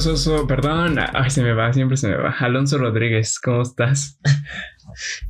Soso, 0.00 0.46
perdón, 0.46 0.98
ay, 0.98 1.30
se 1.30 1.42
me 1.42 1.52
va, 1.52 1.72
siempre 1.72 1.96
se 1.96 2.08
me 2.08 2.16
va. 2.16 2.30
Alonso 2.38 2.78
Rodríguez, 2.78 3.38
¿cómo 3.40 3.62
estás? 3.62 4.18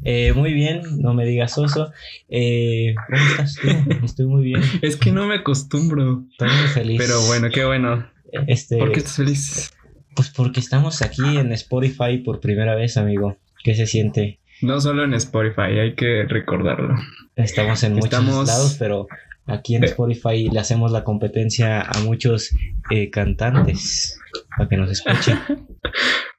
Eh, 0.04 0.32
muy 0.34 0.52
bien, 0.54 0.82
no 0.98 1.14
me 1.14 1.24
digas 1.24 1.54
Soso. 1.54 1.92
Eh, 2.28 2.94
¿Cómo 3.08 3.22
estás 3.30 3.54
tú? 3.56 3.68
Estoy 4.04 4.26
muy 4.26 4.44
bien. 4.44 4.62
Es 4.82 4.96
que 4.96 5.12
no 5.12 5.26
me 5.26 5.36
acostumbro. 5.36 6.24
Estoy 6.30 6.48
muy 6.48 6.68
feliz. 6.68 6.98
Pero 6.98 7.20
bueno, 7.26 7.48
qué 7.50 7.64
bueno. 7.64 8.08
Este, 8.46 8.78
¿Por 8.78 8.92
qué 8.92 8.98
estás 9.00 9.16
feliz? 9.16 9.72
Pues 10.14 10.30
porque 10.30 10.60
estamos 10.60 11.02
aquí 11.02 11.36
en 11.38 11.52
Spotify 11.52 12.18
por 12.24 12.40
primera 12.40 12.74
vez, 12.74 12.96
amigo. 12.96 13.36
¿Qué 13.64 13.74
se 13.74 13.86
siente? 13.86 14.40
No 14.62 14.80
solo 14.80 15.04
en 15.04 15.14
Spotify, 15.14 15.78
hay 15.80 15.94
que 15.94 16.24
recordarlo. 16.28 16.94
Estamos 17.36 17.82
en 17.84 17.94
muchos 17.94 18.06
Estamos- 18.06 18.46
lados, 18.48 18.76
pero 18.78 19.06
aquí 19.48 19.74
en. 19.74 19.84
Spotify 19.84 20.48
le 20.50 20.60
hacemos 20.60 20.92
la 20.92 21.04
competencia 21.04 21.80
a 21.82 21.98
muchos 22.00 22.50
eh, 22.90 23.10
cantantes 23.10 24.18
para 24.56 24.68
que 24.68 24.76
nos 24.76 24.90
escuchen. 24.90 25.38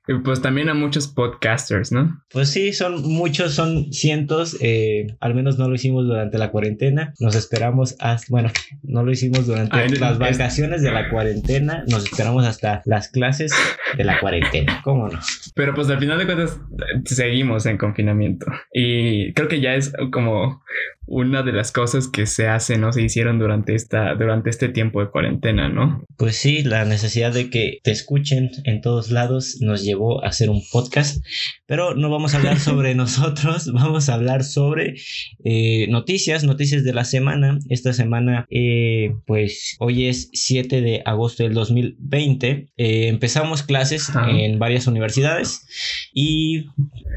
Y 0.08 0.13
pues 0.23 0.41
también 0.41 0.70
a 0.70 0.73
muchos 0.73 1.08
podcasters, 1.08 1.91
¿no? 1.91 2.20
Pues 2.31 2.50
sí, 2.50 2.73
son 2.73 3.03
muchos, 3.03 3.53
son 3.53 3.94
cientos. 3.94 4.58
eh, 4.59 5.05
al 5.20 5.36
menos 5.36 5.59
no 5.59 5.70
lo 5.70 5.76
hicimos 5.76 6.08
durante 6.08 6.40
la 6.40 6.50
cuarentena. 6.50 7.14
Nos 7.20 7.36
esperamos 7.36 7.95
hasta, 8.00 8.26
bueno, 8.31 8.50
no 8.81 9.03
lo 9.03 9.12
hicimos 9.12 9.45
durante 9.45 9.78
las 10.00 10.14
es- 10.14 10.17
vacaciones 10.17 10.81
de 10.81 10.91
la 10.91 11.12
cuarentena. 11.12 11.84
Nos 11.88 12.05
esperamos 12.05 12.44
hasta 12.48 12.81
las 12.86 13.09
clases 13.09 13.53
de 13.98 14.03
la 14.03 14.20
cuarentena. 14.20 14.81
¿Cómo 14.84 15.09
no? 15.09 15.20
Pero 15.53 15.76
pues 15.76 15.88
al 15.91 16.00
final 16.00 16.17
de 16.17 16.26
cuentas 16.26 16.58
eh, 16.72 17.02
seguimos 17.05 17.67
en 17.67 17.78
confinamiento. 17.78 18.48
Y 18.73 19.31
creo 19.34 19.48
que 19.48 19.62
ya 19.62 19.76
es 19.76 19.94
como 20.12 20.64
una 21.09 21.41
de 21.41 21.52
las 21.52 21.72
cosas 21.72 22.08
que 22.08 22.27
se 22.27 22.48
hacen 22.48 22.84
o 22.84 22.94
se 22.94 23.02
hicieron 23.02 23.40
durante 23.40 23.73
esta, 23.73 24.13
durante 24.13 24.50
este 24.52 24.70
tiempo 24.70 25.02
de 25.02 25.09
cuarentena, 25.09 25.67
¿no? 25.67 26.03
Pues 26.17 26.38
sí, 26.38 26.64
la 26.64 26.86
necesidad 26.86 27.34
de 27.34 27.50
que 27.50 27.80
te 27.84 27.92
escuchen 27.92 28.52
en 28.64 28.81
todos 28.81 29.09
lados 29.09 29.58
nos 29.59 29.84
llevó 29.84 30.23
a 30.23 30.28
hacer 30.28 30.50
un 30.52 30.61
podcast, 30.72 31.25
pero 31.66 31.95
no 31.95 32.09
vamos 32.11 32.34
a 32.34 32.38
hablar 32.38 32.59
sobre 32.59 32.94
nosotros, 32.94 33.72
vamos 33.73 34.08
a 34.08 34.14
hablar 34.14 34.44
sobre 34.44 34.95
eh, 35.44 35.88
noticias, 35.89 36.44
noticias 36.44 36.84
de 36.84 36.94
la 36.94 37.03
semana. 37.06 37.58
Esta 37.69 37.94
semana, 37.94 38.45
eh, 38.52 39.16
pues 39.25 39.78
hoy 39.80 40.08
es 40.08 40.30
7 40.34 40.81
de 40.81 41.02
agosto 41.06 41.44
del 41.44 41.53
2020, 41.53 42.69
eh, 42.78 43.08
empezamos 43.08 43.64
clases 43.64 44.09
Ajá. 44.09 44.30
en 44.30 44.59
varias 44.59 44.86
universidades 44.86 45.66
y 46.14 46.67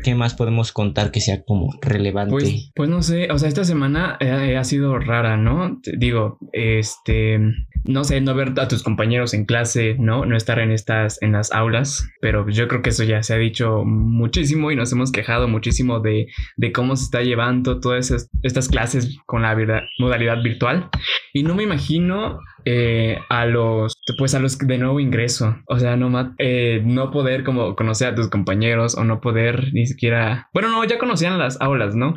¿qué 0.03 0.15
más 0.15 0.35
podemos 0.35 0.73
contar 0.73 1.11
que 1.11 1.21
sea 1.21 1.43
como 1.43 1.79
relevante? 1.83 2.31
Pues, 2.31 2.71
pues 2.75 2.89
no 2.89 3.03
sé, 3.03 3.31
o 3.31 3.39
sea, 3.39 3.49
esta 3.49 3.65
semana 3.65 3.82
eh, 4.21 4.57
ha 4.57 4.65
sido 4.65 4.99
rara, 4.99 5.37
¿no? 5.37 5.81
Digo, 5.97 6.39
este, 6.53 7.41
no 7.85 8.05
sé, 8.05 8.21
no 8.21 8.35
ver 8.35 8.53
a 8.59 8.69
tus 8.69 8.83
compañeros 8.83 9.35
en 9.35 9.45
clase, 9.45 9.97
¿no? 9.99 10.25
No 10.25 10.37
estar 10.37 10.59
en 10.59 10.71
estas, 10.71 11.21
en 11.23 11.33
las 11.33 11.53
aulas, 11.53 12.09
pero 12.21 12.49
yo 12.49 12.69
creo 12.69 12.83
que 12.83 12.91
eso 12.91 13.05
ya 13.05 13.23
se 13.23 13.35
ha 13.35 13.39
dicho 13.39 13.85
muchísimo 13.85 14.71
y 14.71 14.77
nos 14.77 14.93
hemos 14.93 15.13
quejado 15.13 15.49
muchísimo 15.49 16.01
de, 16.01 16.29
de 16.57 16.73
cómo 16.73 16.97
se 16.97 17.05
está 17.05 17.23
llevando 17.23 17.81
todas 17.81 18.29
estas 18.43 18.69
clases 18.69 19.19
con 19.27 19.43
la 19.43 19.55
virda- 19.55 19.85
modalidad 19.99 20.43
virtual. 20.43 20.89
Y 21.33 21.43
no 21.43 21.55
me 21.55 21.63
imagino 21.63 22.39
eh, 22.65 23.19
a 23.29 23.47
los, 23.47 23.95
pues 24.19 24.35
a 24.35 24.39
los 24.39 24.59
de 24.59 24.79
nuevo 24.79 25.01
ingreso, 25.01 25.57
o 25.67 25.79
sea, 25.79 25.97
no, 25.97 26.35
eh, 26.39 26.83
no 26.85 27.11
poder 27.11 27.43
como 27.43 27.75
conocer 27.75 28.09
a 28.09 28.15
tus 28.15 28.29
compañeros 28.29 28.97
o 28.97 29.05
no 29.05 29.21
poder 29.21 29.73
ni 29.73 29.87
siquiera, 29.87 30.49
bueno, 30.53 30.69
no, 30.69 30.85
ya 30.85 30.99
conocían 30.99 31.39
las 31.39 31.61
aulas, 31.61 31.97
¿no? 31.97 32.15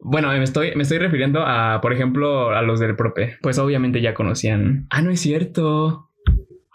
Bueno, 0.00 0.28
me 0.28 0.42
estoy, 0.42 0.74
me 0.74 0.82
estoy 0.82 0.98
refiriendo 0.98 1.44
a, 1.46 1.80
por 1.80 1.92
ejemplo, 1.92 2.50
a 2.50 2.62
los 2.62 2.80
del 2.80 2.96
prope. 2.96 3.36
Pues 3.42 3.58
obviamente 3.58 4.00
ya 4.00 4.14
conocían. 4.14 4.86
Ah, 4.90 5.02
no 5.04 5.10
es 5.10 5.20
cierto. 5.20 6.10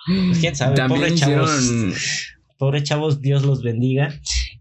Pues, 0.06 0.40
quién 0.40 0.56
sabe, 0.56 0.76
También 0.76 1.02
pobre 1.02 1.14
hicieron. 1.14 1.46
chavos. 1.46 2.36
Pobre 2.58 2.84
chavos, 2.84 3.22
Dios 3.22 3.46
los 3.46 3.64
bendiga 3.64 4.14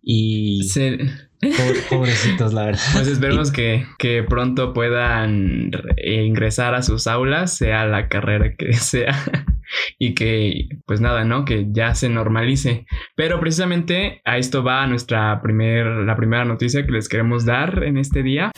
y 0.02 0.62
se- 0.68 0.98
pobre- 1.40 1.80
pobrecitos, 1.90 2.52
la 2.52 2.66
verdad. 2.66 2.80
pues 2.92 3.08
esperemos 3.08 3.50
que, 3.50 3.84
que 3.98 4.22
pronto 4.22 4.72
puedan 4.72 5.72
re- 5.72 6.24
ingresar 6.24 6.74
a 6.76 6.82
sus 6.82 7.06
aulas, 7.08 7.56
sea 7.56 7.86
la 7.86 8.08
carrera 8.08 8.54
que 8.56 8.72
sea. 8.74 9.16
Y 9.98 10.14
que, 10.14 10.68
pues 10.86 11.00
nada, 11.00 11.24
¿no? 11.24 11.44
Que 11.44 11.66
ya 11.70 11.94
se 11.94 12.08
normalice. 12.08 12.86
Pero 13.16 13.38
precisamente 13.40 14.22
a 14.24 14.38
esto 14.38 14.62
va 14.62 14.86
nuestra 14.86 15.42
primer, 15.42 15.86
la 15.86 16.16
primera 16.16 16.44
noticia 16.44 16.86
que 16.86 16.92
les 16.92 17.08
queremos 17.08 17.44
dar 17.44 17.82
en 17.84 17.98
este 17.98 18.22
día. 18.22 18.50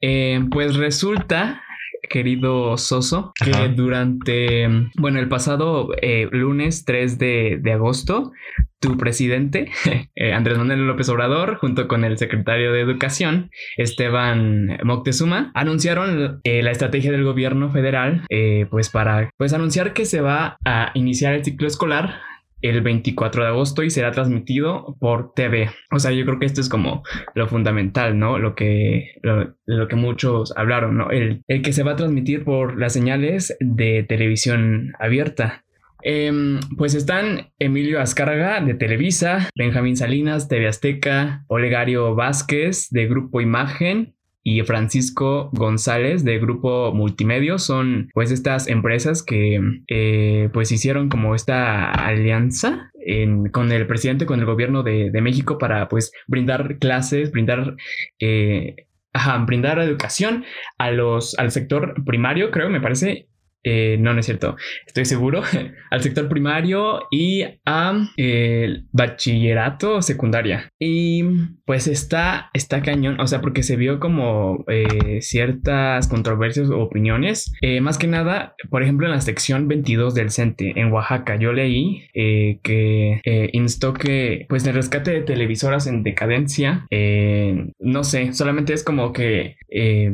Eh, 0.00 0.40
pues 0.50 0.76
resulta, 0.76 1.60
querido 2.08 2.76
Soso, 2.76 3.32
que 3.42 3.50
Ajá. 3.50 3.68
durante, 3.68 4.68
bueno, 4.96 5.18
el 5.18 5.28
pasado 5.28 5.88
eh, 6.02 6.28
lunes 6.30 6.84
3 6.84 7.18
de, 7.18 7.58
de 7.60 7.72
agosto, 7.72 8.32
tu 8.80 8.96
presidente, 8.96 9.70
eh, 10.14 10.32
Andrés 10.32 10.58
Manuel 10.58 10.86
López 10.86 11.08
Obrador, 11.08 11.56
junto 11.56 11.88
con 11.88 12.04
el 12.04 12.18
secretario 12.18 12.72
de 12.72 12.80
Educación, 12.80 13.50
Esteban 13.76 14.78
Moctezuma, 14.84 15.50
anunciaron 15.54 16.40
eh, 16.44 16.62
la 16.62 16.70
estrategia 16.70 17.10
del 17.10 17.24
gobierno 17.24 17.70
federal, 17.70 18.24
eh, 18.30 18.66
pues 18.70 18.88
para, 18.90 19.30
pues 19.36 19.52
anunciar 19.52 19.92
que 19.92 20.04
se 20.04 20.20
va 20.20 20.58
a 20.64 20.90
iniciar 20.94 21.34
el 21.34 21.44
ciclo 21.44 21.66
escolar 21.66 22.20
el 22.62 22.80
24 22.80 23.42
de 23.42 23.48
agosto 23.48 23.82
y 23.82 23.90
será 23.90 24.10
transmitido 24.10 24.96
por 25.00 25.32
TV. 25.34 25.70
O 25.90 25.98
sea, 25.98 26.12
yo 26.12 26.24
creo 26.24 26.38
que 26.38 26.46
esto 26.46 26.60
es 26.60 26.68
como 26.68 27.02
lo 27.34 27.48
fundamental, 27.48 28.18
¿no? 28.18 28.38
Lo 28.38 28.54
que, 28.54 29.20
lo, 29.22 29.88
que 29.88 29.96
muchos 29.96 30.52
hablaron, 30.56 30.96
¿no? 30.96 31.10
El, 31.10 31.42
el 31.46 31.62
que 31.62 31.72
se 31.72 31.82
va 31.82 31.92
a 31.92 31.96
transmitir 31.96 32.44
por 32.44 32.78
las 32.78 32.92
señales 32.92 33.56
de 33.60 34.04
televisión 34.08 34.92
abierta. 34.98 35.64
Em, 36.02 36.60
pues 36.76 36.94
están 36.94 37.50
Emilio 37.58 38.00
Azcárraga 38.00 38.60
de 38.60 38.74
Televisa, 38.74 39.50
Benjamín 39.56 39.96
Salinas, 39.96 40.48
TV 40.48 40.68
Azteca, 40.68 41.44
Olegario 41.48 42.14
Vázquez 42.14 42.88
de 42.90 43.08
Grupo 43.08 43.40
Imagen 43.40 44.14
y 44.48 44.62
Francisco 44.62 45.50
González 45.52 46.24
de 46.24 46.38
Grupo 46.38 46.92
Multimedio 46.94 47.58
son 47.58 48.08
pues 48.14 48.30
estas 48.30 48.66
empresas 48.66 49.22
que 49.22 49.60
eh, 49.88 50.48
pues 50.54 50.72
hicieron 50.72 51.10
como 51.10 51.34
esta 51.34 51.90
alianza 51.92 52.90
en- 53.04 53.50
con 53.50 53.72
el 53.72 53.86
presidente, 53.86 54.24
con 54.24 54.40
el 54.40 54.46
gobierno 54.46 54.82
de, 54.82 55.10
México 55.20 55.58
para 55.58 55.88
pues 55.88 56.12
brindar 56.26 56.78
clases, 56.78 57.30
brindar... 57.30 57.76
eh, 58.20 58.86
ajá, 59.12 59.38
brindar 59.44 59.78
educación 59.80 60.44
a 60.78 60.90
los, 60.92 61.38
al 61.38 61.50
sector 61.50 61.94
primario, 62.06 62.50
creo, 62.50 62.70
me 62.70 62.80
parece, 62.80 63.27
eh, 63.64 63.96
no, 63.98 64.14
no 64.14 64.20
es 64.20 64.26
cierto. 64.26 64.56
Estoy 64.86 65.04
seguro. 65.04 65.42
al 65.90 66.02
sector 66.02 66.28
primario 66.28 67.00
y 67.10 67.42
a 67.64 68.08
eh, 68.16 68.64
el 68.64 68.86
bachillerato 68.92 70.02
secundaria. 70.02 70.70
Y 70.78 71.24
pues 71.64 71.86
está, 71.86 72.50
está 72.54 72.82
cañón. 72.82 73.20
O 73.20 73.26
sea, 73.26 73.40
porque 73.40 73.62
se 73.62 73.76
vio 73.76 74.00
como 74.00 74.64
eh, 74.68 75.20
ciertas 75.20 76.08
controversias 76.08 76.70
o 76.70 76.80
opiniones. 76.80 77.52
Eh, 77.60 77.80
más 77.80 77.98
que 77.98 78.06
nada, 78.06 78.54
por 78.70 78.82
ejemplo, 78.82 79.06
en 79.06 79.12
la 79.12 79.20
sección 79.20 79.68
22 79.68 80.14
del 80.14 80.30
CENTE 80.30 80.72
en 80.76 80.92
Oaxaca, 80.92 81.36
yo 81.36 81.52
leí 81.52 82.08
eh, 82.14 82.60
que 82.62 83.20
eh, 83.24 83.50
instó 83.52 83.92
que 83.92 84.46
pues 84.48 84.66
el 84.66 84.74
rescate 84.74 85.10
de 85.10 85.22
televisoras 85.22 85.86
en 85.86 86.02
decadencia, 86.02 86.86
eh, 86.90 87.72
no 87.78 88.04
sé, 88.04 88.32
solamente 88.32 88.72
es 88.72 88.84
como 88.84 89.12
que 89.12 89.56
eh, 89.70 90.10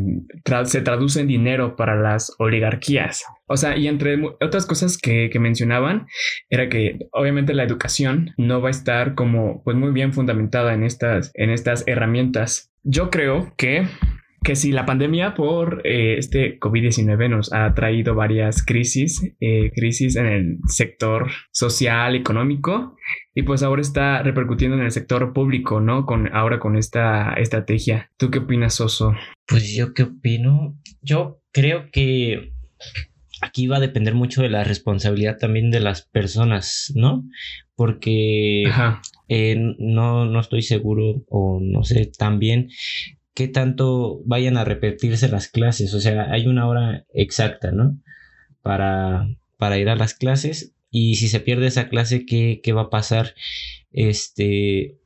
se 0.64 0.80
traduce 0.80 1.20
en 1.20 1.28
dinero 1.28 1.76
para 1.76 1.96
las 1.96 2.34
oligarquías. 2.38 3.24
O 3.46 3.56
sea, 3.56 3.76
y 3.76 3.88
entre 3.88 4.20
otras 4.40 4.66
cosas 4.66 4.96
que, 4.96 5.28
que 5.30 5.38
mencionaban, 5.38 6.06
era 6.48 6.68
que 6.68 6.98
obviamente 7.12 7.54
la 7.54 7.64
educación 7.64 8.32
no 8.38 8.60
va 8.60 8.68
a 8.68 8.70
estar 8.70 9.14
como 9.14 9.62
pues 9.64 9.76
muy 9.76 9.92
bien 9.92 10.12
fundamentada 10.12 10.72
en 10.72 10.82
estas, 10.82 11.30
en 11.34 11.50
estas 11.50 11.84
herramientas. 11.86 12.72
Yo 12.82 13.10
creo 13.10 13.52
que, 13.56 13.86
que 14.42 14.56
si 14.56 14.72
la 14.72 14.86
pandemia 14.86 15.34
por 15.34 15.82
eh, 15.84 16.16
este 16.18 16.58
COVID-19 16.58 17.28
nos 17.28 17.52
ha 17.52 17.74
traído 17.74 18.14
varias 18.14 18.64
crisis, 18.64 19.22
eh, 19.40 19.70
crisis 19.74 20.16
en 20.16 20.26
el 20.26 20.58
sector 20.66 21.30
social, 21.50 22.14
económico, 22.14 22.96
y 23.34 23.42
pues 23.42 23.62
ahora 23.62 23.82
está 23.82 24.22
repercutiendo 24.22 24.76
en 24.76 24.84
el 24.84 24.90
sector 24.90 25.34
público, 25.34 25.80
¿no? 25.80 26.06
Con, 26.06 26.34
ahora 26.34 26.58
con 26.60 26.76
esta 26.76 27.34
estrategia. 27.34 28.10
¿Tú 28.16 28.30
qué 28.30 28.38
opinas, 28.38 28.80
Oso? 28.80 29.14
Pues 29.46 29.74
yo 29.74 29.92
qué 29.92 30.04
opino. 30.04 30.78
Yo 31.02 31.42
creo 31.52 31.90
que 31.92 32.54
aquí 33.40 33.66
va 33.66 33.76
a 33.76 33.80
depender 33.80 34.14
mucho 34.14 34.42
de 34.42 34.50
la 34.50 34.64
responsabilidad 34.64 35.38
también 35.38 35.70
de 35.70 35.80
las 35.80 36.02
personas, 36.02 36.92
¿no? 36.94 37.24
Porque 37.74 38.64
eh, 39.28 39.56
no, 39.78 40.26
no 40.26 40.40
estoy 40.40 40.62
seguro 40.62 41.24
o 41.28 41.60
no 41.60 41.82
sé 41.84 42.06
tan 42.06 42.38
bien 42.38 42.68
qué 43.34 43.48
tanto 43.48 44.22
vayan 44.24 44.56
a 44.56 44.64
repetirse 44.64 45.28
las 45.28 45.48
clases. 45.48 45.92
O 45.94 46.00
sea, 46.00 46.30
hay 46.30 46.46
una 46.46 46.68
hora 46.68 47.04
exacta, 47.12 47.72
¿no? 47.72 47.98
Para, 48.62 49.28
para 49.58 49.78
ir 49.78 49.88
a 49.88 49.96
las 49.96 50.14
clases. 50.14 50.72
Y 50.90 51.16
si 51.16 51.28
se 51.28 51.40
pierde 51.40 51.66
esa 51.66 51.88
clase, 51.88 52.24
¿qué, 52.24 52.60
qué 52.62 52.72
va 52.72 52.82
a 52.82 52.90
pasar? 52.90 53.34
Este, 53.90 54.96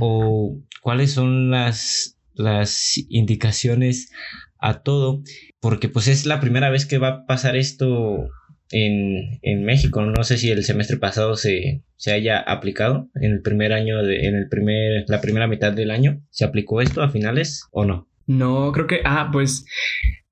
o 0.00 0.58
cuáles 0.82 1.12
son 1.12 1.50
las, 1.50 2.18
las 2.34 2.98
indicaciones 3.08 4.10
a 4.58 4.82
todo, 4.82 5.22
porque 5.60 5.88
pues 5.88 6.08
es 6.08 6.26
la 6.26 6.40
primera 6.40 6.70
vez 6.70 6.86
que 6.86 6.98
va 6.98 7.08
a 7.08 7.26
pasar 7.26 7.56
esto 7.56 8.28
en, 8.70 9.38
en, 9.42 9.64
México. 9.64 10.02
No 10.02 10.24
sé 10.24 10.36
si 10.36 10.50
el 10.50 10.64
semestre 10.64 10.96
pasado 10.96 11.36
se, 11.36 11.82
se 11.96 12.12
haya 12.12 12.38
aplicado 12.38 13.08
en 13.14 13.32
el 13.32 13.42
primer 13.42 13.72
año, 13.72 14.02
de, 14.02 14.26
en 14.26 14.34
el 14.34 14.48
primer, 14.48 15.04
la 15.08 15.20
primera 15.20 15.46
mitad 15.46 15.72
del 15.72 15.90
año. 15.90 16.20
¿Se 16.30 16.44
aplicó 16.44 16.80
esto 16.80 17.02
a 17.02 17.10
finales 17.10 17.64
o 17.70 17.84
no? 17.84 18.08
No, 18.26 18.72
creo 18.72 18.86
que, 18.86 19.00
ah, 19.04 19.30
pues 19.32 19.64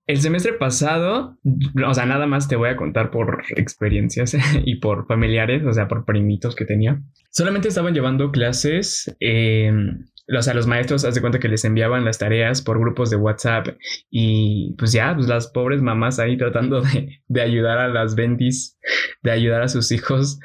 el 0.06 0.20
semestre 0.20 0.52
pasado, 0.52 1.36
o 1.84 1.94
sea, 1.94 2.06
nada 2.06 2.26
más 2.26 2.46
te 2.46 2.56
voy 2.56 2.68
a 2.68 2.76
contar 2.76 3.10
por 3.10 3.42
experiencias 3.56 4.36
y 4.64 4.76
por 4.76 5.06
familiares, 5.06 5.64
o 5.64 5.72
sea, 5.72 5.88
por 5.88 6.04
primitos 6.04 6.54
que 6.54 6.64
tenía. 6.64 7.02
Solamente 7.30 7.68
estaban 7.68 7.92
llevando 7.92 8.30
clases, 8.30 9.14
eh, 9.20 9.72
o 10.28 10.42
sea, 10.42 10.54
los 10.54 10.66
maestros, 10.66 11.04
haz 11.04 11.14
de 11.14 11.20
cuenta 11.20 11.38
que 11.38 11.48
les 11.48 11.64
enviaban 11.64 12.04
las 12.04 12.18
tareas 12.18 12.62
por 12.62 12.78
grupos 12.78 13.10
de 13.10 13.16
WhatsApp 13.16 13.68
y 14.10 14.74
pues 14.78 14.92
ya, 14.92 15.14
pues 15.14 15.28
las 15.28 15.48
pobres 15.48 15.82
mamás 15.82 16.18
ahí 16.18 16.36
tratando 16.36 16.82
de, 16.82 17.20
de 17.26 17.42
ayudar 17.42 17.78
a 17.78 17.88
las 17.88 18.14
bendis, 18.14 18.78
de 19.22 19.32
ayudar 19.32 19.62
a 19.62 19.68
sus 19.68 19.90
hijos 19.90 20.38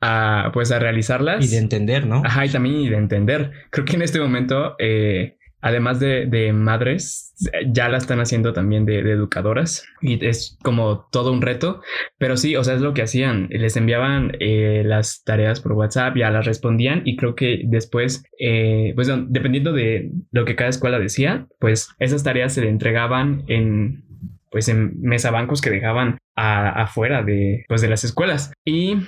a, 0.00 0.50
pues 0.52 0.72
a 0.72 0.78
realizarlas. 0.78 1.44
Y 1.44 1.48
de 1.48 1.58
entender, 1.58 2.06
¿no? 2.06 2.22
Ajá, 2.24 2.46
y 2.46 2.50
también 2.50 2.80
y 2.80 2.88
de 2.88 2.96
entender. 2.96 3.52
Creo 3.70 3.84
que 3.84 3.94
en 3.94 4.02
este 4.02 4.18
momento... 4.20 4.74
Eh, 4.78 5.38
además 5.64 5.98
de, 5.98 6.52
madres, 6.52 7.34
ya 7.66 7.88
la 7.88 7.96
están 7.96 8.20
haciendo 8.20 8.52
también 8.52 8.84
de, 8.84 8.98
educadoras 8.98 9.86
y 10.02 10.22
es 10.24 10.58
como 10.62 11.08
todo 11.10 11.32
un 11.32 11.40
reto, 11.40 11.80
pero 12.18 12.36
sí, 12.36 12.54
o 12.54 12.62
sea, 12.62 12.74
es 12.74 12.82
lo 12.82 12.92
que 12.92 13.00
hacían, 13.00 13.48
les 13.50 13.74
enviaban 13.78 14.32
eh, 14.40 14.82
las 14.84 15.24
tareas 15.24 15.62
por 15.62 15.72
WhatsApp, 15.72 16.16
ya 16.18 16.30
las 16.30 16.44
respondían 16.44 17.00
y 17.06 17.16
creo 17.16 17.34
que 17.34 17.62
después, 17.64 18.24
eh, 18.38 18.92
pues 18.94 19.10
dependiendo 19.28 19.72
de 19.72 20.10
lo 20.32 20.44
que 20.44 20.54
cada 20.54 20.68
escuela 20.68 20.98
decía, 20.98 21.46
pues 21.58 21.88
esas 21.98 22.22
tareas 22.22 22.52
se 22.52 22.60
le 22.60 22.68
entregaban 22.68 23.44
en 23.48 24.04
pues 24.50 24.68
en 24.68 25.00
mesabancos 25.00 25.60
que 25.60 25.70
dejaban 25.70 26.18
afuera 26.36 27.24
de, 27.24 27.64
pues, 27.66 27.80
de 27.80 27.88
las 27.88 28.04
escuelas. 28.04 28.52
Y 28.64 28.98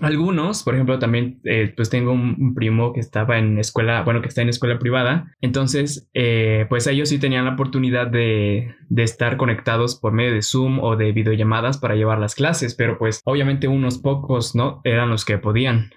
algunos, 0.00 0.62
por 0.62 0.74
ejemplo, 0.74 0.98
también 0.98 1.40
eh, 1.44 1.72
pues 1.76 1.90
tengo 1.90 2.12
un, 2.12 2.54
primo 2.54 2.92
que 2.92 3.00
estaba 3.00 3.38
en 3.38 3.58
escuela, 3.58 4.02
bueno, 4.02 4.22
que 4.22 4.28
está 4.28 4.40
en 4.42 4.48
escuela 4.48 4.78
privada. 4.78 5.34
Entonces, 5.40 6.08
eh, 6.14 6.66
pues 6.68 6.86
ellos 6.86 7.10
sí 7.10 7.18
tenían 7.18 7.44
la 7.44 7.52
oportunidad 7.52 8.06
de, 8.06 8.74
estar 8.96 9.36
conectados 9.36 9.96
por 9.96 10.12
medio 10.12 10.32
de 10.32 10.42
Zoom 10.42 10.78
o 10.80 10.96
de 10.96 11.12
videollamadas 11.12 11.78
para 11.78 11.94
llevar 11.94 12.18
las 12.18 12.34
clases, 12.34 12.74
pero 12.74 12.98
pues 12.98 13.20
obviamente 13.24 13.68
unos 13.68 13.98
pocos, 13.98 14.54
¿no? 14.54 14.80
Eran 14.84 15.10
los 15.10 15.24
que 15.24 15.38
podían. 15.38 15.90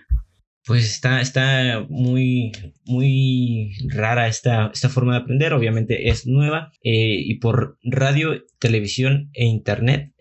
Pues 0.66 0.84
está, 0.84 1.22
está 1.22 1.86
muy, 1.90 2.52
muy 2.86 3.72
rara 3.94 4.28
esta, 4.28 4.72
esta 4.74 4.90
forma 4.90 5.14
de 5.14 5.20
aprender. 5.20 5.54
Obviamente 5.54 6.10
es 6.10 6.26
nueva 6.26 6.72
eh, 6.84 7.22
y 7.24 7.36
por 7.36 7.78
radio, 7.84 8.44
televisión 8.60 9.30
e 9.34 9.46
internet 9.46 10.12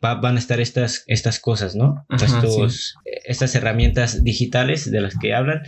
van 0.00 0.36
a 0.36 0.38
estar 0.38 0.60
estas, 0.60 1.04
estas 1.06 1.40
cosas, 1.40 1.74
¿no? 1.74 2.06
Estas 3.24 3.54
herramientas 3.54 4.24
digitales 4.24 4.90
de 4.90 5.00
las 5.00 5.16
que 5.18 5.34
hablan. 5.34 5.62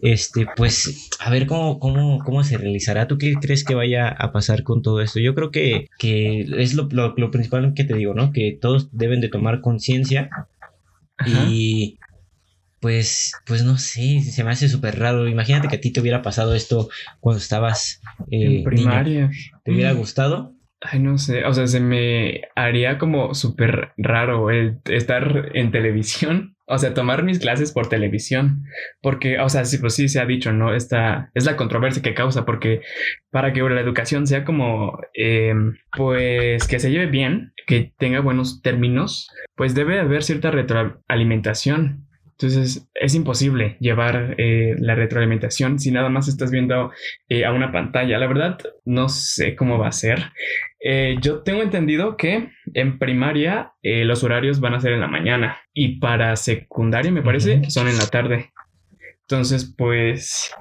Este, 0.00 0.46
pues, 0.56 1.08
a 1.18 1.30
ver 1.30 1.46
cómo, 1.46 1.78
cómo, 1.78 2.18
cómo 2.24 2.44
se 2.44 2.58
realizará. 2.58 3.08
¿Tú 3.08 3.18
qué 3.18 3.34
crees 3.34 3.64
que 3.64 3.74
vaya 3.74 4.08
a 4.08 4.32
pasar 4.32 4.62
con 4.62 4.82
todo 4.82 5.00
esto? 5.00 5.18
Yo 5.20 5.34
creo 5.34 5.50
que, 5.50 5.88
que 5.98 6.46
es 6.58 6.74
lo, 6.74 6.88
lo, 6.90 7.30
principal 7.30 7.72
que 7.74 7.84
te 7.84 7.94
digo, 7.94 8.14
¿no? 8.14 8.32
Que 8.32 8.56
todos 8.60 8.88
deben 8.92 9.20
de 9.20 9.28
tomar 9.28 9.60
conciencia 9.60 10.30
y 11.26 11.98
pues, 12.80 13.32
pues 13.46 13.64
no 13.64 13.78
sé, 13.78 14.20
se 14.20 14.44
me 14.44 14.50
hace 14.50 14.68
súper 14.68 14.98
raro. 14.98 15.26
Imagínate 15.26 15.68
que 15.68 15.76
a 15.76 15.80
ti 15.80 15.90
te 15.90 16.00
hubiera 16.00 16.22
pasado 16.22 16.54
esto 16.54 16.90
cuando 17.20 17.38
estabas 17.38 18.02
eh, 18.30 18.58
en 18.58 18.64
primaria. 18.64 19.30
¿Te 19.64 19.72
hubiera 19.72 19.92
gustado? 19.92 20.53
Ay, 20.86 21.00
no 21.00 21.16
sé, 21.16 21.46
o 21.46 21.54
sea, 21.54 21.66
se 21.66 21.80
me 21.80 22.42
haría 22.54 22.98
como 22.98 23.32
súper 23.32 23.92
raro 23.96 24.50
estar 24.50 25.50
en 25.54 25.70
televisión, 25.70 26.56
o 26.66 26.76
sea, 26.76 26.92
tomar 26.92 27.22
mis 27.22 27.38
clases 27.38 27.72
por 27.72 27.88
televisión, 27.88 28.64
porque, 29.00 29.38
o 29.38 29.48
sea, 29.48 29.64
sí, 29.64 29.78
pues 29.78 29.94
sí 29.94 30.10
se 30.10 30.20
ha 30.20 30.26
dicho, 30.26 30.52
¿no? 30.52 30.74
Esta 30.74 31.30
es 31.32 31.46
la 31.46 31.56
controversia 31.56 32.02
que 32.02 32.12
causa, 32.12 32.44
porque 32.44 32.82
para 33.30 33.54
que 33.54 33.62
la 33.62 33.80
educación 33.80 34.26
sea 34.26 34.44
como, 34.44 34.98
em, 35.14 35.74
pues, 35.96 36.68
que 36.68 36.78
se 36.78 36.90
lleve 36.90 37.06
bien, 37.06 37.54
que 37.66 37.94
tenga 37.96 38.20
buenos 38.20 38.60
términos, 38.60 39.30
pues 39.54 39.74
debe 39.74 40.00
haber 40.00 40.22
cierta 40.22 40.50
retroalimentación. 40.50 42.03
Entonces 42.44 42.86
es 42.92 43.14
imposible 43.14 43.78
llevar 43.80 44.34
eh, 44.36 44.74
la 44.78 44.94
retroalimentación 44.94 45.78
si 45.78 45.90
nada 45.90 46.10
más 46.10 46.28
estás 46.28 46.50
viendo 46.50 46.92
eh, 47.30 47.46
a 47.46 47.52
una 47.52 47.72
pantalla. 47.72 48.18
La 48.18 48.26
verdad, 48.26 48.58
no 48.84 49.08
sé 49.08 49.56
cómo 49.56 49.78
va 49.78 49.88
a 49.88 49.92
ser. 49.92 50.30
Eh, 50.78 51.16
yo 51.22 51.42
tengo 51.42 51.62
entendido 51.62 52.18
que 52.18 52.50
en 52.74 52.98
primaria 52.98 53.72
los 53.82 54.22
horarios 54.24 54.60
van 54.60 54.74
a 54.74 54.80
ser 54.80 54.92
en 54.92 55.00
la 55.00 55.08
mañana 55.08 55.56
y 55.72 55.98
para 55.98 56.36
secundaria 56.36 57.10
me 57.10 57.22
parece 57.22 57.70
son 57.70 57.88
en 57.88 57.96
la 57.96 58.08
tarde. 58.08 58.52
Entonces, 59.22 59.74
pues, 59.78 60.54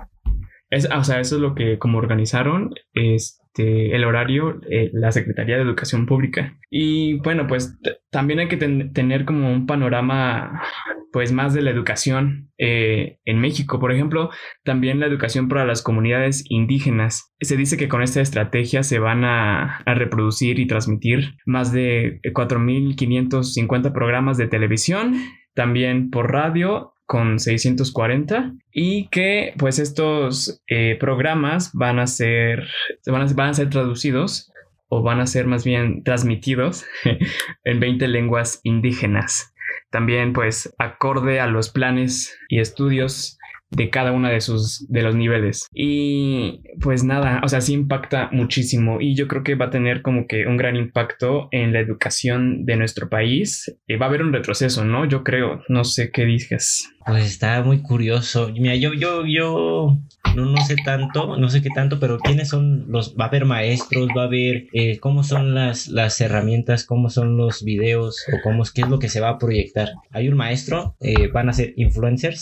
es, 0.70 0.88
o 0.90 1.04
sea, 1.04 1.20
eso 1.20 1.36
es 1.36 1.42
lo 1.42 1.54
que 1.54 1.78
como 1.80 1.98
organizaron. 1.98 2.74
Es, 2.94 3.43
este, 3.56 3.96
el 3.96 4.04
horario, 4.04 4.60
eh, 4.68 4.90
la 4.94 5.12
Secretaría 5.12 5.58
de 5.58 5.62
Educación 5.62 6.08
Pública. 6.08 6.58
Y 6.72 7.20
bueno, 7.20 7.46
pues 7.46 7.78
también 8.10 8.40
hay 8.40 8.48
que 8.48 8.58
tener 8.58 9.26
como 9.26 9.52
un 9.52 9.68
panorama, 9.68 10.64
pues 11.12 11.32
más 11.32 11.54
de 11.54 11.62
la 11.62 11.70
educación 11.70 12.52
eh, 12.58 13.20
en 13.26 13.40
México. 13.40 13.80
Por 13.80 13.92
ejemplo, 13.92 14.32
también 14.64 15.00
la 15.00 15.06
educación 15.06 15.50
para 15.50 15.66
las 15.66 15.84
comunidades 15.84 16.44
indígenas. 16.50 17.32
Se 17.42 17.56
dice 17.56 17.78
que 17.78 17.90
con 17.90 18.02
esta 18.02 18.22
estrategia 18.22 18.82
se 18.82 18.98
van 18.98 19.24
a, 19.24 19.78
a 19.86 19.94
reproducir 19.94 20.58
y 20.58 20.66
transmitir 20.66 21.36
más 21.46 21.72
de 21.72 22.22
4.550 22.24 23.94
programas 23.94 24.38
de 24.38 24.48
televisión, 24.48 25.14
también 25.54 26.10
por 26.10 26.32
radio 26.32 26.93
con 27.06 27.40
640 27.40 28.54
y 28.72 29.08
que 29.10 29.54
pues 29.58 29.80
estos 29.80 30.62
eh, 30.68 30.98
programas 31.00 31.72
van 31.74 32.00
a 32.00 32.08
ser 32.08 32.68
van 33.06 33.22
a, 33.22 33.34
van 33.34 33.50
a 33.50 33.54
ser 33.54 33.70
traducidos 33.70 34.52
o 34.88 35.02
van 35.02 35.20
a 35.20 35.28
ser 35.28 35.48
más 35.48 35.64
bien 35.64 36.04
transmitidos 36.04 36.86
en 37.64 37.80
20 37.80 38.08
lenguas 38.08 38.60
indígenas. 38.64 39.54
También 39.90 40.34
pues 40.34 40.74
acorde 40.78 41.40
a 41.40 41.48
los 41.48 41.70
planes 41.70 42.38
y 42.50 42.60
estudios 42.60 43.38
de 43.76 43.90
cada 43.90 44.12
una 44.12 44.30
de 44.30 44.42
sus 44.42 44.86
de 44.90 45.02
los 45.02 45.16
niveles. 45.16 45.68
Y 45.74 46.62
pues 46.82 47.04
nada 47.04 47.42
o 47.44 47.48
sea 47.48 47.62
sí 47.62 47.74
impacta 47.74 48.30
muchísimo 48.32 49.00
y 49.00 49.16
yo 49.16 49.28
creo 49.28 49.44
que 49.44 49.56
va 49.56 49.66
a 49.66 49.70
tener 49.72 50.02
como 50.02 50.28
que 50.28 50.46
un 50.46 50.58
gran 50.58 50.76
impacto 50.76 51.48
en 51.52 51.74
la 51.74 51.80
educación 51.80 52.66
de 52.66 52.78
nuestro 52.78 53.10
país. 53.10 53.76
Y 53.88 53.96
va 53.96 54.06
a 54.06 54.10
haber 54.10 54.24
un 54.24 54.34
retroceso 54.34 54.86
no 54.86 55.06
yo 55.06 55.24
creo 55.24 55.62
no 55.68 55.84
sé 55.84 56.12
qué 56.12 56.26
dices 56.26 56.90
pues 57.06 57.26
está 57.26 57.62
muy 57.64 57.82
curioso 57.82 58.52
mira 58.54 58.76
yo 58.76 58.94
yo 58.94 59.26
yo 59.26 59.98
no, 60.36 60.46
no 60.46 60.66
sé 60.66 60.76
tanto, 60.84 61.38
no 61.38 61.50
sé 61.50 61.62
qué 61.62 61.70
tanto, 61.70 62.00
pero 62.00 62.18
quiénes 62.20 62.50
son 62.50 62.86
los, 62.90 63.16
va 63.16 63.26
a 63.26 63.28
haber 63.28 63.46
maestros, 63.46 64.10
va 64.18 64.24
a 64.24 64.26
haber 64.26 64.68
eh, 64.74 65.00
cómo 65.00 65.24
son 65.24 65.54
las, 65.54 65.88
las 65.88 66.20
herramientas, 66.22 66.86
cómo 66.86 67.10
son 67.10 67.38
los 67.38 67.64
videos 67.64 68.26
o 68.32 68.38
cómo 68.44 68.64
es, 68.64 68.72
qué 68.72 68.82
es 68.82 68.88
lo 68.88 69.00
que 69.00 69.10
se 69.10 69.20
va 69.20 69.30
a 69.30 69.38
proyectar. 69.38 69.90
Hay 70.12 70.28
un 70.28 70.36
maestro, 70.36 70.96
eh, 71.02 71.28
van 71.28 71.50
a 71.50 71.54
ser 71.54 71.74
influencers, 71.78 72.42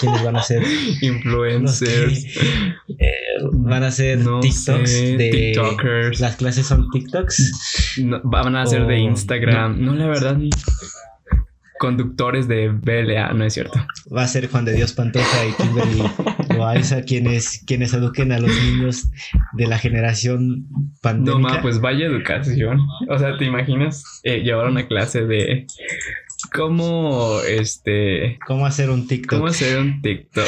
¿quiénes 0.00 0.24
van 0.24 0.36
a 0.36 0.42
ser? 0.42 0.62
influencers. 1.02 2.26
Eh, 2.88 3.12
van 3.52 3.84
a 3.84 3.90
ser 3.90 4.18
TikToks 4.18 4.92
de 5.18 5.30
TikTokers. 5.32 6.20
Las 6.20 6.36
clases 6.36 6.66
son 6.66 6.90
TikToks. 6.90 8.00
van 8.24 8.56
a 8.56 8.66
ser 8.66 8.86
de 8.86 8.98
Instagram. 8.98 9.80
No, 9.80 9.94
la 9.94 10.08
verdad 10.08 10.36
conductores 11.80 12.46
de 12.46 12.68
BLA, 12.68 13.32
no 13.32 13.42
es 13.42 13.54
cierto. 13.54 13.80
Va 14.14 14.24
a 14.24 14.28
ser 14.28 14.50
Juan 14.50 14.66
de 14.66 14.74
Dios 14.74 14.92
Pantoja 14.92 15.46
y 15.46 15.52
Kimberly 15.54 16.02
Loaiza 16.54 17.00
quienes, 17.02 17.64
quienes 17.66 17.94
eduquen 17.94 18.32
a 18.32 18.38
los 18.38 18.50
niños 18.64 19.08
de 19.54 19.66
la 19.66 19.78
generación 19.78 20.66
pandémica. 21.00 21.48
No, 21.48 21.54
ma, 21.56 21.62
pues 21.62 21.80
vaya 21.80 22.04
educación. 22.04 22.80
O 23.08 23.18
sea, 23.18 23.38
¿te 23.38 23.46
imaginas 23.46 24.20
eh, 24.24 24.42
llevar 24.42 24.68
una 24.68 24.86
clase 24.86 25.24
de 25.24 25.66
cómo, 26.52 27.40
este... 27.48 28.38
Cómo 28.46 28.66
hacer 28.66 28.90
un 28.90 29.08
TikTok. 29.08 29.38
Cómo 29.38 29.48
hacer 29.48 29.78
un 29.78 30.02
TikTok. 30.02 30.44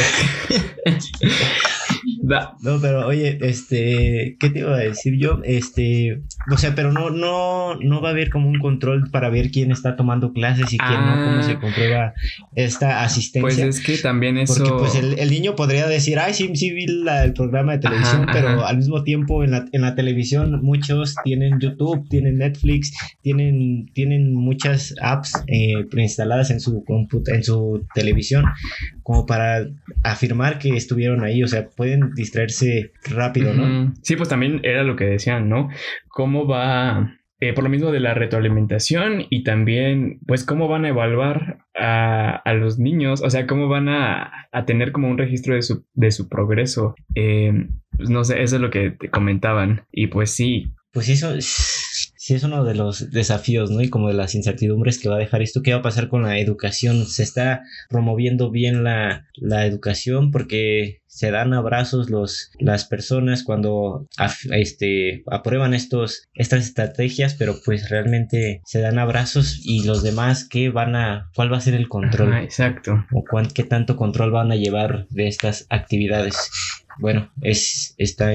No, 2.23 2.79
pero 2.81 3.07
oye, 3.07 3.39
este, 3.41 4.37
¿qué 4.39 4.51
te 4.51 4.61
iba 4.61 4.75
a 4.77 4.79
decir 4.79 5.19
yo? 5.19 5.41
Este, 5.43 6.23
o 6.53 6.57
sea, 6.57 6.75
pero 6.75 6.93
no, 6.93 7.11
no, 7.11 7.75
no 7.77 8.01
va 8.01 8.11
a 8.11 8.13
haber 8.13 8.31
como 8.31 8.49
un 8.49 8.61
control 8.61 9.11
para 9.11 9.29
ver 9.29 9.51
quién 9.51 9.73
está 9.73 9.97
tomando 9.97 10.33
clases 10.33 10.73
y 10.73 10.79
quién 10.79 11.01
no, 11.05 11.25
cómo 11.25 11.43
se 11.43 11.53
ah. 11.53 11.61
comprueba 11.61 12.15
esta 12.55 13.03
asistencia. 13.03 13.65
Pues 13.65 13.77
es 13.77 13.85
que 13.85 13.99
también 13.99 14.39
eso. 14.39 14.55
Porque 14.55 14.73
pues 14.79 14.95
el, 14.95 15.31
niño 15.31 15.57
podría 15.57 15.89
decir, 15.89 16.19
ay, 16.21 16.33
sí, 16.35 16.51
sí 16.55 16.71
vi 16.71 16.85
el 16.85 17.33
programa 17.33 17.73
de 17.73 17.79
televisión, 17.79 18.27
pero 18.33 18.65
al 18.65 18.77
mismo 18.77 19.03
tiempo 19.03 19.43
en 19.43 19.51
la, 19.51 19.65
en 19.73 19.83
la 19.83 19.95
televisión 19.97 20.63
muchos 20.63 21.17
tienen 21.25 21.59
YouTube, 21.59 22.09
tienen 22.09 22.39
Netflix, 22.39 22.93
tienen, 23.23 23.91
tienen 23.95 24.33
muchas 24.35 24.95
apps 25.03 25.33
eh, 25.49 25.85
preinstaladas 25.91 26.51
en 26.51 26.61
su 26.61 26.85
en 27.27 27.45
su 27.45 27.85
televisión, 27.95 28.45
como 29.03 29.27
para 29.27 29.67
afirmar 30.03 30.59
que 30.59 30.77
estuvieron 30.77 31.25
ahí. 31.25 31.43
O 31.43 31.49
sea, 31.49 31.69
pueden 31.69 32.15
distraerse 32.15 32.93
rápido, 33.05 33.55
¿no? 33.55 33.95
Sí, 34.03 34.17
pues 34.17 34.29
también 34.29 34.61
era 34.63 34.83
lo 34.83 34.97
que 34.97 35.05
decían, 35.05 35.49
¿no? 35.49 35.69
¿Cómo 36.09 36.47
va 36.47 37.17
eh, 37.43 37.53
por 37.55 37.65
lo 37.65 37.71
mismo 37.71 37.91
de 37.91 37.99
la 37.99 38.15
retroalimentación 38.15 39.27
y 39.29 39.43
también, 39.43 40.21
pues, 40.29 40.45
cómo 40.45 40.69
van 40.69 40.85
a 40.85 40.91
evaluar 40.91 41.59
a, 41.75 42.41
los 42.55 42.79
niños, 42.79 43.21
o 43.21 43.31
sea, 43.31 43.49
cómo 43.49 43.67
van 43.67 43.89
a, 43.89 44.49
tener 44.65 44.93
como 44.93 45.09
un 45.09 45.19
registro 45.19 45.57
de 45.57 45.63
su, 45.63 45.85
de 45.95 46.13
su 46.13 46.29
progreso. 46.29 46.95
Eh, 47.17 47.67
pues, 47.97 48.11
no 48.11 48.23
sé, 48.23 48.45
eso 48.45 48.55
es 48.55 48.63
lo 48.63 48.71
que 48.71 48.93
te 48.93 49.11
comentaban. 49.11 49.87
Y 49.91 50.07
pues 50.07 50.31
sí. 50.31 50.73
Pues 50.93 51.09
eso 51.09 51.35
sí 52.23 52.35
es 52.35 52.45
uno 52.45 52.63
de 52.63 52.77
los 52.77 53.11
desafíos, 53.11 53.73
¿no? 53.73 53.81
Y 53.81 53.89
como 53.91 54.07
de 54.07 54.15
las 54.15 54.37
incertidumbres 54.37 55.01
que 55.01 55.09
va 55.09 55.17
a 55.17 55.19
dejar 55.19 55.43
esto. 55.43 55.61
¿Qué 55.61 55.73
va 55.73 55.81
a 55.81 55.83
pasar 55.83 56.07
con 56.07 56.23
la 56.23 56.39
educación? 56.39 57.05
¿Se 57.07 57.25
está 57.25 57.65
promoviendo 57.89 58.53
bien 58.53 58.85
la, 58.85 59.27
educación? 59.67 60.31
Porque 60.31 61.01
se 61.09 61.33
dan 61.33 61.53
abrazos 61.53 62.11
los, 62.11 62.53
las 62.61 62.85
personas 62.85 63.43
cuando 63.43 64.07
este, 64.53 65.25
aprueban 65.27 65.75
estos, 65.75 66.29
estas 66.35 66.65
estrategias, 66.65 67.35
pero 67.35 67.57
pues 67.65 67.91
realmente 67.91 68.63
se 68.67 68.79
dan 68.79 69.01
abrazos 69.01 69.61
y 69.65 69.83
los 69.83 70.05
demás, 70.05 70.47
¿qué 70.49 70.69
van 70.69 70.95
a, 70.95 71.29
cuál 71.35 71.53
va 71.53 71.57
a 71.57 71.61
ser 71.61 71.75
el 71.75 71.89
control? 71.89 72.35
exacto. 72.37 73.05
O 73.13 73.25
qué 73.53 73.65
tanto 73.65 73.97
control 73.97 74.31
van 74.31 74.53
a 74.53 74.57
llevar 74.57 75.09
de 75.11 75.27
estas 75.27 75.67
actividades. 75.71 76.37
Bueno, 77.01 77.33
es, 77.41 77.97
está 77.99 78.31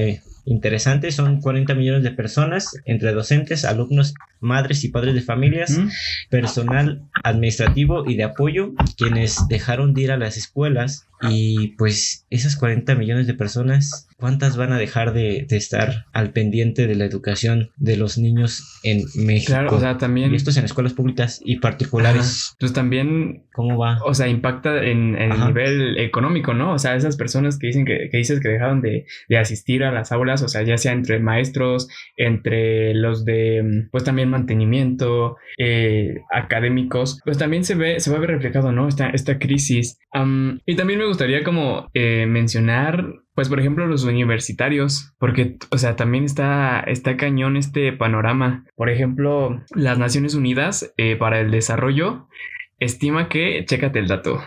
interesante. 0.48 1.10
Son 1.12 1.40
40 1.40 1.74
millones 1.74 2.02
de 2.02 2.10
personas, 2.10 2.76
entre 2.84 3.12
docentes, 3.12 3.64
alumnos, 3.64 4.14
madres 4.40 4.84
y 4.84 4.88
padres 4.88 5.14
de 5.14 5.22
familias, 5.22 5.78
personal 6.30 7.02
administrativo 7.24 8.08
y 8.08 8.16
de 8.16 8.24
apoyo, 8.24 8.72
quienes 8.96 9.48
dejaron 9.48 9.94
de 9.94 10.02
ir 10.02 10.12
a 10.12 10.16
las 10.16 10.36
escuelas 10.36 11.08
y 11.20 11.68
pues 11.76 12.26
esas 12.30 12.56
40 12.56 12.94
millones 12.94 13.26
de 13.26 13.34
personas, 13.34 14.08
¿cuántas 14.18 14.56
van 14.56 14.72
a 14.72 14.78
dejar 14.78 15.12
de, 15.12 15.46
estar 15.50 16.06
al 16.12 16.30
pendiente 16.30 16.86
de 16.86 16.94
la 16.94 17.04
educación 17.04 17.70
de 17.76 17.96
los 17.96 18.18
niños 18.18 18.78
en 18.84 19.04
México? 19.16 19.52
Claro, 19.52 19.74
o 19.74 19.80
sea, 19.80 19.98
también... 19.98 20.32
Y 20.32 20.36
esto 20.36 20.50
es 20.50 20.56
en 20.58 20.64
escuelas 20.64 20.92
públicas 20.92 21.40
y 21.44 21.56
particulares. 21.56 22.54
Pues 22.60 22.72
también... 22.72 23.44
¿Cómo 23.52 23.76
va? 23.76 23.98
O 24.04 24.14
sea, 24.14 24.28
impacta 24.28 24.84
en, 24.84 25.16
el 25.16 25.30
nivel 25.46 25.98
económico, 25.98 26.54
¿no? 26.54 26.74
O 26.74 26.78
sea, 26.78 26.94
esas 26.94 27.16
personas 27.16 27.58
que 27.58 27.66
dicen 27.66 27.84
que, 27.84 28.08
que 28.10 28.18
dices 28.18 28.38
que 28.38 28.50
dejaron 28.50 28.80
de, 28.80 29.06
de 29.28 29.38
asistir 29.38 29.82
a 29.82 29.90
las 29.90 30.12
aulas, 30.12 30.42
o 30.42 30.48
sea, 30.48 30.62
ya 30.62 30.78
sea 30.78 30.92
entre 30.92 31.18
maestros, 31.18 31.88
entre 32.16 32.94
los 32.94 33.24
de, 33.24 33.88
pues 33.90 34.04
también 34.04 34.27
mantenimiento, 34.28 35.36
eh, 35.58 36.22
académicos, 36.30 37.20
pues 37.24 37.38
también 37.38 37.64
se 37.64 37.74
ve, 37.74 38.00
se 38.00 38.10
va 38.10 38.16
a 38.16 38.20
ver 38.20 38.30
reflejado, 38.30 38.72
¿no? 38.72 38.88
Esta, 38.88 39.10
esta 39.10 39.38
crisis. 39.38 39.98
y 40.66 40.76
también 40.76 40.98
me 40.98 41.06
gustaría 41.06 41.44
como 41.44 41.88
eh, 41.94 42.26
mencionar 42.26 43.04
pues 43.38 43.48
por 43.48 43.60
ejemplo 43.60 43.86
los 43.86 44.02
universitarios, 44.02 45.14
porque 45.20 45.58
o 45.70 45.78
sea, 45.78 45.94
también 45.94 46.24
está, 46.24 46.80
está 46.80 47.16
cañón 47.16 47.56
este 47.56 47.92
panorama. 47.92 48.64
Por 48.74 48.90
ejemplo, 48.90 49.64
las 49.76 49.96
Naciones 49.96 50.34
Unidas 50.34 50.92
eh, 50.96 51.14
para 51.14 51.38
el 51.38 51.52
Desarrollo 51.52 52.26
estima 52.80 53.28
que, 53.28 53.64
chécate 53.64 54.00
el 54.00 54.08
dato, 54.08 54.42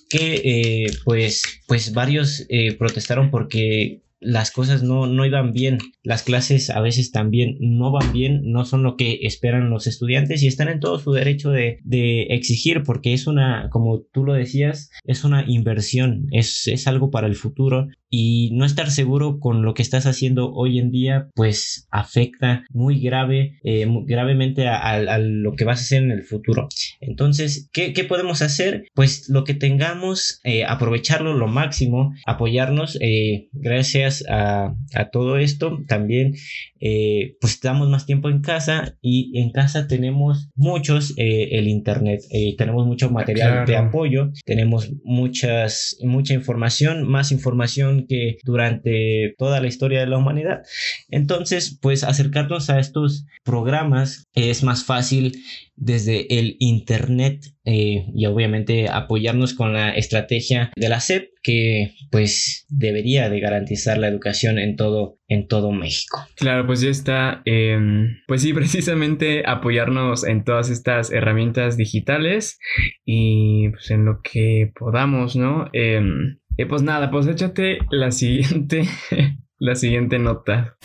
que 0.09 0.41
eh, 0.43 0.91
pues, 1.05 1.43
pues 1.65 1.93
varios 1.93 2.45
protestaron 2.77 3.31
porque 3.31 4.01
las 4.21 4.51
cosas 4.51 4.83
no, 4.83 5.07
no 5.07 5.25
iban 5.25 5.51
bien, 5.51 5.79
las 6.03 6.23
clases 6.23 6.69
a 6.69 6.79
veces 6.79 7.11
también 7.11 7.57
no 7.59 7.91
van 7.91 8.13
bien, 8.13 8.41
no 8.45 8.65
son 8.65 8.83
lo 8.83 8.95
que 8.95 9.19
esperan 9.23 9.71
los 9.71 9.87
estudiantes 9.87 10.43
y 10.43 10.47
están 10.47 10.69
en 10.69 10.79
todo 10.79 10.99
su 10.99 11.11
derecho 11.11 11.49
de, 11.49 11.79
de 11.83 12.27
exigir 12.29 12.83
porque 12.83 13.13
es 13.13 13.25
una, 13.27 13.69
como 13.71 14.01
tú 14.13 14.23
lo 14.23 14.33
decías, 14.33 14.91
es 15.05 15.23
una 15.23 15.43
inversión, 15.47 16.27
es, 16.31 16.67
es 16.67 16.87
algo 16.87 17.09
para 17.09 17.27
el 17.27 17.35
futuro 17.35 17.87
y 18.13 18.49
no 18.51 18.65
estar 18.65 18.91
seguro 18.91 19.39
con 19.39 19.63
lo 19.63 19.73
que 19.73 19.81
estás 19.81 20.05
haciendo 20.05 20.51
hoy 20.53 20.79
en 20.79 20.91
día 20.91 21.29
pues 21.33 21.87
afecta 21.91 22.65
muy 22.69 22.99
grave 22.99 23.57
eh, 23.63 23.87
gravemente 24.05 24.67
a, 24.67 25.17
lo 25.17 25.53
que 25.53 25.63
vas 25.63 25.79
a 25.79 25.83
hacer 25.83 26.03
en 26.03 26.11
el 26.11 26.23
futuro. 26.23 26.67
Entonces 26.99 27.69
¿qué, 27.71 27.93
podemos 28.03 28.41
hacer? 28.41 28.83
pues 28.93 29.29
lo 29.29 29.45
que 29.45 29.53
tengamos 29.53 30.41
eh, 30.43 30.65
aprovecharlo 30.65 31.33
lo 31.33 31.47
máximo 31.47 32.13
apoyarnos 32.25 32.97
eh, 32.99 33.47
gracias 33.53 34.25
a, 34.29 34.75
a, 34.93 35.09
todo 35.09 35.37
esto. 35.37 35.79
También 35.87 36.33
pues 36.79 37.53
estamos 37.53 37.87
más 37.89 38.05
tiempo 38.05 38.29
en 38.29 38.41
casa 38.41 38.97
y 39.01 39.39
en 39.39 39.51
casa 39.51 39.87
tenemos 39.87 40.49
muchos 40.55 41.13
el 41.15 41.67
internet 41.67 42.21
tenemos 42.57 42.87
mucho 42.87 43.11
material 43.11 43.65
de 43.67 43.77
apoyo 43.77 44.31
tenemos 44.45 44.91
muchas 45.03 45.97
mucha 46.01 46.33
información 46.33 47.07
más 47.07 47.31
información 47.31 48.00
que 48.07 48.37
durante 48.43 49.35
toda 49.37 49.59
la 49.59 49.67
historia 49.67 49.99
de 50.01 50.07
la 50.07 50.17
humanidad. 50.17 50.61
Entonces, 51.09 51.77
pues 51.81 52.03
acercarnos 52.03 52.69
a 52.69 52.79
estos 52.79 53.25
programas 53.43 54.25
es 54.33 54.63
más 54.63 54.83
fácil 54.83 55.33
desde 55.75 56.37
el 56.37 56.57
Internet 56.59 57.43
eh, 57.65 58.05
y 58.13 58.25
obviamente 58.27 58.87
apoyarnos 58.87 59.53
con 59.53 59.73
la 59.73 59.91
estrategia 59.91 60.71
de 60.75 60.89
la 60.89 60.99
SEP 60.99 61.29
que 61.41 61.95
pues 62.11 62.65
debería 62.69 63.29
de 63.29 63.39
garantizar 63.39 63.97
la 63.97 64.07
educación 64.07 64.59
en 64.59 64.75
todo 64.75 65.17
en 65.27 65.47
todo 65.47 65.71
México. 65.71 66.19
Claro, 66.35 66.67
pues 66.67 66.81
ya 66.81 66.89
está, 66.89 67.41
em, 67.45 68.17
pues 68.27 68.41
sí, 68.41 68.53
precisamente 68.53 69.43
apoyarnos 69.45 70.23
en 70.23 70.43
todas 70.43 70.69
estas 70.69 71.11
herramientas 71.11 71.77
digitales 71.77 72.59
y 73.05 73.69
pues 73.69 73.89
en 73.91 74.05
lo 74.05 74.21
que 74.21 74.71
podamos, 74.77 75.35
¿no? 75.35 75.67
Em, 75.73 76.37
y 76.57 76.65
pues 76.65 76.81
nada, 76.81 77.09
pues 77.11 77.27
échate 77.27 77.79
la 77.89 78.11
siguiente, 78.11 78.87
la 79.59 79.75
siguiente 79.75 80.19
nota. 80.19 80.77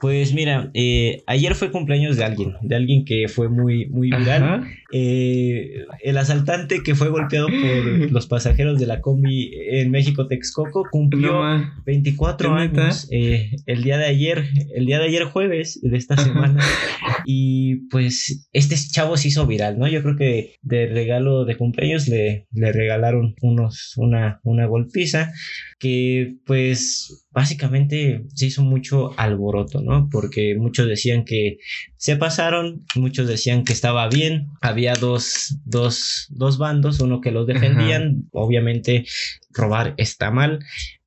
Pues 0.00 0.32
mira, 0.32 0.70
eh, 0.74 1.24
ayer 1.26 1.56
fue 1.56 1.72
cumpleaños 1.72 2.16
de 2.16 2.24
alguien, 2.24 2.54
de 2.62 2.76
alguien 2.76 3.04
que 3.04 3.26
fue 3.26 3.48
muy, 3.48 3.88
muy 3.88 4.10
viral. 4.10 4.64
Eh, 4.92 5.84
el 6.02 6.16
asaltante 6.16 6.84
que 6.84 6.94
fue 6.94 7.08
golpeado 7.08 7.48
por 7.48 7.56
los 8.12 8.28
pasajeros 8.28 8.78
de 8.78 8.86
la 8.86 9.00
combi 9.00 9.50
en 9.54 9.90
México 9.90 10.28
Texcoco 10.28 10.84
cumplió 10.90 11.42
24 11.84 12.54
años 12.54 13.08
eh, 13.10 13.50
el 13.66 13.82
día 13.82 13.98
de 13.98 14.06
ayer, 14.06 14.44
el 14.74 14.86
día 14.86 15.00
de 15.00 15.06
ayer 15.06 15.24
jueves 15.24 15.80
de 15.82 15.96
esta 15.96 16.16
semana. 16.16 16.62
y 17.24 17.88
pues 17.88 18.48
este 18.52 18.76
chavo 18.76 19.16
se 19.16 19.28
hizo 19.28 19.46
viral, 19.48 19.78
¿no? 19.80 19.88
Yo 19.88 20.02
creo 20.02 20.16
que 20.16 20.54
de 20.62 20.86
regalo 20.86 21.44
de 21.44 21.56
cumpleaños 21.56 22.06
le, 22.06 22.46
le 22.52 22.70
regalaron 22.70 23.34
unos, 23.42 23.94
una, 23.96 24.40
una 24.44 24.66
golpiza 24.66 25.32
que 25.78 26.36
pues 26.44 27.26
básicamente 27.30 28.24
se 28.34 28.46
hizo 28.46 28.62
mucho 28.62 29.18
alboroto, 29.18 29.80
¿no? 29.80 29.87
Porque 30.10 30.54
muchos 30.56 30.86
decían 30.86 31.24
que 31.24 31.58
se 31.96 32.16
pasaron, 32.16 32.84
muchos 32.94 33.26
decían 33.26 33.64
que 33.64 33.72
estaba 33.72 34.08
bien, 34.08 34.48
había 34.60 34.94
dos, 34.94 35.58
dos, 35.64 36.26
dos 36.30 36.58
bandos, 36.58 37.00
uno 37.00 37.20
que 37.20 37.32
los 37.32 37.46
defendían, 37.46 38.28
obviamente 38.32 39.06
robar 39.50 39.94
está 39.96 40.30
mal, 40.30 40.60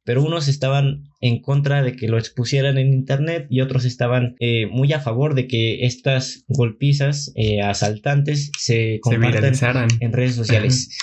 pero 0.03 0.23
unos 0.23 0.47
estaban 0.47 1.03
en 1.21 1.41
contra 1.41 1.83
de 1.83 1.95
que 1.95 2.07
lo 2.07 2.17
expusieran 2.17 2.77
en 2.77 2.91
internet 2.91 3.45
y 3.49 3.61
otros 3.61 3.85
estaban 3.85 4.35
eh, 4.39 4.65
muy 4.65 4.91
a 4.93 4.99
favor 4.99 5.35
de 5.35 5.47
que 5.47 5.85
estas 5.85 6.43
golpizas 6.47 7.31
eh, 7.35 7.61
asaltantes 7.61 8.51
se 8.57 8.99
compartan 9.01 9.87
en 9.99 10.11
redes 10.11 10.35
sociales 10.35 10.97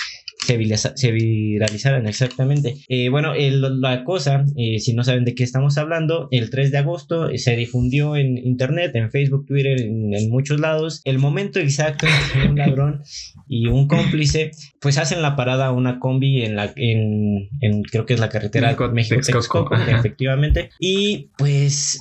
se, 0.48 1.12
viralizaran 1.12 2.06
exactamente. 2.06 2.76
Eh, 2.88 3.10
bueno, 3.10 3.34
la 3.34 4.04
cosa, 4.04 4.44
eh, 4.56 4.78
si 4.80 4.94
no 4.94 5.04
saben 5.04 5.24
de 5.24 5.34
qué 5.34 5.44
estamos 5.44 5.76
hablando, 5.76 6.28
el 6.30 6.50
3 6.50 6.70
de 6.70 6.78
agosto 6.78 7.28
se 7.36 7.56
difundió 7.56 8.16
en 8.16 8.38
internet, 8.38 8.92
en 8.94 9.10
Facebook, 9.10 9.46
Twitter, 9.46 9.80
en, 9.80 10.30
muchos 10.30 10.60
lados, 10.60 11.02
el 11.04 11.18
momento 11.18 11.58
exacto 11.58 12.06
en 12.06 12.42
que 12.42 12.48
un 12.48 12.56
ladrón 12.56 13.02
y 13.48 13.66
un 13.66 13.88
cómplice 13.88 14.50
pues 14.80 14.98
hacen 14.98 15.22
la 15.22 15.36
parada 15.36 15.66
a 15.66 15.72
una 15.72 15.98
combi 15.98 16.42
en 16.42 16.56
la 16.56 16.72
en, 16.76 17.48
creo 17.90 18.06
que 18.06 18.14
es 18.14 18.20
la 18.20 18.28
carretera 18.28 18.76
México-Texcoco, 18.92 19.74
efectivamente, 19.74 20.70
y 20.78 21.28
pues 21.36 22.00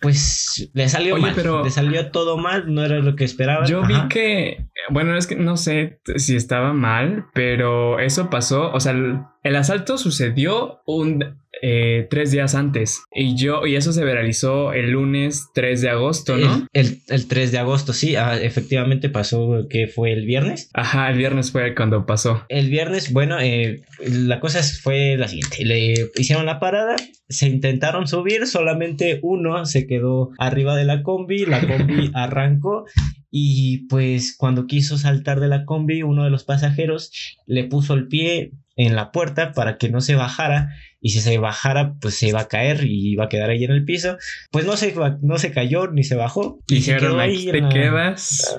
pues 0.00 0.70
le 0.72 0.88
salió 0.88 1.16
mal, 1.16 1.32
pero 1.34 1.64
le 1.64 1.70
salió 1.70 2.10
todo 2.10 2.38
mal, 2.38 2.72
no 2.72 2.84
era 2.84 2.98
lo 2.98 3.16
que 3.16 3.24
esperaba. 3.24 3.66
Yo 3.66 3.82
vi 3.84 3.96
que, 4.08 4.66
bueno, 4.90 5.16
es 5.16 5.26
que 5.26 5.36
no 5.36 5.56
sé 5.56 6.00
si 6.16 6.36
estaba 6.36 6.72
mal, 6.72 7.26
pero 7.34 7.98
eso 7.98 8.30
pasó, 8.30 8.72
o 8.72 8.80
sea, 8.80 8.94
el 9.42 9.56
asalto 9.56 9.98
sucedió 9.98 10.80
un 10.86 11.38
eh, 11.62 12.06
tres 12.10 12.30
días 12.30 12.54
antes. 12.54 13.02
Y 13.12 13.36
yo, 13.36 13.66
y 13.66 13.76
eso 13.76 13.92
se 13.92 14.04
viralizó 14.04 14.72
el 14.72 14.90
lunes 14.90 15.48
3 15.54 15.80
de 15.80 15.90
agosto, 15.90 16.36
¿no? 16.36 16.66
El, 16.72 17.02
el, 17.08 17.26
3 17.26 17.52
de 17.52 17.58
agosto, 17.58 17.92
sí, 17.92 18.16
ah, 18.16 18.40
efectivamente 18.40 19.10
pasó 19.10 19.66
que 19.68 19.86
fue 19.86 20.12
el 20.12 20.26
viernes. 20.26 20.70
Ajá, 20.74 21.10
el 21.10 21.18
viernes 21.18 21.50
fue 21.50 21.74
cuando 21.74 22.06
pasó. 22.06 22.44
El 22.48 22.70
viernes, 22.70 23.12
bueno, 23.12 23.38
eh, 23.40 23.82
la 24.00 24.40
cosa 24.40 24.62
fue 24.62 25.16
la 25.16 25.28
siguiente. 25.28 25.64
Le 25.64 26.10
hicieron 26.16 26.46
la 26.46 26.60
parada, 26.60 26.96
se 27.28 27.48
intentaron 27.48 28.06
subir, 28.06 28.46
solamente 28.46 29.18
uno 29.22 29.66
se 29.66 29.86
quedó 29.86 30.30
arriba 30.38 30.76
de 30.76 30.84
la 30.84 31.02
combi, 31.02 31.46
la 31.46 31.66
combi 31.66 32.10
arrancó 32.14 32.86
y 33.30 33.86
pues 33.86 34.36
cuando 34.36 34.66
quiso 34.66 34.98
saltar 34.98 35.40
de 35.40 35.48
la 35.48 35.64
combi, 35.64 36.02
uno 36.02 36.24
de 36.24 36.30
los 36.30 36.44
pasajeros 36.44 37.12
le 37.46 37.64
puso 37.64 37.94
el 37.94 38.08
pie 38.08 38.52
en 38.80 38.96
la 38.96 39.12
puerta 39.12 39.52
para 39.52 39.76
que 39.76 39.90
no 39.90 40.00
se 40.00 40.14
bajara 40.14 40.70
y 41.02 41.10
si 41.10 41.20
se 41.20 41.36
bajara 41.36 41.96
pues 42.00 42.14
se 42.14 42.28
iba 42.28 42.40
a 42.40 42.48
caer 42.48 42.84
y 42.84 43.12
iba 43.12 43.24
a 43.24 43.28
quedar 43.28 43.50
ahí 43.50 43.62
en 43.62 43.72
el 43.72 43.84
piso. 43.84 44.16
Pues 44.50 44.64
no 44.64 44.76
se, 44.78 44.94
no 45.20 45.36
se 45.36 45.52
cayó 45.52 45.88
ni 45.88 46.02
se 46.02 46.14
bajó 46.14 46.60
y 46.66 46.76
dijeron 46.76 47.20
aquí 47.20 47.50
te 47.50 47.68
quedas 47.68 48.58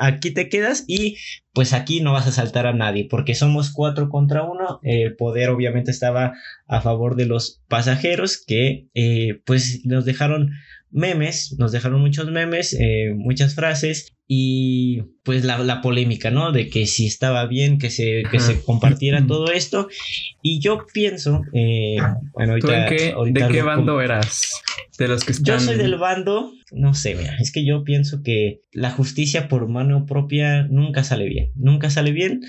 ah, 0.00 0.06
aquí 0.06 0.30
te 0.30 0.48
quedas 0.48 0.84
y 0.86 1.16
pues 1.52 1.74
aquí 1.74 2.00
no 2.00 2.12
vas 2.12 2.26
a 2.26 2.32
saltar 2.32 2.66
a 2.66 2.72
nadie 2.72 3.08
porque 3.10 3.34
somos 3.34 3.70
cuatro 3.70 4.08
contra 4.08 4.42
uno. 4.42 4.80
El 4.82 5.16
poder 5.16 5.50
obviamente 5.50 5.90
estaba 5.90 6.32
a 6.66 6.80
favor 6.80 7.14
de 7.14 7.26
los 7.26 7.62
pasajeros 7.68 8.42
que 8.46 8.88
eh, 8.94 9.42
pues 9.44 9.82
nos 9.84 10.06
dejaron 10.06 10.52
memes, 10.90 11.54
nos 11.58 11.72
dejaron 11.72 12.00
muchos 12.00 12.30
memes, 12.30 12.72
eh, 12.72 13.12
muchas 13.14 13.54
frases 13.54 14.17
y 14.30 15.00
pues 15.22 15.42
la, 15.42 15.80
polémica, 15.80 16.30
¿no? 16.30 16.52
De 16.52 16.68
que 16.68 16.86
si 16.86 17.06
estaba 17.06 17.46
bien 17.46 17.78
que 17.78 17.88
se, 17.88 18.24
que 18.30 18.40
se 18.40 18.60
compartiera 18.62 19.26
todo 19.26 19.50
esto. 19.50 19.88
Y 20.42 20.60
yo 20.60 20.86
pienso, 20.92 21.42
eh, 21.54 21.96
bueno, 22.34 22.52
ahorita, 22.52 22.90
¿De 22.90 23.48
qué 23.50 23.62
bando 23.62 24.02
eras? 24.02 24.62
De 24.98 25.08
los 25.08 25.24
que 25.24 25.32
están... 25.32 25.58
Yo 25.58 25.60
soy 25.60 25.76
del 25.76 25.96
bando, 25.96 26.52
no 26.72 26.92
sé, 26.92 27.14
mira, 27.14 27.36
es 27.40 27.50
que 27.50 27.64
yo 27.64 27.84
pienso 27.84 28.22
que 28.22 28.60
la 28.70 28.90
justicia 28.90 29.48
por 29.48 29.66
mano 29.66 30.04
propia 30.04 30.64
nunca 30.64 31.04
sale 31.04 31.26
bien, 31.26 31.50
nunca 31.54 31.88
sale 31.88 32.12
bien. 32.12 32.42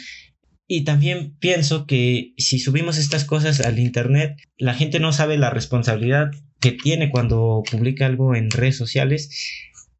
Y 0.67 0.83
también 0.83 1.35
pienso 1.39 1.87
que 1.87 2.33
si 2.37 2.59
subimos 2.59 2.97
estas 2.97 3.23
cosas 3.23 3.61
al 3.61 3.79
Internet, 3.79 4.35
la 4.57 4.73
gente 4.73 4.99
no 4.99 5.13
sabe 5.13 5.37
la 5.37 5.49
responsabilidad 5.49 6.31
que 6.59 6.73
tiene 6.73 7.09
cuando 7.09 7.63
publica 7.71 8.05
algo 8.05 8.35
en 8.35 8.51
redes 8.51 8.77
sociales 8.77 9.29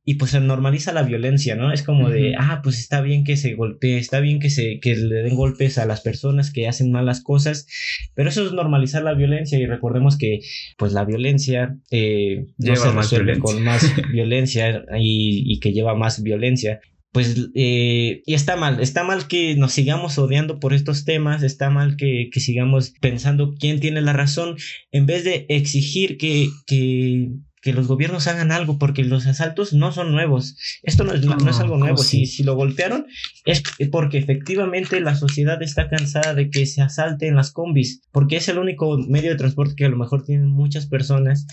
y 0.06 0.16
pues 0.16 0.32
se 0.32 0.40
normaliza 0.40 0.92
la 0.92 1.04
violencia, 1.04 1.56
¿no? 1.56 1.72
Es 1.72 1.84
como 1.84 2.10
de, 2.10 2.34
ah, 2.38 2.62
pues 2.64 2.80
está 2.80 3.02
bien 3.02 3.24
que 3.24 3.38
se 3.38 3.54
golpee, 3.54 3.98
está 3.98 4.20
bien 4.20 4.40
que 4.40 4.50
se 4.50 4.80
que 4.80 4.96
le 4.96 5.24
den 5.24 5.36
golpes 5.36 5.78
a 5.78 5.86
las 5.86 6.02
personas 6.02 6.52
que 6.52 6.68
hacen 6.68 6.92
malas 6.92 7.22
cosas, 7.22 7.68
pero 8.16 8.30
eso 8.30 8.46
es 8.46 8.54
normalizar 8.54 9.04
la 9.04 9.14
violencia 9.14 9.60
y 9.60 9.66
recordemos 9.66 10.18
que 10.18 10.40
pues 10.78 10.94
la 10.94 11.06
violencia 11.06 11.78
eh, 11.92 12.46
no 12.58 12.76
se 12.76 12.92
resuelve 12.92 13.40
con 13.40 13.64
más 13.64 13.84
violencia 14.12 14.84
y, 14.98 15.44
y, 15.46 15.60
que 15.60 15.74
lleva 15.74 15.96
más 15.96 16.24
violencia 16.24 16.80
pues 17.12 17.50
eh, 17.56 18.22
y 18.26 18.34
está 18.34 18.56
mal, 18.56 18.80
está 18.82 19.04
mal 19.04 19.28
que 19.28 19.56
nos 19.56 19.74
sigamos 19.74 20.18
odiando 20.20 20.60
por 20.60 20.74
estos 20.74 21.06
temas, 21.06 21.42
está 21.42 21.70
mal 21.70 21.98
que, 21.98 22.30
que 22.32 22.40
sigamos 22.40 22.94
pensando 23.02 23.56
quién 23.60 23.80
tiene 23.80 24.02
la 24.02 24.14
razón, 24.14 24.58
en 24.92 25.08
vez 25.08 25.24
de 25.24 25.46
exigir 25.50 26.18
que, 26.18 26.50
que 26.68 27.30
que 27.62 27.74
los 27.74 27.88
gobiernos 27.88 28.28
hagan 28.28 28.52
algo 28.52 28.78
porque 28.78 29.04
los 29.04 29.28
asaltos 29.28 29.74
no 29.74 29.92
son 29.92 30.12
nuevos. 30.12 30.56
Esto 30.84 31.04
no 31.04 31.14
es, 31.14 31.26
no, 31.26 31.36
es 31.50 31.60
algo 31.60 31.78
nuevo. 31.78 31.98
Si, 31.98 32.26
si, 32.26 32.44
lo 32.44 32.56
golpearon 32.56 33.08
es 33.46 33.64
porque 33.92 34.18
efectivamente 34.18 35.00
la 35.02 35.16
sociedad 35.16 35.62
está 35.62 35.90
cansada 35.90 36.34
de 36.34 36.50
que 36.50 36.66
se 36.66 36.82
asalten 36.82 37.36
las 37.36 37.52
combis, 37.52 38.02
porque 38.12 38.38
es 38.38 38.48
el 38.48 38.60
único 38.60 38.98
medio 38.98 39.32
de 39.32 39.38
transporte 39.38 39.76
que 39.76 39.86
a 39.86 39.90
lo 39.90 39.98
mejor 39.98 40.24
tienen 40.24 40.50
muchas 40.50 40.88
personas 40.88 41.46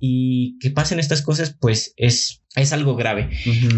y 0.00 0.58
que 0.58 0.70
pasen 0.70 0.98
estas 0.98 1.22
cosas 1.22 1.56
pues 1.58 1.94
es 1.96 2.41
es 2.54 2.72
algo 2.72 2.96
grave. 2.96 3.30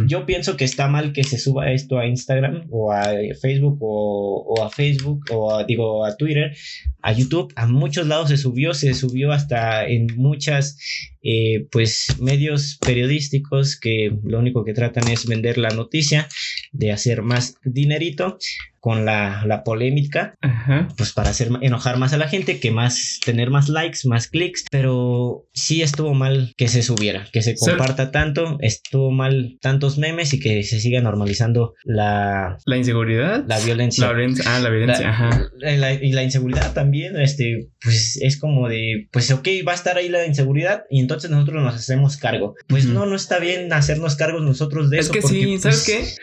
Yo 0.07 0.27
pienso 0.27 0.57
que 0.57 0.65
está 0.65 0.89
mal 0.89 1.13
que 1.13 1.23
se 1.23 1.39
suba 1.39 1.71
esto 1.71 1.99
a 1.99 2.07
Instagram 2.07 2.67
o 2.71 2.93
a 2.93 3.05
Facebook 3.41 3.79
o, 3.81 4.63
a 4.65 4.71
Facebook 4.71 5.25
o 5.31 5.55
a, 5.55 5.65
digo 5.65 6.05
a 6.05 6.17
Twitter, 6.17 6.57
a 7.01 7.13
YouTube, 7.13 7.53
a 7.55 7.67
muchos 7.67 8.07
lados 8.09 8.31
se 8.31 8.37
subió, 8.37 8.75
se 8.75 8.95
subió 8.95 9.31
hasta 9.31 9.87
en 9.87 10.09
muchas 10.17 10.77
eh, 11.23 11.67
pues 11.71 12.17
medios 12.21 12.79
periodísticos 12.81 13.79
que 13.79 14.13
lo 14.25 14.41
único 14.41 14.65
que 14.65 14.75
tratan 14.75 15.09
es 15.09 15.27
vender 15.27 15.57
la 15.57 15.71
noticia, 15.71 16.29
de 16.73 16.91
hacer 16.91 17.23
más 17.23 17.57
dinerito 17.65 18.39
con 18.85 19.07
la, 19.07 19.45
la 19.47 19.65
polémica, 19.65 20.35
pues 20.99 21.15
para 21.15 21.31
hacer 21.31 21.49
enojar 21.63 21.97
más 21.97 22.13
a 22.13 22.19
la 22.19 22.29
gente, 22.29 22.61
que 22.61 22.71
más 22.71 23.19
tener 23.25 23.49
más 23.49 23.71
likes, 23.71 24.01
más 24.05 24.29
clics, 24.29 24.67
pero 24.71 25.47
sí 25.55 25.81
estuvo 25.81 26.13
mal 26.13 26.53
que 26.59 26.69
se 26.69 26.83
subiera, 26.83 27.27
que 27.33 27.41
se 27.41 27.55
comparta 27.55 28.11
tanto, 28.11 28.59
estuvo 28.61 29.11
mal 29.11 29.57
tantos 29.63 29.97
memes 29.97 30.35
y 30.35 30.39
que 30.39 30.63
se 30.65 30.81
siga 30.81 31.01
normalizando 31.01 31.73
la 31.83 32.59
la 32.67 32.77
inseguridad, 32.77 33.47
la 33.49 33.59
violencia, 33.59 34.07
la 34.07 34.13
violencia, 34.13 34.45
ah, 34.49 34.61
la 34.61 34.69
violencia, 34.69 35.09
ajá. 35.09 35.49
y 36.03 36.13
la 36.13 36.23
inseguridad 36.23 36.75
también, 36.75 37.19
este, 37.19 37.69
pues 37.83 38.19
es 38.21 38.39
como 38.39 38.69
de, 38.69 39.09
pues 39.11 39.31
ok, 39.31 39.49
va 39.67 39.73
a 39.73 39.77
estar 39.77 39.97
ahí 39.97 40.11
la 40.11 40.27
inseguridad 40.27 40.85
y 40.91 41.01
entonces 41.01 41.31
nosotros 41.31 41.63
nos 41.63 41.75
hacemos 41.75 42.19
cargo. 42.19 42.55
Pues 42.67 42.85
no, 42.85 43.07
no 43.07 43.17
está 43.17 43.39
bien 43.39 43.73
hacernos 43.73 44.15
cargos 44.15 44.43
nosotros 44.43 44.91
de 44.91 44.99
eso. 44.99 45.11
Es 45.11 45.23
que 45.23 45.27
sí, 45.27 45.59
¿sabes 45.59 45.85
pues, 45.87 46.17
qué? 46.19 46.23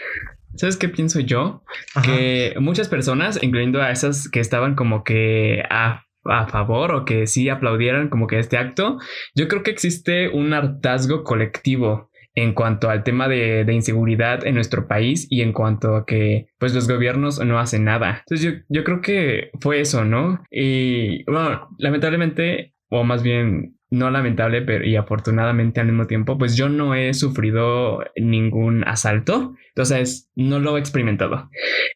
¿Sabes 0.55 0.77
qué 0.77 0.89
pienso 0.89 1.19
yo? 1.19 1.63
Que 2.03 2.55
muchas 2.59 2.89
personas, 2.89 3.41
incluyendo 3.41 3.81
a 3.81 3.91
esas 3.91 4.29
que 4.29 4.39
estaban 4.39 4.75
como 4.75 5.03
que 5.03 5.63
a, 5.69 6.03
a, 6.25 6.47
favor 6.47 6.93
o 6.93 7.05
que 7.05 7.27
sí 7.27 7.49
aplaudieran 7.49 8.09
como 8.09 8.27
que 8.27 8.39
este 8.39 8.57
acto, 8.57 8.97
yo 9.35 9.47
creo 9.47 9.63
que 9.63 9.71
existe 9.71 10.29
un 10.29 10.53
hartazgo 10.53 11.23
colectivo 11.23 12.09
en 12.33 12.53
cuanto 12.53 12.89
al 12.89 13.03
tema 13.03 13.27
de, 13.27 13.65
de, 13.65 13.73
inseguridad 13.73 14.45
en 14.45 14.55
nuestro 14.55 14.87
país 14.87 15.27
y 15.29 15.41
en 15.41 15.51
cuanto 15.51 15.95
a 15.95 16.05
que 16.05 16.47
pues 16.59 16.73
los 16.73 16.87
gobiernos 16.87 17.43
no 17.43 17.59
hacen 17.59 17.83
nada. 17.83 18.23
Entonces 18.25 18.41
yo, 18.41 18.59
yo 18.69 18.83
creo 18.83 19.01
que 19.01 19.51
fue 19.59 19.81
eso, 19.81 20.05
¿no? 20.05 20.41
Y 20.49 21.23
bueno, 21.25 21.67
lamentablemente, 21.77 22.73
o 22.89 23.03
más 23.03 23.21
bien 23.21 23.75
no 23.91 24.09
lamentable, 24.09 24.61
pero 24.61 24.85
y 24.85 24.95
afortunadamente 24.95 25.81
al 25.81 25.87
mismo 25.87 26.07
tiempo, 26.07 26.37
pues 26.37 26.55
yo 26.55 26.69
no 26.69 26.95
he 26.95 27.13
sufrido 27.13 27.99
ningún 28.15 28.87
asalto. 28.87 29.53
Entonces, 29.69 30.29
no 30.35 30.59
lo 30.59 30.77
he 30.77 30.79
experimentado. 30.79 31.49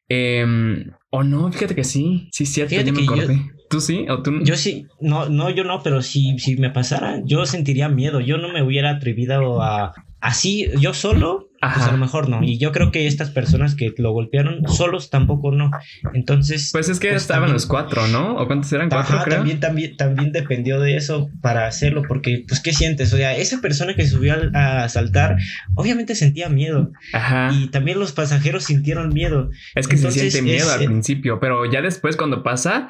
Em, 0.09 0.91
o 1.09 1.23
no, 1.23 1.51
fíjate 1.51 1.73
que 1.73 1.85
sí. 1.85 2.27
Sí, 2.31 2.45
cierto, 2.45 2.71
fíjate 2.71 2.91
me 2.91 3.03
acordé. 3.03 3.51
¿Tú 3.69 3.79
sí? 3.79 4.05
¿O 4.09 4.21
tú 4.21 4.43
Yo 4.43 4.57
sí. 4.57 4.87
No, 4.99 5.29
no, 5.29 5.49
yo 5.49 5.63
no, 5.63 5.81
pero 5.81 6.01
si, 6.01 6.37
si 6.37 6.57
me 6.57 6.69
pasara, 6.69 7.21
yo 7.23 7.45
sentiría 7.45 7.87
miedo. 7.87 8.19
Yo 8.19 8.37
no 8.37 8.51
me 8.51 8.61
hubiera 8.61 8.91
atrevido 8.91 9.61
a. 9.61 9.93
Así, 10.19 10.67
yo 10.79 10.93
solo, 10.93 11.49
pues 11.73 11.85
a 11.85 11.91
lo 11.91 11.97
mejor 11.97 12.29
no. 12.29 12.43
Y 12.43 12.57
yo 12.57 12.71
creo 12.71 12.91
que 12.91 13.07
estas 13.07 13.31
personas 13.31 13.75
que 13.75 13.93
lo 13.97 14.11
golpearon 14.11 14.67
solos 14.67 15.09
tampoco 15.09 15.51
no. 15.51 15.71
Entonces. 16.13 16.69
Pues 16.71 16.89
es 16.89 16.99
que 16.99 17.09
pues 17.09 17.21
estaban 17.21 17.51
los 17.51 17.65
cuatro, 17.65 18.07
¿no? 18.07 18.37
¿O 18.37 18.47
cuántos 18.47 18.71
eran? 18.73 18.89
¿Cuatro, 18.89 19.19
creo? 19.23 19.37
También, 19.37 19.59
también, 19.59 19.97
también 19.97 20.31
dependió 20.31 20.79
de 20.79 20.95
eso 20.95 21.29
para 21.41 21.67
hacerlo, 21.67 22.03
porque, 22.07 22.43
pues, 22.47 22.61
¿qué 22.61 22.73
sientes? 22.73 23.13
O 23.13 23.17
sea, 23.17 23.35
esa 23.35 23.61
persona 23.61 23.95
que 23.95 24.05
subió 24.07 24.35
a, 24.53 24.83
a 24.83 24.89
saltar, 24.89 25.37
obviamente 25.75 26.15
sentía 26.15 26.49
miedo. 26.49 26.91
Ajá. 27.13 27.51
Y 27.53 27.67
también 27.67 27.99
los 27.99 28.11
pasajeros 28.11 28.65
sintieron 28.65 29.09
miedo. 29.09 29.49
Es 29.75 29.87
que 29.87 29.97
se 29.97 30.11
siente 30.11 30.41
miedo 30.41 30.71
al 30.71 30.85
principio, 30.85 31.39
pero 31.39 31.69
ya 31.69 31.81
después 31.81 32.17
cuando 32.17 32.43
pasa, 32.43 32.89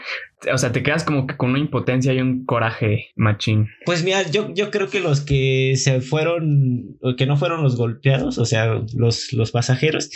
o 0.54 0.58
sea, 0.58 0.72
te 0.72 0.84
quedas 0.84 1.04
como 1.04 1.28
que 1.28 1.38
con 1.38 1.52
una 1.52 1.60
impotencia 1.60 2.14
y 2.14 2.20
un 2.20 2.46
coraje 2.46 3.12
machín. 3.16 3.70
Pues 3.86 4.04
mira, 4.04 4.24
yo, 4.30 4.54
yo 4.54 4.72
creo 4.72 4.90
que 4.90 5.00
los 5.00 5.22
que 5.22 5.74
se 5.78 6.02
fueron, 6.02 6.98
que 7.18 7.26
no 7.26 7.38
fueron 7.38 7.64
los 7.64 7.78
golpeados, 7.78 8.38
o 8.38 8.46
sea, 8.46 8.65
los, 8.94 9.34
los 9.34 9.52
pasajeros, 9.52 10.10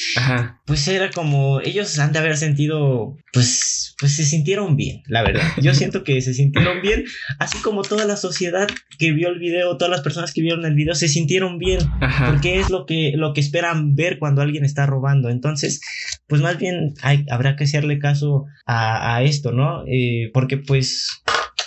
pues 0.66 0.88
era 0.88 1.10
como, 1.12 1.62
ellos 1.62 1.98
han 2.00 2.12
de 2.12 2.20
haber 2.20 2.38
sentido, 2.38 3.18
pues, 3.34 3.96
pues 4.00 4.16
se 4.16 4.26
sintieron 4.26 4.76
bien, 4.76 5.02
la 5.08 5.24
verdad. 5.24 5.44
Yo 5.62 5.74
siento 5.74 6.04
que 6.04 6.22
se 6.22 6.34
sintieron 6.34 6.82
bien, 6.82 7.06
así 7.40 7.58
como 7.60 7.82
toda 7.82 8.06
la 8.06 8.18
sociedad 8.18 8.68
que 8.98 9.12
vio 9.12 9.30
el 9.30 9.40
video, 9.40 9.78
todas 9.78 9.92
las 9.92 10.02
personas 10.02 10.34
que 10.34 10.42
vieron 10.42 10.66
el 10.66 10.76
video 10.76 10.96
se 10.96 11.08
sintieron 11.08 11.58
bien, 11.58 11.80
porque 12.28 12.60
es 12.60 12.70
lo 12.70 12.86
que, 12.86 13.14
lo 13.16 13.34
que 13.34 13.42
esperan 13.42 13.96
ver 13.96 14.20
cuando 14.20 14.42
alguien 14.42 14.66
está 14.66 14.86
robando. 14.86 15.30
Entonces, 15.30 15.82
pues 16.28 16.42
más 16.42 16.58
bien 16.58 16.94
hay, 17.02 17.26
habrá 17.30 17.56
que 17.56 17.64
hacerle 17.64 18.00
caso 18.00 18.46
a, 18.66 19.16
a 19.16 19.24
esto, 19.24 19.52
¿no? 19.52 19.84
Eh, 19.88 20.30
porque 20.34 20.58
pues 20.58 21.08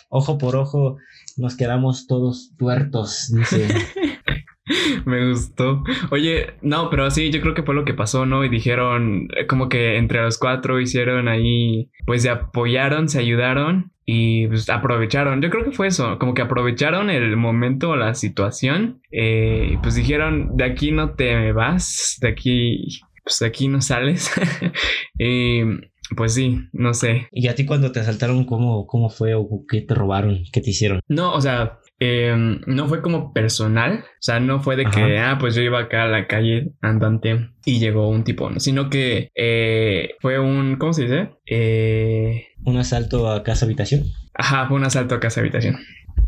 ojo 0.09 0.39
por 0.39 0.57
ojo 0.57 0.99
nos 1.37 1.57
quedamos 1.57 2.07
todos 2.07 2.53
tuertos, 2.59 3.33
dice. 3.35 3.69
Me 5.07 5.29
gustó. 5.29 5.83
Oye, 6.11 6.55
no, 6.63 6.91
pero 6.91 7.11
sí, 7.11 7.31
yo 7.31 7.41
creo 7.41 7.55
que 7.55 7.63
fue 7.63 7.75
lo 7.75 7.85
que 7.85 7.95
pasó, 7.95 8.27
¿no? 8.27 8.45
Y 8.45 8.49
dijeron, 8.49 9.29
eh, 9.37 9.47
como 9.47 9.69
que 9.69 9.97
entre 9.97 10.23
los 10.23 10.39
cuatro 10.39 10.81
hicieron 10.81 11.29
ahí, 11.29 11.91
pues 12.07 12.23
se 12.23 12.31
apoyaron, 12.31 13.09
se 13.09 13.21
ayudaron 13.21 13.93
y 14.05 14.47
pues, 14.49 14.69
aprovecharon. 14.69 15.41
Yo 15.43 15.51
creo 15.51 15.65
que 15.65 15.73
fue 15.73 15.89
eso, 15.89 16.19
como 16.19 16.35
que 16.35 16.43
aprovecharon 16.43 17.11
el 17.11 17.37
momento 17.37 17.91
o 17.91 17.97
la 17.97 18.15
situación. 18.15 19.01
Eh, 19.11 19.79
pues 19.83 19.95
dijeron, 19.95 20.57
de 20.57 20.65
aquí 20.65 20.93
no 20.93 21.15
te 21.15 21.53
vas, 21.53 22.19
de 22.21 22.29
aquí, 22.29 23.01
pues 23.25 23.39
de 23.39 23.47
aquí 23.47 23.69
no 23.69 23.81
sales. 23.81 24.31
pues 26.17 26.35
sí, 26.35 26.69
no 26.73 26.95
sé. 26.95 27.29
¿Y 27.33 27.49
a 27.49 27.55
ti 27.55 27.65
cuando 27.65 27.93
te 27.93 28.01
asaltaron, 28.01 28.45
cómo, 28.45 28.87
cómo 28.87 29.09
fue 29.09 29.35
o 29.35 29.49
qué 29.69 29.83
te 29.83 29.95
robaron? 29.95 30.41
¿Qué 30.53 30.61
te 30.61 30.71
hicieron? 30.71 31.01
No, 31.09 31.33
o 31.35 31.41
sea, 31.41 31.79
em, 32.03 32.61
no 32.67 32.89
fue 32.89 33.01
como 33.03 33.33
personal. 33.33 34.05
O 34.05 34.23
sea, 34.23 34.41
no 34.41 34.61
fue 34.61 34.77
de 34.77 34.87
que, 34.87 35.19
ah, 35.19 35.37
pues 35.39 35.55
yo 35.55 35.63
iba 35.63 35.79
acá 35.79 36.05
a 36.05 36.09
la 36.09 36.27
calle 36.27 36.73
andante 36.81 37.51
y 37.65 37.79
llegó 37.79 38.09
un 38.09 38.25
tipo, 38.25 38.51
¿no? 38.51 38.61
Sino 38.61 38.91
que 38.91 39.31
eh, 39.35 40.17
fue 40.21 40.39
un, 40.39 40.77
¿cómo 40.77 40.93
se 40.93 41.03
dice? 41.03 41.31
Eh... 41.47 42.49
Un 42.65 42.77
asalto 42.77 43.29
a 43.29 43.43
casa 43.43 43.65
habitación. 43.65 44.05
Ajá, 44.35 44.67
fue 44.69 44.77
un 44.77 44.85
asalto 44.85 45.17
a 45.17 45.21
casa 45.21 45.41
habitación. 45.41 45.79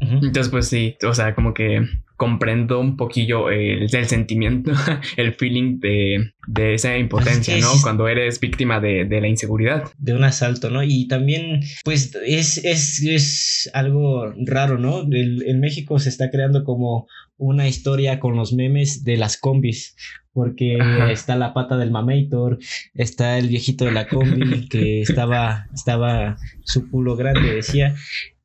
Entonces, 0.01 0.49
pues 0.49 0.69
sí, 0.69 0.97
o 1.07 1.15
sea, 1.15 1.35
como 1.35 1.55
que 1.55 1.83
comprendo 2.17 2.81
un 2.81 2.97
poquillo 2.97 3.51
el, 3.51 3.89
sentimiento, 4.07 4.73
el 5.17 5.35
feeling 5.35 5.81
de, 5.81 6.75
esa 6.75 6.97
impotencia, 6.97 7.59
¿no? 7.59 7.69
Cuando 7.83 8.09
eres 8.09 8.39
víctima 8.39 8.81
de, 8.81 9.07
la 9.21 9.29
inseguridad. 9.29 9.85
De 9.99 10.15
un 10.15 10.25
asalto, 10.25 10.71
¿no? 10.71 10.83
Y 10.83 11.09
también, 11.09 11.61
pues, 11.85 12.17
es, 12.25 12.59
es, 12.65 13.71
algo 13.75 14.33
raro, 14.47 14.79
¿no? 14.79 15.03
en 15.03 15.61
México 15.61 15.99
se 15.99 16.09
está 16.09 16.31
creando 16.31 16.65
como 16.65 17.07
una 17.37 17.67
historia 17.67 18.21
con 18.21 18.37
los 18.37 18.53
memes 18.53 19.05
de 19.05 19.17
las 19.17 19.37
combis. 19.37 19.97
Porque 20.33 20.79
está 21.13 21.37
la 21.37 21.55
pata 21.55 21.77
del 21.77 21.93
mamator, 21.93 22.59
está 22.93 23.39
el 23.39 23.47
viejito 23.47 23.85
de 23.85 23.93
la 23.93 24.09
combi 24.09 24.69
que 24.69 25.01
estaba, 25.03 25.69
estaba 25.73 26.37
su 26.65 26.91
culo 26.91 27.15
grande, 27.15 27.55
decía 27.55 27.95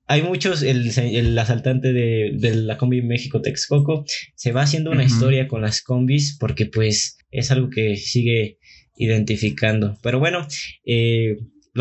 hay 0.10 0.24
muchos, 0.24 0.64
el, 0.64 0.92
el 0.98 1.38
asaltante 1.38 1.94
de, 1.94 2.32
de, 2.34 2.56
la 2.56 2.80
combi 2.80 3.04
México 3.04 3.44
Texcoco 3.44 4.06
se 4.34 4.52
va 4.52 4.64
haciendo 4.64 4.90
una 4.90 5.04
historia 5.04 5.48
con 5.48 5.62
las 5.62 5.84
combis 5.84 6.36
porque 6.40 6.66
pues 6.66 7.20
es 7.30 7.52
algo 7.52 7.70
que 7.70 7.96
sigue 7.96 8.58
identificando. 8.96 10.00
Pero 10.02 10.18
bueno, 10.18 10.48
eh, 10.84 11.38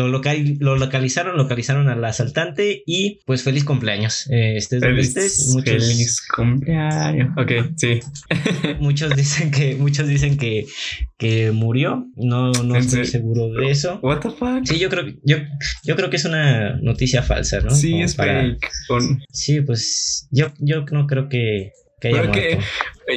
lo, 0.07 0.21
lo 0.59 0.75
localizaron, 0.77 1.37
localizaron 1.37 1.89
al 1.89 2.03
asaltante 2.05 2.83
y 2.85 3.19
pues 3.25 3.43
feliz 3.43 3.65
cumpleaños. 3.65 4.29
Eh, 4.29 4.55
estés 4.55 4.79
feliz, 4.79 5.13
Feliz 5.63 6.25
cumpleaños. 6.35 7.29
Ok, 7.37 7.51
sí. 7.75 7.99
muchos 8.79 9.15
dicen 9.15 9.51
que, 9.51 9.75
muchos 9.75 10.07
dicen 10.07 10.37
que, 10.37 10.65
que 11.17 11.51
murió. 11.51 12.07
No, 12.15 12.51
no 12.51 12.75
estoy 12.77 13.05
seguro 13.05 13.51
de 13.51 13.71
eso. 13.71 13.99
What 14.01 14.21
the 14.21 14.29
fuck? 14.29 14.65
Sí, 14.65 14.79
yo 14.79 14.89
creo, 14.89 15.05
yo, 15.23 15.37
yo 15.83 15.95
creo 15.95 16.09
que 16.09 16.17
es 16.17 16.25
una 16.25 16.79
noticia 16.81 17.21
falsa, 17.21 17.59
¿no? 17.59 17.71
Sí, 17.71 18.01
es 18.01 18.15
fake. 18.15 18.65
Sí, 19.31 19.61
pues 19.61 20.27
yo, 20.31 20.53
yo 20.59 20.85
no 20.91 21.07
creo 21.07 21.27
que, 21.27 21.73
que 21.99 22.07
haya 22.07 22.23
muerto. 22.23 22.65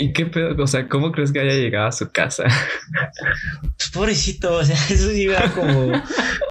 ¿Y 0.00 0.12
qué 0.12 0.26
pedo? 0.26 0.62
O 0.62 0.66
sea, 0.66 0.88
¿cómo 0.88 1.12
crees 1.12 1.32
que 1.32 1.40
haya 1.40 1.54
llegado 1.54 1.88
a 1.88 1.92
su 1.92 2.10
casa? 2.10 2.44
Pues 3.76 3.90
pobrecito, 3.90 4.54
o 4.54 4.64
sea, 4.64 4.76
eso 4.90 5.10
sí 5.10 5.22
iba 5.22 5.40
como, 5.52 5.92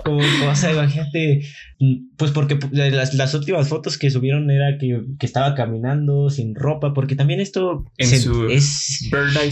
como, 0.04 0.50
o 0.50 0.56
sea, 0.56 0.72
imagínate, 0.72 1.42
pues 2.18 2.32
porque 2.32 2.60
las, 2.72 3.14
las 3.14 3.34
últimas 3.34 3.68
fotos 3.68 3.98
que 3.98 4.12
subieron 4.12 4.52
era 4.52 4.78
que, 4.78 5.02
que, 5.20 5.26
estaba 5.26 5.56
caminando 5.56 6.30
sin 6.30 6.54
ropa, 6.54 6.94
porque 6.94 7.16
también 7.16 7.40
esto 7.40 7.86
en 7.98 8.08
su 8.08 8.48
es, 8.48 9.04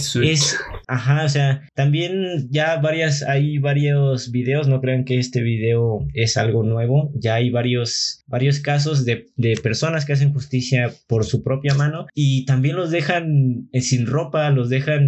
suit. 0.03 0.29
Es, 0.29 0.57
ajá, 0.87 1.25
o 1.25 1.29
sea, 1.29 1.61
también 1.73 2.47
ya 2.51 2.77
varias, 2.77 3.23
hay 3.23 3.57
varios 3.57 4.31
videos, 4.31 4.67
no 4.67 4.81
crean 4.81 5.05
que 5.05 5.17
este 5.17 5.41
video 5.41 6.05
es 6.13 6.37
algo 6.37 6.63
nuevo, 6.63 7.11
ya 7.15 7.35
hay 7.35 7.49
varios, 7.49 8.23
varios 8.27 8.59
casos 8.59 9.05
de, 9.05 9.27
de 9.35 9.55
personas 9.55 10.05
que 10.05 10.13
hacen 10.13 10.33
justicia 10.33 10.93
por 11.07 11.25
su 11.25 11.41
propia 11.41 11.73
mano 11.73 12.05
y 12.13 12.45
también 12.45 12.75
los 12.75 12.91
dejan 12.91 13.69
sin 13.81 14.05
ropa, 14.05 14.49
los 14.49 14.69
dejan, 14.69 15.07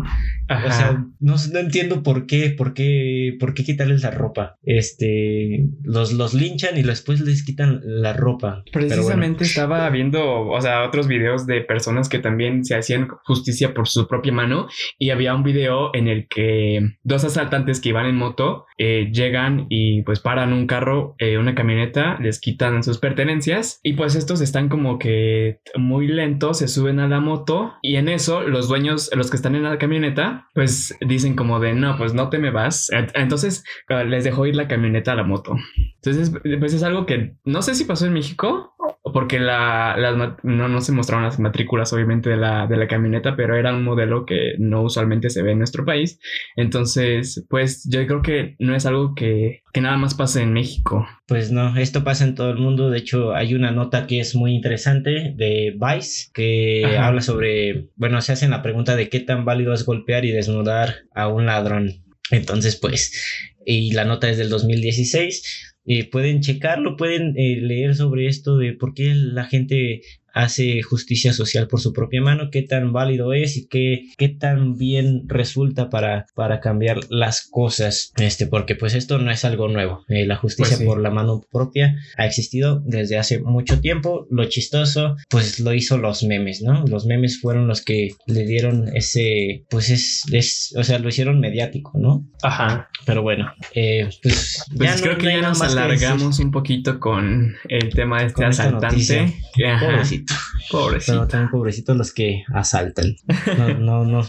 o 0.50 0.72
sea, 0.72 1.06
no, 1.20 1.36
no, 1.52 1.60
entiendo 1.60 2.04
por 2.04 2.26
qué, 2.26 2.50
por 2.50 2.74
qué, 2.74 3.36
por 3.40 3.54
qué 3.54 3.64
quitarles 3.64 4.04
la 4.04 4.12
ropa. 4.12 4.58
Este, 4.64 5.68
los, 5.84 6.14
los 6.14 6.34
linchan 6.34 6.78
y 6.78 6.84
después 6.84 7.22
les 7.22 7.44
quitan 7.44 7.82
la 7.84 8.14
ropa. 8.14 8.64
Precisamente 8.72 9.44
estaba 9.44 9.90
viendo, 9.90 10.48
o 10.48 10.62
sea, 10.62 10.84
otros 10.84 11.08
videos 11.08 11.46
de 11.48 11.62
personas 11.62 12.10
que 12.10 12.20
también 12.20 12.66
se 12.66 12.76
hacían 12.76 13.08
justicia 13.24 13.74
por 13.74 13.88
su 13.88 14.08
propia 14.08 14.32
mano 14.32 14.68
y 14.98 15.10
había 15.10 15.36
un 15.36 15.44
video 15.44 15.94
en 15.94 16.08
el 16.08 16.28
que 16.28 16.98
dos 17.04 17.24
asaltantes 17.24 17.80
que 17.80 17.90
iban 17.90 18.06
en 18.06 18.16
moto 18.16 18.66
eh, 18.78 19.10
llegan 19.12 19.68
y 19.70 20.02
pues 20.04 20.20
paran 20.20 20.54
un 20.54 20.68
carro, 20.68 21.16
eh, 21.20 21.38
una 21.38 21.56
camioneta, 21.56 22.18
les 22.20 22.40
quitan 22.40 22.84
sus 22.84 22.98
pertenencias 22.98 23.80
y 23.84 23.94
pues 23.94 24.16
estos 24.16 24.42
están 24.42 24.70
como 24.70 25.00
que 25.00 25.60
muy 25.76 26.08
lentos, 26.08 26.60
se 26.60 26.68
suben 26.68 27.00
a 27.00 27.08
la 27.08 27.20
moto 27.20 27.74
y 27.82 27.96
en 27.96 28.10
eso 28.10 28.42
los 28.52 28.68
dueños, 28.68 29.10
los 29.16 29.30
que 29.30 29.38
están 29.38 29.56
en 29.56 29.64
la 29.64 29.78
camioneta, 29.78 30.48
pues 30.54 30.96
dicen 31.02 31.36
como 31.36 31.60
de 31.60 31.74
no, 31.74 31.98
pues 31.98 32.14
no 32.14 32.30
te 32.30 32.38
me 32.38 32.52
vas. 32.52 32.90
Entonces 33.14 33.64
les 34.06 34.24
dejó 34.24 34.46
ir 34.46 34.56
la 34.56 34.68
camioneta 34.68 35.14
a 35.14 35.16
la 35.16 35.24
moto. 35.24 35.56
Entonces, 36.04 36.32
pues 36.60 36.74
es 36.74 36.84
algo 36.84 37.06
que 37.06 37.36
no 37.44 37.62
sé 37.62 37.76
si 37.76 37.84
pasó 37.86 38.08
en 38.08 38.14
México 38.14 38.76
porque 39.14 39.40
la, 39.40 39.96
no, 40.44 40.68
no, 40.68 40.82
se 40.82 40.92
mostraron 40.92 41.26
las 41.26 41.40
matrículas 41.40 41.92
obviamente 41.94 42.30
de 42.30 42.38
la, 42.38 42.68
de 42.68 42.78
la 42.78 42.88
camioneta, 42.88 43.36
pero 43.36 43.56
era 43.56 43.74
un 43.74 43.84
modelo 43.84 44.26
que 44.26 44.54
no 44.58 44.84
usualmente 44.84 45.30
se 45.30 45.42
ve 45.42 45.52
en 45.52 45.58
nuestro 45.58 45.86
país. 45.86 46.20
Entonces, 46.56 47.46
pues 47.50 47.88
yo 47.90 48.06
creo 48.06 48.22
que 48.22 48.56
no 48.60 48.76
es 48.76 48.86
algo 48.86 49.14
que, 49.16 49.64
que 49.74 49.82
nada 49.82 49.98
más 49.98 50.14
pase 50.14 50.42
en 50.42 50.54
México. 50.54 51.08
Pues 51.28 51.52
no, 51.52 51.78
esto 51.78 52.04
pasa 52.04 52.24
en 52.24 52.36
todo 52.36 52.52
el 52.52 52.58
mundo. 52.58 52.90
De 52.90 53.00
hecho, 53.00 53.34
hay 53.34 53.54
una 53.54 53.72
nota 53.72 54.08
que 54.08 54.20
es 54.20 54.36
muy 54.36 54.54
interesante 54.54 55.34
de 55.36 55.76
Vice 55.80 56.30
que 56.34 56.98
habla 56.98 57.22
sobre, 57.22 57.90
bueno, 57.96 58.22
se 58.22 58.34
hacen 58.34 58.52
la 58.52 58.62
pregunta 58.62 58.96
de 58.96 59.10
qué 59.10 59.20
tan 59.20 59.46
válido 59.46 59.74
es 59.74 59.86
golpear 59.86 60.26
y 60.26 60.32
desnudar 60.32 60.96
a 61.14 61.28
un 61.28 61.46
ladrón. 61.46 62.04
Entonces, 62.30 62.78
pues, 62.78 63.52
y 63.66 63.94
la 63.94 64.06
nota 64.06 64.30
es 64.30 64.38
del 64.38 64.50
2016 64.50 65.71
eh, 65.86 66.10
pueden 66.10 66.42
checarlo, 66.42 66.96
pueden 66.96 67.34
eh, 67.38 67.58
leer 67.62 67.96
sobre 67.96 68.28
esto 68.28 68.58
de 68.58 68.74
por 68.74 68.94
qué 68.94 69.14
la 69.16 69.46
gente 69.46 70.02
hace 70.34 70.82
justicia 70.82 71.34
social 71.34 71.68
por 71.68 71.80
su 71.80 71.94
propia 71.94 72.22
mano, 72.22 72.50
qué 72.52 72.62
tan 72.62 72.94
válido 72.94 73.34
es 73.34 73.58
y 73.58 73.68
qué, 73.68 74.06
qué 74.18 74.30
tan 74.30 74.78
bien 74.78 75.24
resulta 75.28 75.90
para, 75.90 76.26
para 76.36 76.60
cambiar 76.60 77.00
las 77.10 77.48
cosas, 77.50 78.14
este, 78.18 78.48
porque 78.48 78.76
pues 78.76 78.94
esto 78.94 79.18
no 79.18 79.32
es 79.32 79.46
algo 79.46 79.68
nuevo, 79.68 80.06
eh, 80.10 80.26
la 80.26 80.36
justicia 80.36 80.78
pues 80.78 80.88
por 80.88 81.02
la 81.02 81.12
mano 81.12 81.42
propia 81.52 81.96
ha 82.18 82.26
existido 82.26 82.82
desde 82.86 83.18
hace 83.18 83.40
mucho 83.40 83.80
tiempo, 83.80 84.28
lo 84.30 84.46
chistoso 84.46 85.16
pues 85.30 85.60
lo 85.60 85.74
hizo 85.74 85.98
los 85.98 86.24
memes, 86.24 86.62
¿no? 86.62 86.86
Los 86.88 87.06
memes 87.06 87.40
fueron 87.40 87.68
los 87.68 87.84
que 87.84 88.12
le 88.28 88.46
dieron 88.46 88.90
ese, 88.96 89.66
pues 89.70 89.90
es, 89.90 90.24
es 90.32 90.74
o 90.78 90.84
sea, 90.84 91.00
lo 91.00 91.10
hicieron 91.10 91.40
mediático, 91.40 91.92
¿no? 91.96 92.28
Ajá. 92.42 92.90
Pero 93.06 93.22
bueno, 93.22 93.52
eh, 93.74 94.10
pues, 94.22 94.64
pues 94.78 95.02
creo 95.02 95.18
que 95.18 95.26
ya 95.26 95.42
nos 95.42 95.62
alargamos 95.62 96.40
un 96.40 96.52
poquito 96.52 97.00
con 97.00 97.56
el 97.68 97.90
tema 97.90 98.22
de 98.22 98.28
este 98.28 98.46
asaltante. 98.46 99.34
Ajá. 99.66 100.04
Pobrecito. 100.26 100.34
Pobrecito. 100.72 101.14
Pero 101.14 101.28
también 101.28 101.50
pobrecitos 101.52 101.98
los 101.98 102.14
que 102.14 102.44
asaltan. 102.54 103.16
No, 103.58 103.74
no, 103.74 104.06
no, 104.06 104.22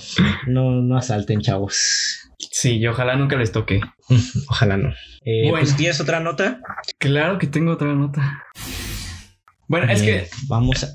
no, 0.47 0.71
no 0.83 0.97
asalten, 0.97 1.41
chavos. 1.41 2.19
Sí, 2.39 2.79
y 2.79 2.87
ojalá 2.87 3.15
nunca 3.17 3.37
les 3.37 3.53
toque. 3.53 3.81
Ojalá 4.49 4.77
no. 4.77 4.89
Eh, 5.25 5.49
Bueno. 5.49 5.59
Pues 5.61 5.77
tienes 5.77 6.01
otra 6.01 6.19
nota. 6.21 6.61
Claro 6.99 7.39
que 7.39 7.47
tengo 7.47 7.73
otra 7.73 7.95
nota. 7.95 8.43
Bueno, 9.69 9.91
es 9.91 10.03
Eh, 10.03 10.05
que 10.05 10.29
vamos 10.49 10.83
a. 10.85 10.89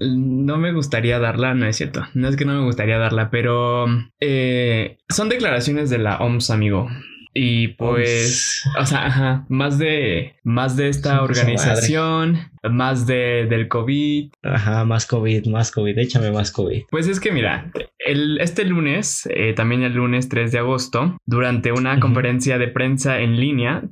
No 0.00 0.58
me 0.58 0.72
gustaría 0.72 1.18
darla, 1.20 1.54
no 1.54 1.66
es 1.66 1.76
cierto. 1.76 2.04
No 2.14 2.28
es 2.28 2.36
que 2.36 2.44
no 2.44 2.54
me 2.54 2.64
gustaría 2.64 2.98
darla, 2.98 3.30
pero 3.30 3.86
eh, 4.20 4.98
son 5.08 5.28
declaraciones 5.28 5.88
de 5.90 5.98
la 5.98 6.18
OMS, 6.18 6.50
amigo. 6.50 6.88
Y 7.36 7.68
pues, 7.68 8.62
o 8.80 8.86
sea, 8.86 9.06
ajá, 9.06 9.44
más 9.48 9.76
de 9.76 10.36
más 10.44 10.76
de 10.76 10.88
esta 10.88 11.18
Su 11.18 11.24
organización, 11.24 12.38
más 12.62 13.08
de 13.08 13.46
del 13.50 13.66
COVID. 13.66 14.30
Ajá, 14.44 14.84
más 14.84 15.04
COVID, 15.04 15.48
más 15.48 15.72
COVID. 15.72 15.98
Échame 15.98 16.30
más 16.30 16.52
COVID. 16.52 16.84
Pues 16.92 17.08
es 17.08 17.18
que 17.18 17.32
mira, 17.32 17.72
el, 17.98 18.40
este 18.40 18.64
lunes, 18.64 19.28
eh, 19.30 19.52
también 19.52 19.82
el 19.82 19.94
lunes 19.94 20.28
3 20.28 20.52
de 20.52 20.58
agosto, 20.60 21.18
durante 21.26 21.72
una 21.72 21.98
conferencia 21.98 22.56
de 22.56 22.68
prensa 22.68 23.18
en 23.18 23.40
línea, 23.40 23.82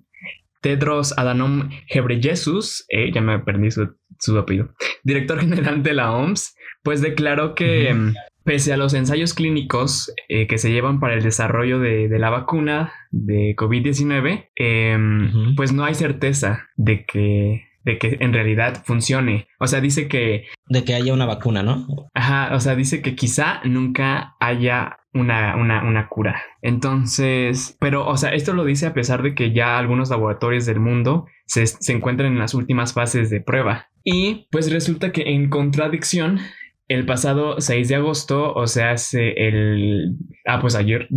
Tedros 0.61 1.19
Adhanom 1.19 1.69
Ghebreyesus, 1.93 2.85
eh, 2.91 3.11
ya 3.13 3.21
me 3.21 3.41
perdí 3.41 3.73
su, 3.73 3.97
su 4.21 4.39
apellido, 4.39 4.73
director 5.03 5.41
general 5.41 5.83
de 5.83 5.95
la 5.95 6.13
OMS, 6.13 6.55
pues 6.85 7.03
declaró 7.03 7.57
que 7.57 7.93
pese 8.45 8.73
a 8.73 8.77
los 8.77 8.95
ensayos 8.95 9.35
clínicos 9.35 10.13
eh, 10.29 10.47
que 10.47 10.59
se 10.59 10.71
llevan 10.71 11.01
para 11.01 11.15
el 11.15 11.23
desarrollo 11.23 11.79
de, 11.79 12.09
de 12.09 12.19
la 12.19 12.31
vacuna 12.31 12.93
de 13.11 13.55
COVID-19, 13.57 14.51
em, 14.57 15.55
pues 15.55 15.73
no 15.73 15.85
hay 15.85 15.95
certeza 15.95 16.69
de 16.77 17.05
que, 17.05 17.65
de 17.85 17.99
que 17.99 18.19
en 18.21 18.33
realidad 18.33 18.83
funcione. 18.85 19.49
O 19.59 19.67
sea, 19.67 19.81
dice 19.81 20.09
que 20.09 20.47
De 20.69 20.85
que 20.85 20.95
haya 20.95 21.13
una 21.13 21.27
vacuna, 21.27 21.63
¿no? 21.63 21.87
Ajá, 22.15 22.55
o 22.55 22.61
sea, 22.61 22.75
dice 22.75 23.03
que 23.03 23.15
quizá 23.15 23.61
nunca 23.65 24.37
haya 24.41 24.99
una, 25.15 25.57
una, 25.57 25.85
una 25.85 26.09
cura. 26.09 26.43
Entonces, 26.63 27.77
pero, 27.81 28.07
o 28.07 28.17
sea, 28.17 28.31
esto 28.31 28.55
lo 28.55 28.65
dice 28.65 28.87
a 28.87 28.95
pesar 28.95 29.23
de 29.23 29.35
que 29.35 29.53
ya 29.53 29.79
algunos 29.79 30.11
laboratorios 30.11 30.67
del 30.67 30.81
mundo 30.81 31.27
se, 31.47 31.67
se 31.67 31.93
encuentran 31.93 32.33
en 32.33 32.39
las 32.39 32.55
últimas 32.55 32.95
fases 32.95 33.29
de 33.31 33.41
prueba. 33.41 33.89
Y 34.05 34.49
pues 34.51 34.73
resulta 34.73 35.13
que 35.13 35.23
en 35.35 35.49
contradicción, 35.49 36.41
el 36.93 37.07
pasado 37.07 37.61
6 37.61 37.89
de 37.89 37.95
agosto, 37.97 38.53
o 38.55 38.67
sea, 38.67 38.93
hace 38.93 39.33
el... 39.49 40.17
Ah, 40.47 40.61
pues 40.61 40.75
ayer. 40.75 41.09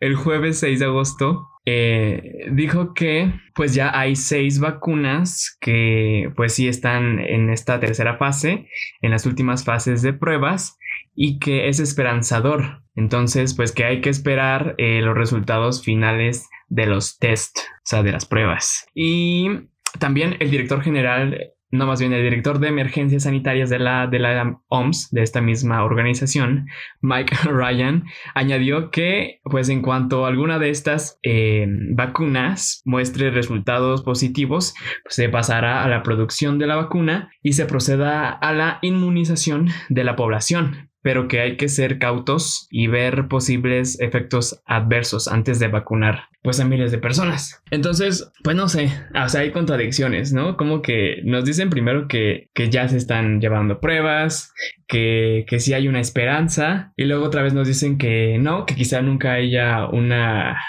El 0.00 0.14
jueves 0.14 0.58
6 0.60 0.78
de 0.78 0.84
agosto, 0.86 1.48
eh, 1.70 2.46
dijo 2.52 2.94
que 2.94 3.30
pues 3.54 3.74
ya 3.74 3.90
hay 3.92 4.16
seis 4.16 4.58
vacunas 4.58 5.58
que 5.60 6.32
pues 6.34 6.54
sí 6.54 6.66
están 6.66 7.18
en 7.18 7.50
esta 7.50 7.78
tercera 7.78 8.16
fase, 8.16 8.68
en 9.02 9.10
las 9.10 9.26
últimas 9.26 9.64
fases 9.64 10.00
de 10.00 10.14
pruebas 10.14 10.78
y 11.14 11.38
que 11.38 11.68
es 11.68 11.78
esperanzador. 11.78 12.82
Entonces 12.94 13.52
pues 13.52 13.72
que 13.72 13.84
hay 13.84 14.00
que 14.00 14.08
esperar 14.08 14.76
eh, 14.78 15.02
los 15.02 15.14
resultados 15.14 15.84
finales 15.84 16.48
de 16.68 16.86
los 16.86 17.18
test, 17.18 17.58
o 17.58 17.84
sea, 17.84 18.02
de 18.02 18.12
las 18.12 18.24
pruebas. 18.24 18.86
Y 18.94 19.50
también 19.98 20.36
el 20.40 20.50
director 20.50 20.80
general 20.80 21.52
no 21.70 21.86
más 21.86 22.00
bien 22.00 22.12
el 22.12 22.22
director 22.22 22.58
de 22.58 22.68
emergencias 22.68 23.24
sanitarias 23.24 23.70
de 23.70 23.78
la, 23.78 24.06
de 24.06 24.18
la 24.18 24.60
OMS, 24.68 25.10
de 25.10 25.22
esta 25.22 25.40
misma 25.40 25.84
organización, 25.84 26.66
Mike 27.00 27.36
Ryan, 27.44 28.04
añadió 28.34 28.90
que, 28.90 29.40
pues 29.44 29.68
en 29.68 29.82
cuanto 29.82 30.26
alguna 30.26 30.58
de 30.58 30.70
estas 30.70 31.18
eh, 31.22 31.66
vacunas 31.94 32.82
muestre 32.84 33.30
resultados 33.30 34.02
positivos, 34.02 34.74
pues, 35.02 35.14
se 35.14 35.28
pasará 35.28 35.84
a 35.84 35.88
la 35.88 36.02
producción 36.02 36.58
de 36.58 36.66
la 36.66 36.76
vacuna 36.76 37.30
y 37.42 37.52
se 37.52 37.66
proceda 37.66 38.30
a 38.30 38.52
la 38.52 38.78
inmunización 38.82 39.68
de 39.88 40.04
la 40.04 40.16
población 40.16 40.88
pero 41.08 41.26
que 41.26 41.40
hay 41.40 41.56
que 41.56 41.70
ser 41.70 41.98
cautos 41.98 42.68
y 42.70 42.86
ver 42.86 43.28
posibles 43.28 43.98
efectos 43.98 44.60
adversos 44.66 45.26
antes 45.26 45.58
de 45.58 45.68
vacunar 45.68 46.24
pues 46.42 46.60
a 46.60 46.66
miles 46.66 46.92
de 46.92 46.98
personas. 46.98 47.62
Entonces, 47.70 48.30
pues 48.44 48.54
no 48.54 48.68
sé, 48.68 48.90
o 49.14 49.26
sea, 49.30 49.40
hay 49.40 49.50
contradicciones, 49.50 50.34
¿no? 50.34 50.58
Como 50.58 50.82
que 50.82 51.22
nos 51.24 51.46
dicen 51.46 51.70
primero 51.70 52.08
que, 52.08 52.50
que 52.52 52.68
ya 52.68 52.86
se 52.88 52.98
están 52.98 53.40
llevando 53.40 53.80
pruebas, 53.80 54.52
que, 54.86 55.46
que 55.48 55.60
sí 55.60 55.72
hay 55.72 55.88
una 55.88 56.00
esperanza, 56.00 56.92
y 56.94 57.04
luego 57.06 57.24
otra 57.24 57.42
vez 57.42 57.54
nos 57.54 57.66
dicen 57.66 57.96
que 57.96 58.36
no, 58.38 58.66
que 58.66 58.74
quizá 58.74 59.00
nunca 59.00 59.32
haya 59.32 59.86
una, 59.86 60.60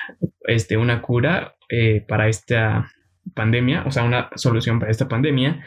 este, 0.47 0.78
una 0.78 1.02
cura 1.02 1.58
eh, 1.67 2.02
para 2.08 2.30
esta 2.30 2.93
pandemia, 3.36 3.84
o 3.86 3.91
sea, 3.91 4.04
una 4.04 4.30
solución 4.36 4.80
para 4.80 4.89
esta 4.89 5.10
pandemia. 5.10 5.65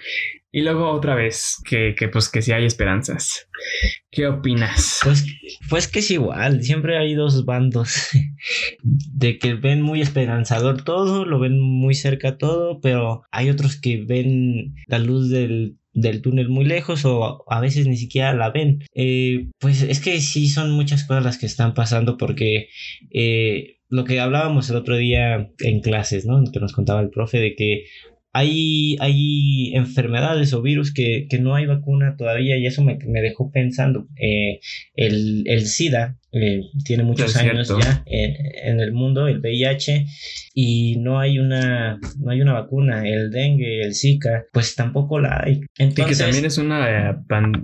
Y 0.54 0.60
luego 0.60 0.90
otra 0.90 1.14
vez 1.14 1.56
que, 1.64 1.94
que 1.96 2.08
pues 2.08 2.28
que 2.28 2.42
sí 2.42 2.52
hay 2.52 2.66
esperanzas. 2.66 3.48
¿Qué 4.10 4.26
opinas? 4.26 5.00
Pues, 5.02 5.24
pues 5.70 5.88
que 5.88 6.00
es 6.00 6.10
igual, 6.10 6.62
siempre 6.62 6.98
hay 6.98 7.14
dos 7.14 7.46
bandos 7.46 8.10
de 8.82 9.38
que 9.38 9.54
ven 9.54 9.80
muy 9.80 10.02
esperanzador 10.02 10.84
todo, 10.84 11.24
lo 11.24 11.38
ven 11.40 11.58
muy 11.58 11.94
cerca 11.94 12.36
todo, 12.36 12.80
pero 12.82 13.22
hay 13.30 13.48
otros 13.48 13.80
que 13.80 14.04
ven 14.04 14.74
la 14.86 14.98
luz 14.98 15.30
del, 15.30 15.78
del 15.94 16.20
túnel 16.20 16.50
muy 16.50 16.66
lejos 16.66 17.06
o 17.06 17.44
a 17.50 17.60
veces 17.60 17.86
ni 17.86 17.96
siquiera 17.96 18.34
la 18.34 18.50
ven. 18.50 18.84
Eh, 18.94 19.48
pues 19.58 19.80
es 19.80 20.00
que 20.00 20.20
sí 20.20 20.48
son 20.48 20.70
muchas 20.72 21.04
cosas 21.04 21.24
las 21.24 21.38
que 21.38 21.46
están 21.46 21.72
pasando 21.72 22.18
porque 22.18 22.68
eh, 23.10 23.78
lo 23.88 24.04
que 24.04 24.20
hablábamos 24.20 24.68
el 24.70 24.76
otro 24.76 24.96
día 24.96 25.50
en 25.60 25.80
clases, 25.80 26.26
¿no? 26.26 26.42
Que 26.50 26.60
nos 26.60 26.72
contaba 26.72 27.00
el 27.00 27.10
profe 27.10 27.38
de 27.38 27.54
que 27.54 27.84
hay, 28.32 28.96
hay 29.00 29.74
enfermedades 29.74 30.52
o 30.54 30.62
virus 30.62 30.92
que, 30.92 31.26
que, 31.28 31.38
no 31.38 31.54
hay 31.54 31.66
vacuna 31.66 32.16
todavía 32.16 32.56
y 32.56 32.66
eso 32.66 32.82
me, 32.82 32.98
me 33.06 33.20
dejó 33.20 33.50
pensando. 33.50 34.08
Eh, 34.16 34.60
el, 34.94 35.44
el, 35.46 35.66
SIDA 35.66 36.18
eh, 36.32 36.62
tiene 36.84 37.02
muchos 37.04 37.30
es 37.30 37.36
años 37.36 37.66
cierto. 37.68 37.84
ya 37.84 38.02
en, 38.06 38.34
en, 38.64 38.80
el 38.80 38.92
mundo, 38.92 39.28
el 39.28 39.40
VIH, 39.40 40.06
y 40.54 40.96
no 40.98 41.20
hay 41.20 41.38
una, 41.38 41.98
no 42.18 42.30
hay 42.30 42.40
una 42.40 42.54
vacuna. 42.54 43.06
El 43.06 43.30
dengue, 43.30 43.82
el 43.82 43.94
Zika, 43.94 44.44
pues 44.52 44.74
tampoco 44.74 45.20
la 45.20 45.42
hay. 45.44 45.60
y 45.78 45.82
Entonces, 45.82 46.18
que 46.18 46.24
también 46.24 46.44
es 46.44 46.58
una 46.58 47.10
eh, 47.10 47.16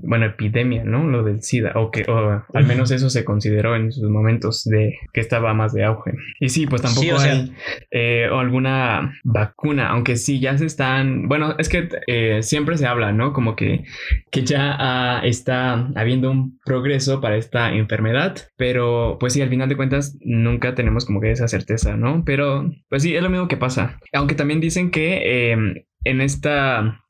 bueno, 0.02 0.26
epidemia, 0.26 0.84
¿no? 0.84 1.04
Lo 1.04 1.22
del 1.24 1.42
SIDA, 1.42 1.72
o 1.76 1.90
que 1.90 2.02
o 2.10 2.42
al 2.54 2.66
menos 2.66 2.90
eso 2.90 3.10
se 3.10 3.24
consideró 3.24 3.76
en 3.76 3.92
sus 3.92 4.08
momentos 4.08 4.64
de 4.64 4.98
que 5.12 5.20
estaba 5.20 5.54
más 5.54 5.72
de 5.72 5.84
auge. 5.84 6.12
Y 6.40 6.48
sí, 6.48 6.66
pues 6.66 6.82
tampoco 6.82 7.02
Sí, 7.02 7.10
o 7.10 7.18
sea- 7.18 7.32
hay 7.32 7.52
eh, 7.90 8.26
alguna 8.30 9.14
vacuna, 9.24 9.88
aunque 9.88 10.16
sí 10.16 10.40
ya 10.40 10.56
se 10.58 10.66
están, 10.66 11.28
bueno, 11.28 11.54
es 11.58 11.68
que 11.68 11.88
eh, 12.06 12.42
siempre 12.42 12.76
se 12.76 12.86
habla, 12.86 13.12
¿no? 13.12 13.32
Como 13.32 13.56
que, 13.56 13.84
que 14.30 14.44
ya 14.44 14.76
ah, 14.78 15.20
está 15.24 15.88
habiendo 15.94 16.30
un 16.30 16.58
progreso 16.64 17.20
para 17.20 17.36
esta 17.36 17.72
enfermedad, 17.72 18.36
pero 18.58 19.16
pues 19.18 19.32
sí, 19.32 19.40
al 19.40 19.48
final 19.48 19.70
de 19.70 19.76
cuentas 19.76 20.18
nunca 20.20 20.74
tenemos 20.74 21.06
como 21.06 21.20
que 21.22 21.30
esa 21.30 21.48
certeza, 21.48 21.96
¿no? 21.96 22.24
Pero 22.26 22.70
pues 22.90 23.02
sí, 23.02 23.14
es 23.16 23.22
lo 23.22 23.30
mismo 23.30 23.48
que 23.48 23.56
pasa. 23.56 23.98
Aunque 24.12 24.34
también 24.34 24.60
dicen 24.60 24.90
que 24.90 25.22
eh, 25.52 25.56
en 26.04 26.20
esta... 26.20 27.00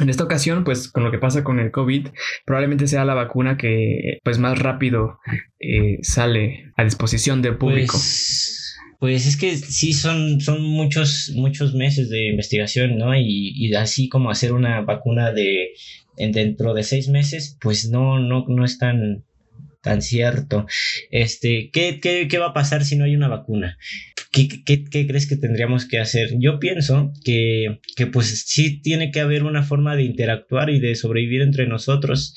En 0.00 0.08
esta 0.08 0.24
ocasión, 0.24 0.64
pues 0.64 0.88
con 0.90 1.04
lo 1.04 1.12
que 1.12 1.18
pasa 1.18 1.44
con 1.44 1.60
el 1.60 1.70
COVID, 1.70 2.08
probablemente 2.44 2.88
sea 2.88 3.04
la 3.04 3.14
vacuna 3.14 3.56
que 3.56 4.18
pues 4.24 4.38
más 4.38 4.58
rápido 4.58 5.18
eh, 5.60 5.98
sale 6.02 6.72
a 6.76 6.82
disposición 6.84 7.42
del 7.42 7.58
público. 7.58 7.92
Pues, 7.92 8.76
pues 8.98 9.26
es 9.28 9.36
que 9.36 9.56
sí 9.56 9.92
son, 9.92 10.40
son 10.40 10.62
muchos, 10.64 11.32
muchos 11.36 11.74
meses 11.74 12.10
de 12.10 12.28
investigación, 12.28 12.98
¿no? 12.98 13.14
Y, 13.14 13.52
y 13.54 13.72
así 13.74 14.08
como 14.08 14.30
hacer 14.30 14.52
una 14.52 14.80
vacuna 14.80 15.32
de 15.32 15.68
en- 16.16 16.32
dentro 16.32 16.74
de 16.74 16.82
seis 16.82 17.08
meses, 17.08 17.56
pues 17.60 17.88
no, 17.88 18.18
no, 18.18 18.44
no 18.48 18.64
es 18.64 18.78
tan, 18.78 19.24
tan 19.80 20.02
cierto. 20.02 20.66
Este, 21.10 21.70
¿qué, 21.72 22.00
qué, 22.00 22.28
qué 22.28 22.38
va 22.38 22.48
a 22.48 22.54
pasar 22.54 22.84
si 22.84 22.96
no 22.96 23.04
hay 23.04 23.14
una 23.16 23.28
vacuna? 23.28 23.78
¿Qué, 24.30 24.46
qué, 24.64 24.84
qué 24.84 25.06
crees 25.06 25.26
que 25.26 25.36
tendríamos 25.36 25.86
que 25.86 25.98
hacer? 25.98 26.30
Yo 26.38 26.58
pienso 26.58 27.12
que, 27.24 27.78
que 27.96 28.06
pues 28.06 28.44
sí 28.46 28.80
tiene 28.82 29.10
que 29.10 29.20
haber 29.20 29.42
una 29.44 29.62
forma 29.62 29.96
de 29.96 30.02
interactuar 30.02 30.68
y 30.70 30.80
de 30.80 30.94
sobrevivir 30.96 31.40
entre 31.40 31.66
nosotros 31.66 32.34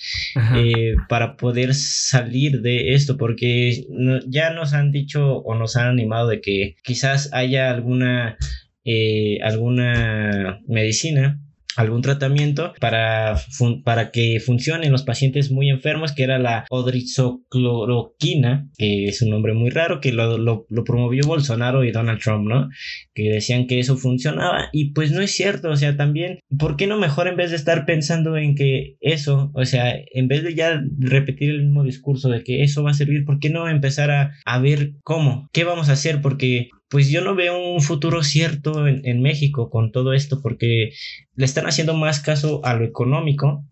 eh, 0.57 0.93
para 1.09 1.35
poder 1.35 1.73
salir 1.73 2.61
de 2.61 2.93
esto, 2.93 3.17
porque 3.17 3.83
no- 3.89 4.19
ya 4.27 4.51
nos 4.51 4.73
han 4.73 4.91
dicho 4.91 5.37
o 5.39 5.55
nos 5.55 5.75
han 5.75 5.87
animado 5.87 6.29
de 6.29 6.39
que 6.41 6.75
quizás 6.83 7.29
haya 7.33 7.69
alguna, 7.71 8.37
eh, 8.85 9.39
alguna 9.43 10.59
medicina, 10.67 11.39
algún 11.77 12.01
tratamiento 12.01 12.73
para, 12.79 13.37
para 13.83 14.11
que 14.11 14.39
funcionen 14.39 14.91
los 14.91 15.03
pacientes 15.03 15.51
muy 15.51 15.69
enfermos, 15.69 16.13
que 16.13 16.23
era 16.23 16.39
la 16.39 16.65
odrizocloroquina, 16.69 18.69
que 18.77 19.05
es 19.05 19.21
un 19.21 19.29
nombre 19.29 19.53
muy 19.53 19.69
raro, 19.69 19.99
que 20.01 20.11
lo, 20.11 20.37
lo- 20.37 20.65
lo 20.69 20.83
promovió 20.83 21.23
Bolsonaro 21.25 21.83
y 21.83 21.91
Donald 21.91 22.19
Trump, 22.21 22.47
¿no? 22.47 22.69
Que 23.13 23.29
decían 23.29 23.67
que 23.67 23.79
eso 23.79 23.97
funcionaba 23.97 24.69
y 24.71 24.91
pues 24.93 25.11
no 25.11 25.21
es 25.21 25.31
cierto, 25.31 25.69
o 25.69 25.75
sea, 25.75 25.95
también, 25.97 26.39
¿por 26.57 26.75
qué 26.77 26.87
no 26.87 26.97
mejor 26.97 27.27
en 27.27 27.37
vez 27.37 27.51
de 27.51 27.55
estar 27.57 27.85
pensando 27.85 28.37
en 28.37 28.55
que 28.55 28.95
eso, 28.99 29.51
o 29.53 29.65
sea, 29.65 29.95
en 30.13 30.27
vez 30.27 30.43
de 30.43 30.55
ya 30.55 30.81
repetir 30.99 31.51
el 31.51 31.63
mismo 31.63 31.83
discurso 31.83 32.29
de 32.29 32.43
que 32.43 32.63
eso 32.63 32.83
va 32.83 32.91
a 32.91 32.95
servir, 32.95 33.25
¿por 33.25 33.39
qué 33.39 33.49
no 33.49 33.67
empezar 33.69 34.11
a, 34.11 34.31
a 34.45 34.59
ver 34.59 34.93
cómo, 35.03 35.49
qué 35.53 35.63
vamos 35.63 35.89
a 35.89 35.93
hacer? 35.93 36.21
Porque 36.21 36.69
pues 36.91 37.09
yo 37.09 37.21
no 37.21 37.35
veo 37.35 37.57
un 37.57 37.81
futuro 37.81 38.21
cierto 38.21 38.85
en, 38.85 39.21
México 39.21 39.69
con 39.69 39.91
todo 39.91 40.13
esto 40.13 40.41
porque 40.41 40.91
le 41.35 41.45
están 41.45 41.65
haciendo 41.65 41.93
más 41.93 42.19
caso 42.19 42.59
a 42.65 42.73
lo 42.73 42.83
económico 42.83 43.65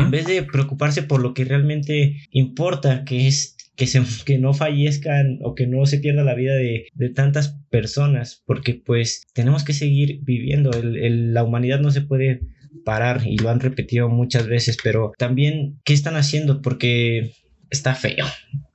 en 0.00 0.10
vez 0.10 0.26
de 0.26 0.42
preocuparse 0.42 1.04
por 1.04 1.22
lo 1.22 1.34
que 1.34 1.44
realmente 1.44 2.16
importa, 2.30 3.04
que 3.04 3.28
es 3.28 3.56
que, 3.76 3.86
se, 3.86 4.02
que 4.26 4.38
no 4.38 4.54
fallezcan 4.54 5.38
o 5.42 5.54
que 5.54 5.68
no 5.68 5.86
se 5.86 5.98
pierda 5.98 6.24
la 6.24 6.34
vida 6.34 6.54
de, 6.54 6.88
tantas 7.14 7.60
personas, 7.70 8.42
porque 8.44 8.74
pues 8.74 9.22
tenemos 9.34 9.62
que 9.62 9.72
seguir 9.72 10.20
viviendo, 10.22 10.70
la 10.72 11.44
humanidad 11.44 11.80
no 11.80 11.92
se 11.92 12.00
puede 12.00 12.40
parar 12.84 13.22
y 13.24 13.38
lo 13.38 13.50
han 13.50 13.60
repetido 13.60 14.08
muchas 14.08 14.48
veces, 14.48 14.78
pero 14.82 15.12
también, 15.16 15.80
¿qué 15.84 15.92
están 15.92 16.16
haciendo? 16.16 16.60
Porque 16.60 17.32
está 17.70 17.94
feo. 17.94 18.26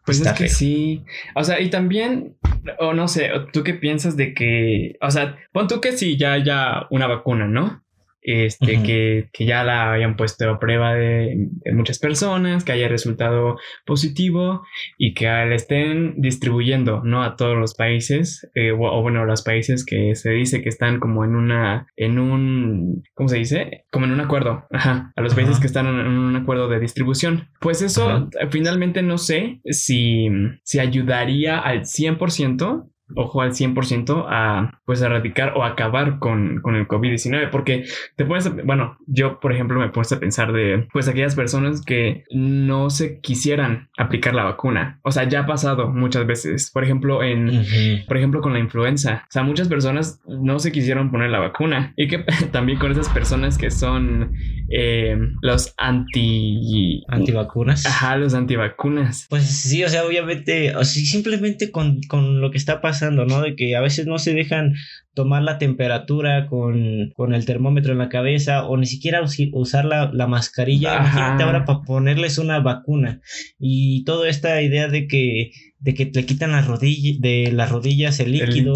Pues 0.10 0.22
es 0.22 0.34
que 0.34 0.48
sí. 0.50 1.04
O 1.36 1.43
sea, 1.43 1.60
y 1.60 1.69
también, 1.69 2.36
o 2.80 2.93
no 2.93 3.08
sé, 3.08 3.30
¿tú 3.54 3.63
qué 3.63 3.74
piensas 3.74 4.17
de 4.17 4.34
que, 4.34 4.98
o 5.02 5.12
sea, 5.12 5.38
pon 5.52 5.67
tú 5.67 5.80
que 5.82 5.91
sí, 5.91 6.17
ya 6.17 6.34
haya 6.34 6.88
una 6.89 7.08
vacuna, 7.08 7.48
¿no? 7.48 7.84
Este, 8.21 8.84
que, 8.84 9.29
que, 9.32 9.45
ya 9.45 9.63
la 9.63 9.93
hayan 9.93 10.15
puesto 10.15 10.49
a 10.49 10.60
prueba 10.60 10.93
de, 10.93 11.49
muchas 11.73 11.99
personas, 11.99 12.63
que 12.63 12.71
haya 12.71 12.88
resultado 12.88 13.58
positivo 13.86 14.63
y 14.97 15.13
que 15.13 15.25
la 15.25 15.55
estén 15.55 16.15
distribuyendo, 16.21 17.01
¿no? 17.03 17.23
A 17.23 17.36
todos 17.36 17.58
los 17.58 17.75
países, 17.75 18.49
eh, 18.55 18.71
o, 18.71 19.01
bueno, 19.01 19.25
los 19.25 19.41
países 19.43 19.86
que 19.86 20.15
se 20.15 20.32
dice 20.32 20.62
que 20.62 20.69
están 20.69 20.99
como 20.99 21.23
en 21.23 21.36
una, 21.36 21.88
en 21.95 22.19
un, 22.19 23.03
¿cómo 23.13 23.29
se 23.29 23.38
dice? 23.38 23.86
Como 23.91 24.05
en 24.05 24.12
un 24.12 24.21
acuerdo, 24.21 24.65
ajá, 24.71 25.13
a 25.15 25.21
los 25.21 25.36
países 25.36 25.60
que 25.60 25.67
están 25.67 25.88
en, 25.88 26.08
un 26.08 26.36
acuerdo 26.36 26.67
de 26.67 26.79
distribución. 26.79 27.49
Pues 27.60 27.82
eso, 27.82 28.29
finalmente 28.49 29.01
no 29.01 29.17
sé 29.17 29.62
si, 29.65 30.27
si 30.63 30.79
ayudaría 30.79 31.60
al 31.60 31.82
100% 31.82 32.89
ojo 33.15 33.41
al 33.41 33.52
100% 33.52 34.26
a 34.28 34.80
pues 34.86 35.02
erradicar 35.02 35.54
o 35.56 35.63
acabar 35.63 36.19
con, 36.19 36.62
con 36.62 36.76
el 36.76 36.88
COVID-19 36.88 37.50
porque 37.50 37.86
te 38.15 38.26
puedes, 38.26 38.54
bueno, 38.65 38.98
yo 39.08 39.39
por 39.39 39.52
ejemplo 39.52 39.80
me 39.80 39.89
puedo 39.89 40.00
a 40.15 40.19
pensar 40.19 40.54
de 40.54 40.88
pues 40.91 41.08
aquellas 41.08 41.36
personas 41.36 41.82
que 41.82 42.24
no 42.32 42.89
se 42.89 43.19
quisieran 43.19 43.89
aplicar 43.98 44.34
la 44.34 44.43
vacuna, 44.43 45.00
o 45.04 45.12
sea, 45.12 45.26
ya 45.26 45.41
ha 45.41 45.45
pasado 45.45 45.89
muchas 45.89 46.26
veces, 46.26 46.72
por 46.72 46.84
ejemplo 46.84 47.22
en, 47.22 47.65
por 48.08 48.17
ejemplo 48.17 48.41
con 48.41 48.54
la 48.54 48.60
influenza, 48.60 49.24
o 49.24 49.32
sea, 49.32 49.43
muchas 49.43 49.67
personas 49.67 50.22
no 50.28 50.60
se 50.60 50.72
quisieron 50.72 51.12
poner 51.12 51.30
la 51.30 51.39
vacuna. 51.39 51.93
Y 51.95 52.08
que 52.08 52.19
también 52.52 52.80
con 52.80 52.91
esas 52.91 53.10
personas 53.10 53.58
que 53.58 53.72
son 53.72 54.32
eh, 54.71 55.17
los 55.41 55.73
anti... 55.77 57.03
Antivacunas. 57.08 57.86
Ajá, 57.86 58.17
los 58.17 58.34
antivacunas. 58.34 59.27
Pues 59.29 59.43
sí, 59.43 59.84
o 59.84 59.89
sea, 59.89 60.05
obviamente, 60.05 60.75
o 60.75 60.84
sea, 60.84 61.03
simplemente 61.03 61.71
con, 61.71 62.01
con 62.08 62.41
lo 62.41 62.51
que 62.51 62.58
está 62.58 62.82
pasando 62.82 63.19
¿no? 63.25 63.41
De 63.41 63.55
que 63.55 63.75
a 63.75 63.82
veces 63.82 64.08
no 64.08 64.19
se 64.19 64.34
dejan 64.34 64.75
tomar 65.13 65.43
la 65.43 65.58
temperatura 65.58 66.47
con, 66.47 67.12
con 67.15 67.34
el 67.34 67.45
termómetro 67.45 67.91
en 67.91 67.97
la 67.97 68.10
cabeza 68.10 68.65
o 68.65 68.77
ni 68.77 68.86
siquiera 68.86 69.21
usar 69.53 69.86
la, 69.86 70.12
la 70.13 70.27
mascarilla. 70.27 70.95
Imagínate 70.97 71.43
ahora 71.43 71.65
para 71.65 71.82
ponerles 71.82 72.38
una 72.38 72.60
vacuna. 72.60 73.21
Y 73.60 74.03
toda 74.05 74.29
esta 74.29 74.62
idea 74.62 74.88
de 74.88 75.08
que 75.08 75.51
de 75.79 75.93
que 75.93 76.11
le 76.13 76.25
quitan 76.25 76.51
las 76.51 76.67
rodillas, 76.67 77.21
de 77.21 77.51
las 77.53 77.71
rodillas 77.71 78.19
el 78.19 78.33
líquido, 78.33 78.73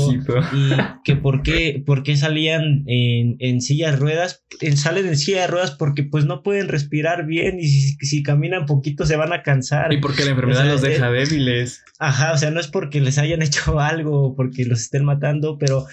y 0.54 0.70
que 1.04 1.16
por 1.16 1.44
qué, 1.44 1.84
por 1.86 2.04
qué 2.04 2.16
salían 2.16 2.84
en, 2.88 3.36
en 3.40 3.62
sillas 3.62 4.00
ruedas, 4.00 4.46
salen 4.76 5.08
en 5.08 5.18
silla 5.18 5.42
de 5.42 5.48
ruedas 5.48 5.72
porque 5.72 6.04
pues 6.04 6.26
no 6.26 6.44
pueden 6.44 6.70
respirar 6.70 7.26
bien 7.26 7.60
y 7.60 7.68
si, 7.68 7.96
si 8.06 8.24
caminan 8.24 8.66
poquito 8.66 9.06
se 9.06 9.18
van 9.18 9.34
a 9.34 9.44
cansar. 9.44 9.92
Y 9.92 9.98
porque 10.00 10.24
la 10.24 10.32
enfermedad 10.32 10.66
los 10.66 10.82
deja 10.82 11.10
eh, 11.10 11.14
débiles. 11.14 11.84
Ajá, 12.00 12.34
o 12.34 12.38
sea, 12.38 12.52
no 12.52 12.60
es 12.60 12.68
porque 12.68 13.02
les 13.02 13.18
hayan 13.18 13.42
hecho 13.44 13.80
algo, 13.80 14.34
porque 14.36 14.64
los 14.66 14.82
estén 14.82 15.04
matando, 15.04 15.58
pero 15.58 15.86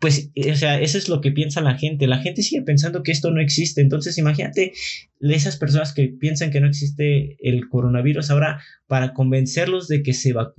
pues, 0.00 0.30
eh, 0.34 0.52
o 0.52 0.56
sea, 0.56 0.80
eso 0.80 0.98
es 0.98 1.08
lo 1.08 1.20
que 1.20 1.30
piensa 1.30 1.60
la 1.60 1.76
gente. 1.78 2.08
La 2.08 2.18
gente 2.18 2.42
sigue 2.42 2.62
pensando 2.62 3.02
que 3.02 3.12
esto 3.12 3.30
no 3.30 3.40
existe. 3.40 3.80
Entonces, 3.80 4.18
imagínate 4.18 4.72
esas 5.20 5.56
personas 5.56 5.94
que 5.94 6.08
piensan 6.08 6.50
que 6.50 6.60
no 6.60 6.66
existe 6.66 7.36
el 7.40 7.68
coronavirus 7.68 8.30
ahora 8.30 8.60
para 8.86 9.14
convencerlos 9.14 9.88
de 9.88 10.02
que 10.02 10.12
se 10.12 10.32
vacunen. 10.32 10.55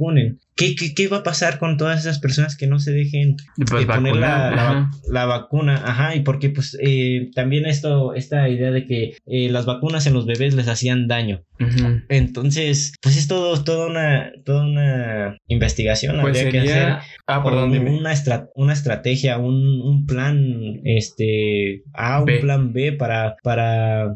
¿Qué, 0.55 0.75
qué, 0.75 1.07
va 1.07 1.17
a 1.17 1.23
pasar 1.23 1.59
con 1.59 1.77
todas 1.77 2.01
esas 2.01 2.19
personas 2.19 2.55
que 2.55 2.67
no 2.67 2.79
se 2.79 2.91
dejen 2.91 3.35
pues 3.69 3.85
poner 3.85 4.15
la, 4.15 4.89
la, 5.07 5.25
vacuna? 5.25 5.81
Ajá, 5.83 6.15
y 6.15 6.21
porque 6.21 6.49
pues 6.49 6.77
eh, 6.81 7.29
también 7.33 7.65
esto, 7.65 8.13
esta 8.13 8.47
idea 8.49 8.71
de 8.71 8.85
que 8.85 9.17
eh, 9.25 9.49
las 9.49 9.65
vacunas 9.65 10.05
en 10.05 10.13
los 10.13 10.25
bebés 10.25 10.53
les 10.53 10.67
hacían 10.67 11.07
daño. 11.07 11.43
Entonces, 12.09 12.93
pues 13.01 13.17
es 13.17 13.27
todo, 13.27 13.63
toda 13.63 13.87
una, 13.87 14.31
toda 14.45 14.65
una 14.65 15.37
investigación. 15.47 16.21
Pues 16.21 16.37
habría 16.37 16.51
que 16.51 16.59
hacer 16.59 16.93
ah, 17.25 17.43
perdón, 17.43 17.77
una, 17.77 18.13
una 18.55 18.73
estrategia, 18.73 19.37
un, 19.37 19.81
un, 19.81 20.05
plan 20.05 20.79
este 20.85 21.83
A, 21.93 22.21
un 22.21 22.39
plan 22.39 22.73
B 22.73 22.93
para, 22.93 23.35
para 23.43 24.15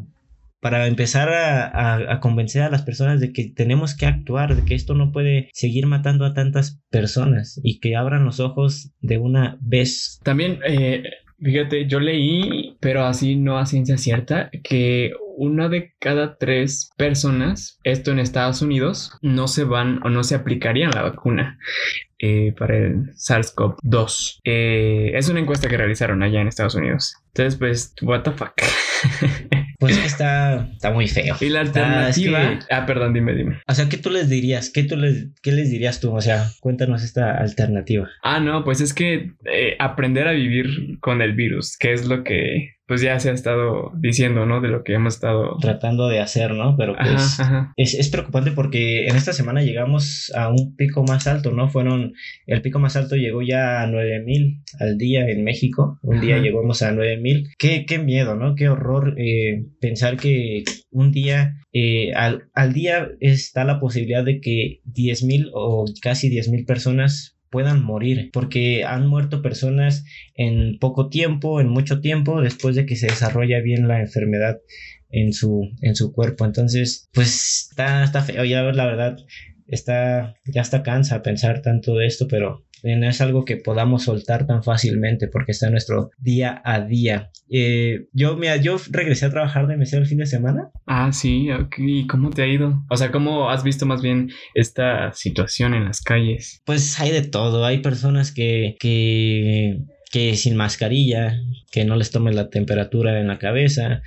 para 0.62 0.86
empezar 0.86 1.28
a, 1.28 2.20
convencer 2.20 2.62
a 2.62 2.70
las 2.70 2.82
personas 2.82 3.20
de 3.20 3.32
que 3.32 3.48
tenemos 3.48 3.96
que 3.96 4.06
actuar, 4.06 4.54
de 4.54 4.64
que 4.64 4.76
esto 4.76 4.94
no 4.94 5.10
puede 5.10 5.50
seguir 5.52 5.86
matando 5.86 6.24
a 6.24 6.34
tantas 6.34 6.80
personas 6.88 7.60
y 7.64 7.80
que 7.80 7.96
abran 7.96 8.24
los 8.24 8.38
ojos 8.38 8.92
de 9.00 9.18
una 9.18 9.58
vez. 9.60 10.20
También, 10.22 10.60
eh, 10.64 11.02
fíjate, 11.40 11.88
yo 11.88 11.98
leí, 11.98 12.76
pero 12.78 13.04
así 13.04 13.34
no 13.34 13.58
a 13.58 13.66
ciencia 13.66 13.98
cierta, 13.98 14.50
que 14.62 15.10
una 15.36 15.68
de 15.68 15.94
cada 15.98 16.36
tres 16.36 16.92
personas, 16.96 17.80
esto 17.82 18.12
en 18.12 18.20
Estados 18.20 18.62
Unidos, 18.62 19.18
no 19.20 19.48
se 19.48 19.64
van 19.64 19.98
o 20.04 20.10
no 20.10 20.22
se 20.22 20.36
aplicarían 20.36 20.92
la 20.92 21.02
vacuna. 21.02 21.58
Eh, 22.24 22.54
para 22.56 22.76
el 22.76 23.12
SARS-CoV-2. 23.16 24.42
Eh, 24.44 25.10
es 25.12 25.28
una 25.28 25.40
encuesta 25.40 25.68
que 25.68 25.76
realizaron 25.76 26.22
allá 26.22 26.40
en 26.40 26.46
Estados 26.46 26.76
Unidos. 26.76 27.16
Entonces, 27.34 27.58
pues, 27.58 27.94
what 28.00 28.22
the 28.22 28.30
fuck. 28.30 28.52
Pues 29.82 29.98
está, 29.98 30.68
está 30.72 30.92
muy 30.92 31.08
feo. 31.08 31.34
Y 31.40 31.48
la 31.48 31.62
alternativa. 31.62 32.60
ah, 32.70 32.86
perdón, 32.86 33.14
dime, 33.14 33.34
dime. 33.34 33.58
O 33.66 33.74
sea, 33.74 33.88
¿qué 33.88 33.96
tú 33.96 34.10
les 34.10 34.28
dirías? 34.28 34.70
¿Qué, 34.70 34.84
tú 34.84 34.96
les, 34.96 35.30
qué 35.42 35.50
les 35.50 35.72
dirías 35.72 35.98
tú? 35.98 36.14
O 36.14 36.20
sea, 36.20 36.46
cuéntanos 36.60 37.02
esta 37.02 37.36
alternativa. 37.36 38.08
Ah, 38.22 38.38
no, 38.38 38.62
pues 38.62 38.80
es 38.80 38.94
que 38.94 39.32
eh, 39.44 39.74
aprender 39.80 40.28
a 40.28 40.32
vivir 40.32 41.00
con 41.00 41.20
el 41.20 41.34
virus, 41.34 41.76
que 41.76 41.92
es 41.92 42.06
lo 42.06 42.22
que 42.22 42.76
pues 42.92 43.00
ya 43.00 43.18
se 43.20 43.30
ha 43.30 43.32
estado 43.32 43.90
diciendo, 43.94 44.44
¿no? 44.44 44.60
De 44.60 44.68
lo 44.68 44.84
que 44.84 44.92
hemos 44.92 45.14
estado 45.14 45.56
tratando 45.62 46.08
de 46.08 46.20
hacer, 46.20 46.52
¿no? 46.52 46.76
Pero 46.76 46.94
pues 46.94 47.38
Es, 47.76 47.94
es, 47.94 48.10
preocupante 48.10 48.50
porque 48.50 49.06
en 49.06 49.16
esta 49.16 49.32
semana 49.32 49.62
llegamos 49.62 50.30
a 50.36 50.50
un 50.50 50.76
pico 50.76 51.02
más 51.02 51.26
alto, 51.26 51.52
¿no? 51.52 51.70
Fueron, 51.70 52.12
el 52.46 52.60
pico 52.60 52.80
más 52.80 52.96
alto 52.96 53.16
llegó 53.16 53.40
ya 53.40 53.80
a 53.80 53.86
9000 53.86 54.62
al 54.78 54.98
día 54.98 55.26
en 55.26 55.42
México, 55.42 55.98
un 56.02 56.20
día 56.20 56.36
llegamos 56.38 56.82
a 56.82 56.92
9000. 56.92 57.52
Qué, 57.56 57.86
qué 57.86 57.98
miedo, 57.98 58.34
¿no? 58.34 58.54
Qué 58.56 58.68
horror 58.68 59.14
eh, 59.16 59.64
pensar 59.80 60.16
que 60.16 60.64
un 60.90 61.12
día, 61.12 61.56
eh, 61.72 62.12
al, 62.14 62.50
al, 62.54 62.72
día 62.72 63.08
está 63.20 63.64
la 63.64 63.80
posibilidad 63.80 64.24
de 64.24 64.40
que 64.40 64.80
10.000 64.86 65.50
o 65.52 65.84
casi 66.00 66.30
10.000 66.30 66.66
personas 66.66 67.36
puedan 67.50 67.84
morir, 67.84 68.30
porque 68.32 68.84
han 68.84 69.06
muerto 69.06 69.42
personas 69.42 70.04
en 70.34 70.78
poco 70.78 71.08
tiempo, 71.10 71.60
en 71.60 71.68
mucho 71.68 72.00
tiempo, 72.00 72.40
después 72.40 72.74
de 72.74 72.86
que 72.86 72.96
se 72.96 73.06
desarrolla 73.06 73.60
bien 73.60 73.86
la 73.86 74.00
enfermedad 74.00 74.58
en 75.10 75.32
su, 75.34 75.68
en 75.82 75.94
su 75.94 76.12
cuerpo. 76.12 76.46
Entonces, 76.46 77.08
pues 77.12 77.68
está, 77.70 78.02
está 78.02 78.22
feo, 78.22 78.44
ya 78.44 78.62
la 78.62 78.86
verdad, 78.86 79.16
está, 79.66 80.34
ya 80.46 80.62
está 80.62 80.82
cansa 80.82 81.22
pensar 81.22 81.62
tanto 81.62 81.94
de 81.96 82.06
esto, 82.06 82.26
pero 82.26 82.64
no 82.82 83.08
es 83.08 83.20
algo 83.20 83.44
que 83.44 83.56
podamos 83.56 84.04
soltar 84.04 84.46
tan 84.46 84.62
fácilmente 84.62 85.28
porque 85.28 85.52
está 85.52 85.66
en 85.66 85.72
nuestro 85.72 86.10
día 86.18 86.60
a 86.64 86.80
día. 86.80 87.30
Eh, 87.50 88.06
yo, 88.12 88.36
mira, 88.36 88.56
yo 88.56 88.76
regresé 88.90 89.26
a 89.26 89.30
trabajar 89.30 89.66
de 89.66 89.76
mesero 89.76 90.02
el 90.02 90.08
fin 90.08 90.18
de 90.18 90.26
semana. 90.26 90.70
Ah, 90.86 91.12
sí, 91.12 91.48
¿y 91.78 92.06
cómo 92.06 92.30
te 92.30 92.42
ha 92.42 92.46
ido? 92.46 92.82
O 92.90 92.96
sea, 92.96 93.12
¿cómo 93.12 93.50
has 93.50 93.62
visto 93.62 93.86
más 93.86 94.02
bien 94.02 94.30
esta 94.54 95.12
situación 95.12 95.74
en 95.74 95.84
las 95.84 96.00
calles? 96.02 96.62
Pues 96.64 96.98
hay 97.00 97.10
de 97.10 97.22
todo, 97.22 97.64
hay 97.64 97.78
personas 97.78 98.32
que, 98.32 98.76
que 98.80 99.78
que 100.12 100.36
sin 100.36 100.56
mascarilla, 100.56 101.40
que 101.72 101.86
no 101.86 101.96
les 101.96 102.10
tome 102.10 102.32
la 102.32 102.50
temperatura 102.50 103.18
en 103.18 103.28
la 103.28 103.38
cabeza, 103.38 104.02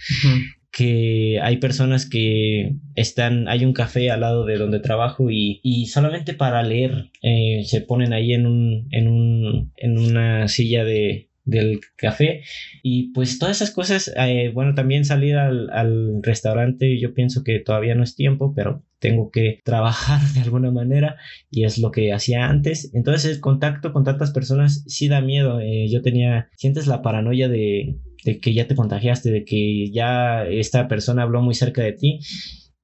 que 0.76 1.40
hay 1.42 1.56
personas 1.56 2.06
que 2.06 2.76
están, 2.96 3.48
hay 3.48 3.64
un 3.64 3.72
café 3.72 4.12
al 4.12 4.20
lado 4.20 4.44
de 4.44 4.58
donde 4.58 4.82
trabajo 4.82 5.32
y, 5.32 5.62
y 5.64 5.86
solamente 5.86 6.34
para 6.34 6.62
leer 6.64 7.12
eh, 7.22 7.62
se 7.64 7.80
ponen 7.80 8.12
ahí 8.12 8.34
en 8.34 8.46
un, 8.46 8.90
en 8.92 9.08
un, 9.08 9.72
en 9.78 9.98
una 9.98 10.50
silla 10.50 10.84
de, 10.84 11.25
del 11.46 11.80
café. 11.96 12.44
Y 12.84 13.12
pues 13.14 13.40
todas 13.40 13.58
esas 13.58 13.72
cosas 13.72 14.12
eh, 14.18 14.52
bueno 14.54 14.76
también 14.76 15.06
salir 15.06 15.38
al, 15.38 15.70
al, 15.72 16.22
restaurante 16.24 17.00
yo 17.00 17.14
pienso 17.14 17.44
que 17.44 17.60
todavía 17.60 17.96
no 17.96 18.04
es 18.04 18.16
tiempo 18.16 18.54
pero 18.56 18.84
tengo 19.00 19.30
que 19.32 19.60
trabajar 19.64 20.22
de 20.34 20.42
alguna 20.42 20.72
manera 20.72 21.18
y 21.50 21.64
es 21.64 21.78
lo 21.78 21.92
que 21.92 22.12
hacía 22.12 22.48
antes. 22.48 22.92
Entonces 22.94 23.32
el 23.32 23.42
contacto 23.42 23.94
con 23.94 24.04
tantas 24.04 24.32
personas 24.32 24.84
sí 24.88 25.08
da 25.08 25.22
miedo. 25.22 25.60
Eh, 25.62 25.88
yo 25.90 26.02
tenía 26.02 26.50
sientes 26.58 26.88
la 26.88 27.02
paranoia 27.02 27.48
de 27.48 27.96
de 28.26 28.40
que 28.40 28.54
ya 28.54 28.68
te 28.68 28.76
contagiaste, 28.76 29.30
de 29.30 29.46
que 29.46 29.92
ya 29.92 30.46
esta 30.48 30.88
persona 30.88 31.22
habló 31.22 31.42
muy 31.42 31.54
cerca 31.54 31.84
de 31.84 31.94
ti. 31.94 32.20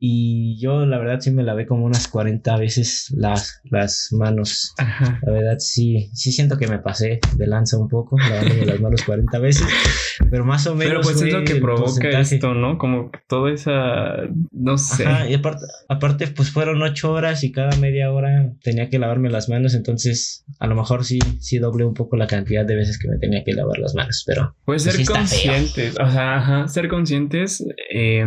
Y 0.03 0.57
yo 0.57 0.87
la 0.87 0.97
verdad 0.97 1.19
sí 1.19 1.29
me 1.29 1.43
lavé 1.43 1.67
como 1.67 1.85
unas 1.85 2.07
40 2.07 2.57
veces 2.57 3.13
las, 3.15 3.61
las 3.65 4.07
manos. 4.11 4.73
La 5.21 5.31
verdad 5.31 5.57
sí, 5.59 6.09
sí 6.15 6.31
siento 6.31 6.57
que 6.57 6.67
me 6.67 6.79
pasé 6.79 7.19
de 7.37 7.45
lanza 7.45 7.77
un 7.77 7.87
poco, 7.87 8.17
lavándome 8.17 8.65
las 8.65 8.81
manos 8.81 9.03
40 9.03 9.37
veces, 9.37 9.67
pero 10.31 10.43
más 10.43 10.65
o 10.65 10.73
menos. 10.73 10.91
Pero 10.91 11.01
pues 11.01 11.21
es 11.21 11.31
lo 11.31 11.43
que 11.43 11.57
provoca 11.57 12.19
esto, 12.19 12.55
¿no? 12.55 12.79
Como 12.79 13.11
toda 13.27 13.51
esa, 13.51 14.15
no 14.51 14.79
sé. 14.79 15.05
y 15.29 15.35
aparte, 15.35 15.67
aparte 15.87 16.27
pues 16.29 16.49
fueron 16.49 16.81
8 16.81 17.11
horas 17.11 17.43
y 17.43 17.51
cada 17.51 17.77
media 17.77 18.11
hora 18.11 18.53
tenía 18.63 18.89
que 18.89 18.97
lavarme 18.97 19.29
las 19.29 19.49
manos, 19.49 19.75
entonces 19.75 20.45
a 20.57 20.65
lo 20.65 20.73
mejor 20.73 21.05
sí, 21.05 21.19
sí 21.39 21.59
doble 21.59 21.85
un 21.85 21.93
poco 21.93 22.17
la 22.17 22.25
cantidad 22.25 22.65
de 22.65 22.75
veces 22.75 22.97
que 22.97 23.07
me 23.07 23.19
tenía 23.19 23.43
que 23.43 23.53
lavar 23.53 23.77
las 23.77 23.93
manos, 23.93 24.23
pero... 24.25 24.55
Pues 24.65 24.81
ser 24.81 25.05
conscientes, 25.05 25.93
o 25.99 26.11
sea, 26.11 26.37
ajá, 26.37 26.67
ser 26.67 26.87
conscientes, 26.87 27.63
eh, 27.93 28.25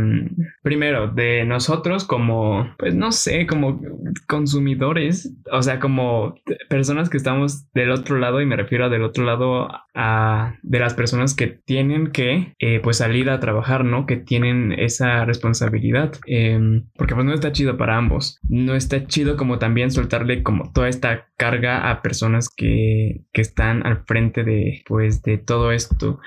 primero, 0.63 1.09
de 1.09 1.45
nosotros 1.65 2.05
como, 2.05 2.75
pues 2.79 2.95
no 2.95 3.11
sé, 3.11 3.47
como 3.47 3.81
consumidores, 4.27 5.33
o 5.51 5.63
sea, 5.63 5.81
como 5.81 6.35
personas 6.69 7.09
que 7.09 7.17
estamos 7.17 7.73
del 7.73 7.91
otro 7.91 8.19
lado, 8.19 8.43
y 8.43 8.47
me 8.47 8.57
refiero 8.57 8.85
a 8.85 8.89
del 8.91 9.03
otro 9.03 9.25
lado 9.25 9.69
a 9.95 10.57
de 10.63 10.79
las 10.79 10.93
personas 10.93 11.35
que 11.35 11.47
tienen 11.47 12.09
que, 12.09 12.55
eh, 12.59 12.81
pues 12.83 12.99
salir 12.99 13.31
a 13.31 13.41
trabajar, 13.41 13.85
¿no? 13.85 14.05
Que 14.05 14.17
tienen 14.17 14.73
esa 14.73 15.25
responsabilidad, 15.25 16.13
em, 16.27 16.85
porque 16.97 17.15
pues 17.15 17.25
no 17.25 17.33
está 17.33 17.53
chido 17.53 17.79
para 17.79 17.97
ambos, 17.97 18.39
no 18.47 18.75
está 18.75 19.07
chido 19.07 19.37
como 19.39 19.59
también 19.59 19.91
soltarle 19.91 20.43
como 20.43 20.71
toda 20.73 20.89
esta 20.89 21.29
carga 21.39 21.91
a 21.91 22.03
personas 22.03 22.49
que, 22.55 23.23
que 23.33 23.41
están 23.41 23.87
al 23.87 24.05
frente 24.05 24.45
de, 24.45 24.83
pues, 24.87 25.23
de 25.23 25.39
todo 25.39 25.73
esto. 25.73 26.21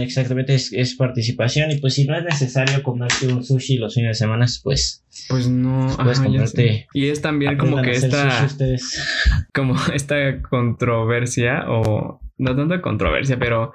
exactamente, 0.00 0.54
es, 0.54 0.72
es 0.72 0.94
participación 0.94 1.72
y 1.72 1.78
pues 1.78 1.94
si 1.94 2.06
no 2.06 2.16
es 2.16 2.24
necesario 2.24 2.82
comerte 2.82 3.26
un 3.26 3.42
sushi 3.42 3.78
los 3.78 3.94
fines 3.94 4.10
de 4.10 4.14
semana, 4.14 4.46
pues... 4.62 5.04
Pues 5.28 5.48
no, 5.48 5.94
puedes 6.02 6.54
y 6.94 7.08
es 7.08 7.20
también 7.20 7.58
como 7.58 7.82
que 7.82 7.92
esta... 7.92 8.48
Como 9.54 9.76
esta 9.94 10.40
controversia 10.42 11.64
o... 11.68 12.20
No 12.38 12.56
tanto 12.56 12.80
controversia, 12.82 13.38
pero 13.38 13.72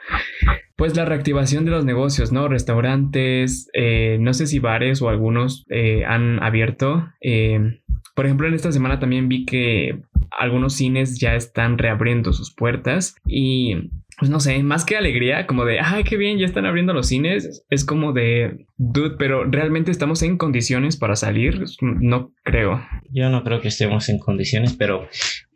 pues 0.76 0.96
la 0.96 1.06
reactivación 1.06 1.64
de 1.64 1.72
los 1.72 1.86
negocios, 1.86 2.32
¿no? 2.32 2.50
Restaurantes, 2.50 3.70
eh, 3.74 4.18
no 4.20 4.34
sé 4.34 4.46
si 4.46 4.60
bares 4.60 5.02
o 5.02 5.10
algunos 5.10 5.66
eh, 5.70 6.04
han 6.06 6.44
abierto. 6.44 7.08
Eh, 7.22 7.80
por 8.14 8.26
ejemplo, 8.26 8.48
en 8.48 8.56
esta 8.56 8.72
semana 8.72 9.00
también 9.00 9.30
vi 9.30 9.46
que 9.46 10.02
algunos 10.32 10.74
cines 10.74 11.20
ya 11.20 11.36
están 11.36 11.78
reabriendo 11.78 12.34
sus 12.34 12.54
puertas 12.54 13.16
y 13.26 13.90
pues 14.18 14.32
no 14.32 14.40
sé, 14.40 14.62
más 14.64 14.84
que 14.84 14.98
alegría, 14.98 15.46
como 15.46 15.64
de, 15.64 15.80
ay, 15.80 16.04
qué 16.04 16.18
bien, 16.18 16.40
ya 16.40 16.46
están 16.46 16.66
abriendo 16.66 16.92
los 16.92 17.08
cines, 17.08 17.64
es 17.70 17.86
como 17.86 18.14
de, 18.14 18.66
dude, 18.78 19.16
pero 19.18 19.44
realmente 19.44 19.92
estamos 19.92 20.24
en 20.24 20.38
condiciones 20.38 20.98
para 20.98 21.16
salir, 21.16 21.64
no 21.82 22.32
creo. 22.44 22.84
Yo 23.12 23.30
no 23.30 23.44
creo 23.44 23.62
que 23.62 23.68
estemos 23.68 24.10
en 24.10 24.18
condiciones, 24.18 24.74
pero 24.74 25.08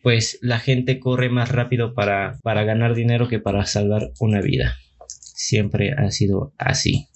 pues 0.04 0.38
la 0.42 0.60
gente 0.60 1.00
corre 1.00 1.30
más 1.30 1.52
rápido 1.52 1.96
para, 1.96 2.38
para 2.44 2.64
ganar 2.64 2.94
dinero 2.94 3.28
que 3.28 3.40
para 3.40 3.66
salvar 3.66 4.12
una 4.20 4.42
vida. 4.42 4.78
Siempre 5.08 5.94
ha 5.98 6.12
sido 6.12 6.54
así. 6.60 7.08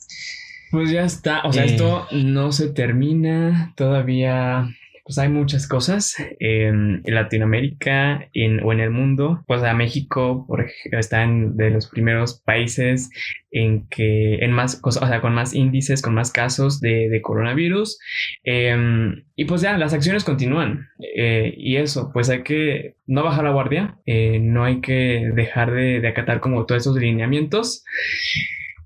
Pues 0.72 0.90
ya 0.90 1.06
está, 1.06 1.44
o 1.44 1.54
sea, 1.54 1.64
esto 1.64 2.08
eh. 2.10 2.24
no 2.24 2.52
se 2.52 2.70
termina, 2.70 3.74
todavía 3.78 4.68
pues 5.06 5.20
hay 5.20 5.30
muchas 5.30 5.68
cosas 5.68 6.16
en, 6.40 7.04
Latinoamérica 7.06 8.28
o 8.64 8.74
en 8.74 8.80
el 8.80 8.90
mundo. 8.90 9.44
Pues 9.46 9.62
a 9.62 9.76
México 9.76 10.46
por, 10.48 10.66
está 10.92 11.22
en 11.22 11.56
de 11.56 11.70
los 11.70 11.88
primeros 11.90 12.42
países 12.42 13.12
en 13.52 13.88
que 13.88 14.38
en 14.44 14.52
más 14.52 14.76
cosas, 14.82 15.04
o 15.04 15.08
sea, 15.08 15.22
con 15.22 15.36
más 15.36 15.54
índices, 15.54 16.02
con 16.02 16.16
más 16.16 16.32
casos 16.32 16.82
de, 16.82 17.20
coronavirus. 17.22 18.00
Em, 18.44 19.24
y 19.36 19.46
pues 19.46 19.62
ya, 19.62 19.78
las 19.78 19.94
acciones 19.94 20.24
continúan. 20.24 20.88
Eh, 21.16 21.54
y 21.56 21.78
eso, 21.78 22.10
pues 22.12 22.30
hay 22.32 22.42
que 22.42 22.96
no 23.06 23.24
bajar 23.24 23.44
la 23.44 23.52
guardia, 23.52 24.00
eh, 24.08 24.40
no 24.40 24.64
hay 24.64 24.82
que 24.82 25.30
dejar 25.36 25.72
de, 25.72 26.06
acatar 26.08 26.40
como 26.40 26.66
todos 26.66 26.82
esos 26.82 26.98
lineamientos. 26.98 27.86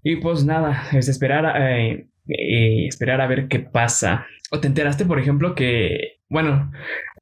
Y 0.03 0.17
pues 0.17 0.43
nada, 0.43 0.83
es 0.91 1.07
esperar, 1.07 1.55
eh, 1.61 2.07
esperar 2.29 3.21
a 3.21 3.27
ver 3.27 3.47
qué 3.47 3.59
pasa. 3.59 4.25
¿O 4.51 4.59
te 4.59 4.67
enteraste, 4.67 5.05
por 5.05 5.19
ejemplo, 5.19 5.55
que, 5.55 6.19
bueno, 6.29 6.71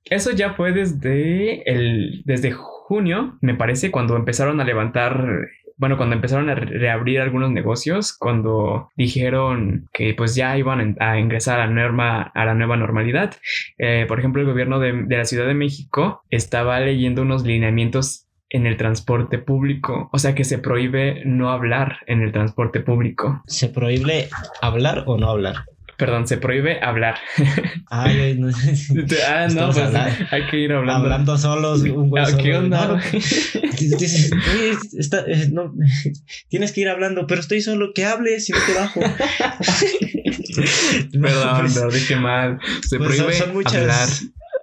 eso 0.06 0.32
ya 0.32 0.54
fue 0.54 0.72
desde 0.72 1.70
el, 1.70 2.22
desde 2.26 2.52
junio, 2.52 3.38
me 3.42 3.56
parece, 3.56 3.92
cuando 3.92 4.16
empezaron 4.16 4.62
a 4.62 4.64
levantar, 4.64 5.50
bueno, 5.76 5.98
cuando 5.98 6.16
empezaron 6.16 6.50
a 6.50 6.56
reabrir 6.56 7.20
algunos 7.20 7.52
negocios, 7.52 8.16
cuando 8.18 8.90
dijeron 8.96 9.90
que 9.94 10.14
pues 10.14 10.36
ya 10.36 10.58
iban 10.58 10.96
a 11.00 11.20
ingresar 11.20 11.60
a 11.60 11.68
la 11.68 11.74
nueva, 11.74 12.22
a 12.22 12.46
la 12.46 12.54
nueva 12.54 12.78
normalidad. 12.78 13.36
Eh, 13.78 14.06
por 14.08 14.20
ejemplo, 14.20 14.42
el 14.42 14.48
gobierno 14.48 14.80
de, 14.80 14.94
de 15.04 15.18
la 15.18 15.26
Ciudad 15.26 15.48
de 15.48 15.54
México 15.54 16.24
estaba 16.30 16.80
leyendo 16.80 17.24
unos 17.24 17.44
lineamientos 17.46 18.27
en 18.50 18.68
el 18.68 18.78
transporte 18.78 19.38
público. 19.38 20.10
O 20.12 20.20
sea 20.20 20.36
que 20.36 20.44
se 20.44 20.58
prohíbe 20.58 21.24
no 21.26 21.50
hablar 21.50 22.00
en 22.08 22.22
el 22.22 22.32
transporte 22.32 22.80
público. 22.80 23.44
¿Se 23.48 23.70
prohíbe 23.70 24.30
hablar 24.62 25.04
o 25.08 25.18
no 25.18 25.30
hablar? 25.30 25.66
Perdón, 25.98 26.28
se 26.28 26.38
prohíbe 26.38 26.80
hablar. 26.80 27.18
Ay, 27.90 28.38
no. 28.38 28.50
ah, 29.28 29.48
no, 29.52 29.72
pues 29.72 29.96
hay 30.32 30.46
que 30.52 30.60
ir 30.60 30.72
hablando. 30.72 31.06
Hablando 31.06 31.40
solos, 31.40 31.82
un 31.82 32.10
güey 32.10 32.24
¿Qué 32.38 32.56
onda? 32.56 32.88
No, 32.88 32.98
tienes 36.50 36.72
que 36.72 36.82
ir 36.82 36.90
hablando, 36.90 37.26
pero 37.26 37.42
estoy 37.42 37.62
solo, 37.62 37.94
que 37.96 38.06
hables 38.06 38.48
y 38.48 38.52
no 38.52 38.60
te 38.68 38.74
bajo. 38.76 39.00
Perdón, 41.20 41.62
pues, 41.62 41.74
pero 41.74 41.90
dije 41.90 42.16
mal. 42.16 42.60
Se 42.88 42.98
pues 42.98 43.16
prohíbe 43.16 43.34
son, 43.34 43.54
muchas... 43.54 43.76
hablar. 43.76 44.08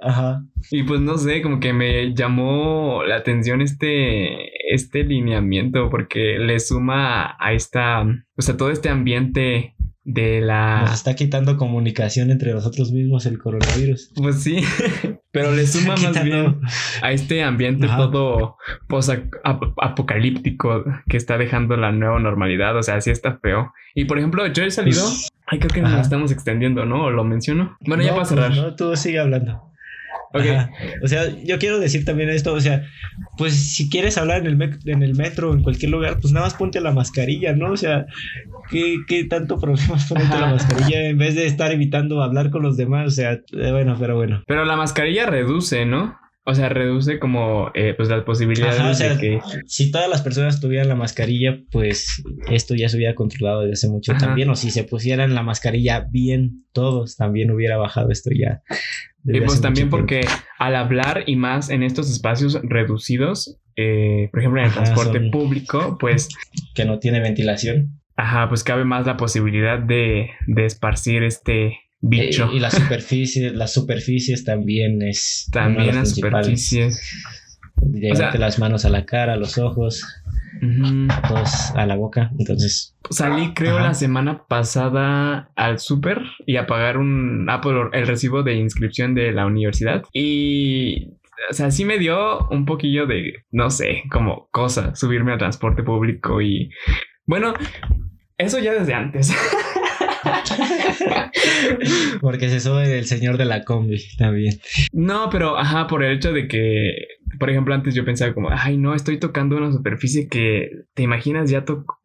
Ajá. 0.04 0.44
Y 0.70 0.82
pues 0.82 1.00
no 1.00 1.16
sé, 1.16 1.40
como 1.42 1.60
que 1.60 1.72
me 1.72 2.14
llamó 2.14 3.02
la 3.04 3.16
atención 3.16 3.62
este, 3.62 4.72
este 4.72 5.02
lineamiento 5.02 5.88
porque 5.90 6.38
le 6.38 6.60
suma 6.60 7.36
a 7.38 7.52
esta, 7.52 8.02
o 8.02 8.42
sea, 8.42 8.56
todo 8.56 8.70
este 8.70 8.90
ambiente 8.90 9.74
de 10.04 10.42
la... 10.42 10.82
Nos 10.82 10.92
está 10.92 11.14
quitando 11.14 11.56
comunicación 11.56 12.30
entre 12.30 12.52
nosotros 12.52 12.92
mismos 12.92 13.24
el 13.24 13.38
coronavirus. 13.38 14.12
Pues 14.14 14.42
sí, 14.42 14.62
pero 15.32 15.52
le 15.52 15.66
suma 15.66 15.96
más 15.96 16.22
bien 16.22 16.60
a 17.00 17.12
este 17.12 17.42
ambiente 17.42 17.86
todo 17.86 18.58
post-apocalíptico 18.86 20.84
que 21.08 21.16
está 21.16 21.38
dejando 21.38 21.78
la 21.78 21.92
nueva 21.92 22.20
normalidad. 22.20 22.76
O 22.76 22.82
sea, 22.82 23.00
sí 23.00 23.10
está 23.10 23.38
feo. 23.38 23.72
Y 23.94 24.04
por 24.04 24.18
ejemplo, 24.18 24.46
yo 24.48 24.64
he 24.64 24.70
salido... 24.70 25.00
Pues, 25.00 25.30
ay, 25.46 25.58
creo 25.58 25.70
que 25.70 25.80
nos 25.80 25.98
estamos 25.98 26.30
extendiendo, 26.30 26.84
¿no? 26.84 27.04
¿O 27.04 27.10
lo 27.10 27.24
menciono? 27.24 27.78
Bueno, 27.80 28.02
ya 28.02 28.12
para 28.12 28.26
cerrar. 28.26 28.48
Pues 28.48 28.60
no, 28.60 28.76
tú 28.76 28.94
sigue 28.96 29.18
hablando. 29.18 29.73
O 31.02 31.08
sea, 31.08 31.28
yo 31.44 31.58
quiero 31.58 31.78
decir 31.78 32.04
también 32.04 32.28
esto, 32.28 32.52
o 32.52 32.60
sea, 32.60 32.82
pues 33.38 33.54
si 33.54 33.88
quieres 33.88 34.18
hablar 34.18 34.40
en 34.40 34.46
el, 34.46 34.78
en 34.86 35.02
el 35.02 35.14
metro 35.14 35.52
en 35.52 35.62
cualquier 35.62 35.92
lugar, 35.92 36.18
pues 36.20 36.32
nada 36.32 36.46
más 36.46 36.54
ponte 36.54 36.80
la 36.80 36.92
mascarilla, 36.92 37.54
¿no? 37.54 37.72
O 37.72 37.76
sea, 37.76 38.06
¿qué, 38.70 38.96
qué 39.06 39.24
tanto 39.24 39.58
problema 39.60 39.96
es 39.96 40.04
ponerte 40.06 40.38
la 40.38 40.50
mascarilla 40.50 41.08
en 41.08 41.18
vez 41.18 41.36
de 41.36 41.46
estar 41.46 41.70
evitando 41.70 42.22
hablar 42.22 42.50
con 42.50 42.62
los 42.62 42.76
demás? 42.76 43.06
O 43.06 43.10
sea, 43.10 43.32
eh, 43.32 43.70
bueno, 43.70 43.96
pero 43.98 44.16
bueno. 44.16 44.42
Pero 44.46 44.64
la 44.64 44.76
mascarilla 44.76 45.26
reduce, 45.26 45.86
¿no? 45.86 46.18
O 46.46 46.54
sea, 46.54 46.68
reduce 46.68 47.18
como 47.18 47.70
eh, 47.74 47.94
pues 47.96 48.10
las 48.10 48.22
posibilidades 48.22 48.98
de 48.98 49.18
que... 49.18 49.40
Si 49.66 49.90
todas 49.90 50.10
las 50.10 50.20
personas 50.20 50.60
tuvieran 50.60 50.88
la 50.88 50.94
mascarilla, 50.94 51.58
pues 51.70 52.22
esto 52.50 52.74
ya 52.74 52.90
se 52.90 52.98
hubiera 52.98 53.14
controlado 53.14 53.62
desde 53.62 53.72
hace 53.72 53.88
mucho 53.88 54.12
también. 54.18 54.50
O 54.50 54.54
si 54.54 54.70
se 54.70 54.84
pusieran 54.84 55.34
la 55.34 55.42
mascarilla 55.42 56.06
bien 56.10 56.66
todos, 56.72 57.16
también 57.16 57.50
hubiera 57.50 57.78
bajado 57.78 58.10
esto 58.10 58.28
ya. 58.38 58.62
Y 59.24 59.40
pues 59.40 59.62
también 59.62 59.88
porque 59.88 60.26
al 60.58 60.76
hablar 60.76 61.24
y 61.26 61.36
más 61.36 61.70
en 61.70 61.82
estos 61.82 62.10
espacios 62.10 62.60
reducidos, 62.62 63.58
eh, 63.76 64.28
por 64.30 64.40
ejemplo 64.40 64.60
en 64.60 64.66
el 64.66 64.72
transporte 64.72 65.20
público, 65.30 65.96
pues... 65.98 66.28
Que 66.74 66.84
no 66.84 66.98
tiene 66.98 67.20
ventilación. 67.20 68.00
Ajá, 68.16 68.50
pues 68.50 68.62
cabe 68.64 68.84
más 68.84 69.06
la 69.06 69.16
posibilidad 69.16 69.78
de, 69.78 70.30
de 70.46 70.66
esparcir 70.66 71.22
este 71.22 71.78
bicho. 72.08 72.50
Y, 72.52 72.60
la 72.60 72.70
superficie, 72.70 73.50
las 73.50 73.72
superficies 73.72 74.44
también 74.44 75.02
es... 75.02 75.48
También 75.52 75.96
las 75.96 76.10
superficies. 76.14 77.00
Llevarte 77.92 78.38
las 78.38 78.58
manos 78.58 78.84
a 78.84 78.90
la 78.90 79.04
cara, 79.04 79.34
a 79.34 79.36
los 79.36 79.58
ojos, 79.58 80.04
a 81.08 81.22
todos 81.28 81.70
a 81.74 81.86
la 81.86 81.96
boca. 81.96 82.30
Entonces. 82.38 82.96
Salí, 83.10 83.52
creo, 83.54 83.78
la 83.80 83.94
semana 83.94 84.44
pasada 84.46 85.50
al 85.56 85.78
súper 85.78 86.22
y 86.46 86.56
a 86.56 86.66
pagar 86.66 86.96
un 86.96 87.48
Apple, 87.50 87.88
el 87.92 88.06
recibo 88.06 88.42
de 88.42 88.54
inscripción 88.54 89.14
de 89.14 89.32
la 89.32 89.46
universidad. 89.46 90.02
Y 90.12 91.10
o 91.50 91.52
sea, 91.52 91.70
sí 91.70 91.84
me 91.84 91.98
dio 91.98 92.48
un 92.48 92.64
poquillo 92.64 93.06
de, 93.06 93.44
no 93.50 93.70
sé, 93.70 94.04
como 94.10 94.48
cosa, 94.50 94.94
subirme 94.94 95.32
al 95.32 95.38
transporte 95.38 95.82
público 95.82 96.40
y 96.40 96.70
bueno, 97.26 97.54
eso 98.38 98.58
ya 98.58 98.72
desde 98.72 98.94
antes. 98.94 99.34
Porque 102.20 102.48
se 102.48 102.60
sube 102.60 102.98
el 102.98 103.06
señor 103.06 103.38
de 103.38 103.44
la 103.44 103.64
combi 103.64 104.02
también. 104.16 104.58
No, 104.92 105.28
pero 105.30 105.58
ajá, 105.58 105.86
por 105.86 106.02
el 106.02 106.16
hecho 106.16 106.32
de 106.32 106.48
que, 106.48 107.08
por 107.38 107.50
ejemplo, 107.50 107.74
antes 107.74 107.94
yo 107.94 108.04
pensaba 108.04 108.34
como, 108.34 108.50
ay, 108.50 108.76
no, 108.76 108.94
estoy 108.94 109.18
tocando 109.18 109.56
una 109.56 109.72
superficie 109.72 110.28
que 110.28 110.84
te 110.94 111.02
imaginas 111.02 111.50
ya, 111.50 111.64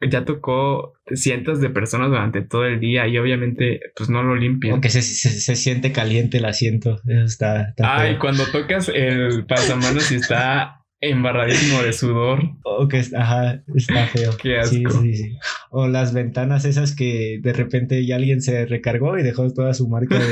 ya 0.10 0.26
tocó 0.26 0.94
cientos 1.14 1.60
de 1.62 1.70
personas 1.70 2.10
durante 2.10 2.42
todo 2.42 2.66
el 2.66 2.80
día 2.80 3.08
y 3.08 3.18
obviamente 3.18 3.80
pues 3.96 4.10
no 4.10 4.24
lo 4.24 4.36
limpian. 4.36 4.74
Aunque 4.74 4.90
se, 4.90 5.02
se, 5.02 5.56
siente 5.56 5.92
caliente 5.92 6.38
el 6.38 6.46
asiento. 6.46 7.00
Eso 7.08 7.24
está. 7.24 7.74
ay, 7.84 8.18
cuando 8.18 8.46
tocas 8.46 8.90
el 8.90 9.46
pasamanos 9.46 10.12
y 10.12 10.16
está 10.16 10.79
embarradísimo 11.02 11.82
de 11.82 11.94
sudor. 11.94 12.42
O 12.64 12.88
que 12.88 13.02
ajá, 13.16 13.64
está 13.76 14.08
feo. 14.08 14.32
Qué 14.42 14.60
asco. 14.60 15.02
Sí, 15.02 15.16
sí, 15.16 15.38
O 15.70 15.88
las 15.88 16.14
ventanas 16.14 16.66
esas 16.66 16.96
que 16.96 17.40
de 17.42 17.54
repente 17.54 18.06
ya 18.06 18.16
alguien 18.16 18.42
se 18.42 18.66
recargó 18.66 19.18
y 19.18 19.24
dejó 19.24 19.52
toda 19.54 19.74
su 19.74 19.88
marca 19.88 20.18
de, 20.20 20.26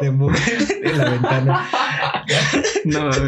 de 0.00 0.06
en 0.82 0.98
la 0.98 1.10
ventana. 1.10 1.66
No 2.84 3.10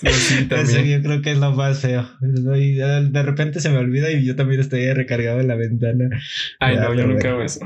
Sí, 0.00 0.48
Eso 0.50 0.80
yo 0.80 1.02
creo 1.02 1.20
que 1.20 1.32
es 1.32 1.38
lo 1.38 1.52
más 1.52 1.80
feo. 1.80 2.08
De 2.22 3.22
repente 3.22 3.60
se 3.60 3.68
me 3.68 3.76
olvida 3.76 4.10
y 4.10 4.24
yo 4.24 4.34
también 4.34 4.60
estoy 4.60 4.90
recargado 4.94 5.40
en 5.40 5.48
la 5.48 5.56
ventana. 5.56 6.08
Ay, 6.58 6.76
no, 6.76 6.94
yo 6.94 7.06
nunca 7.06 7.28
hago 7.28 7.42
eso. 7.42 7.60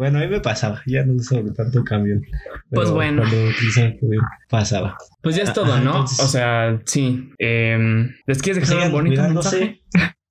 Bueno, 0.00 0.18
a 0.18 0.22
mí 0.22 0.28
me 0.28 0.40
pasaba, 0.40 0.80
ya 0.86 1.04
no 1.04 1.12
uso 1.12 1.44
tanto 1.54 1.84
cambio. 1.84 2.22
Pues 2.70 2.90
bueno. 2.90 3.22
pasaba. 4.48 4.96
Pues 5.20 5.36
ya 5.36 5.42
es 5.42 5.52
todo, 5.52 5.78
¿no? 5.78 6.04
o 6.04 6.06
sea, 6.06 6.80
sí. 6.86 7.28
Eh, 7.38 8.08
¿Les 8.26 8.40
quieres 8.40 8.66
dejar 8.66 8.86
un 8.86 8.92
bonito 8.92 9.22
mensaje? 9.22 9.82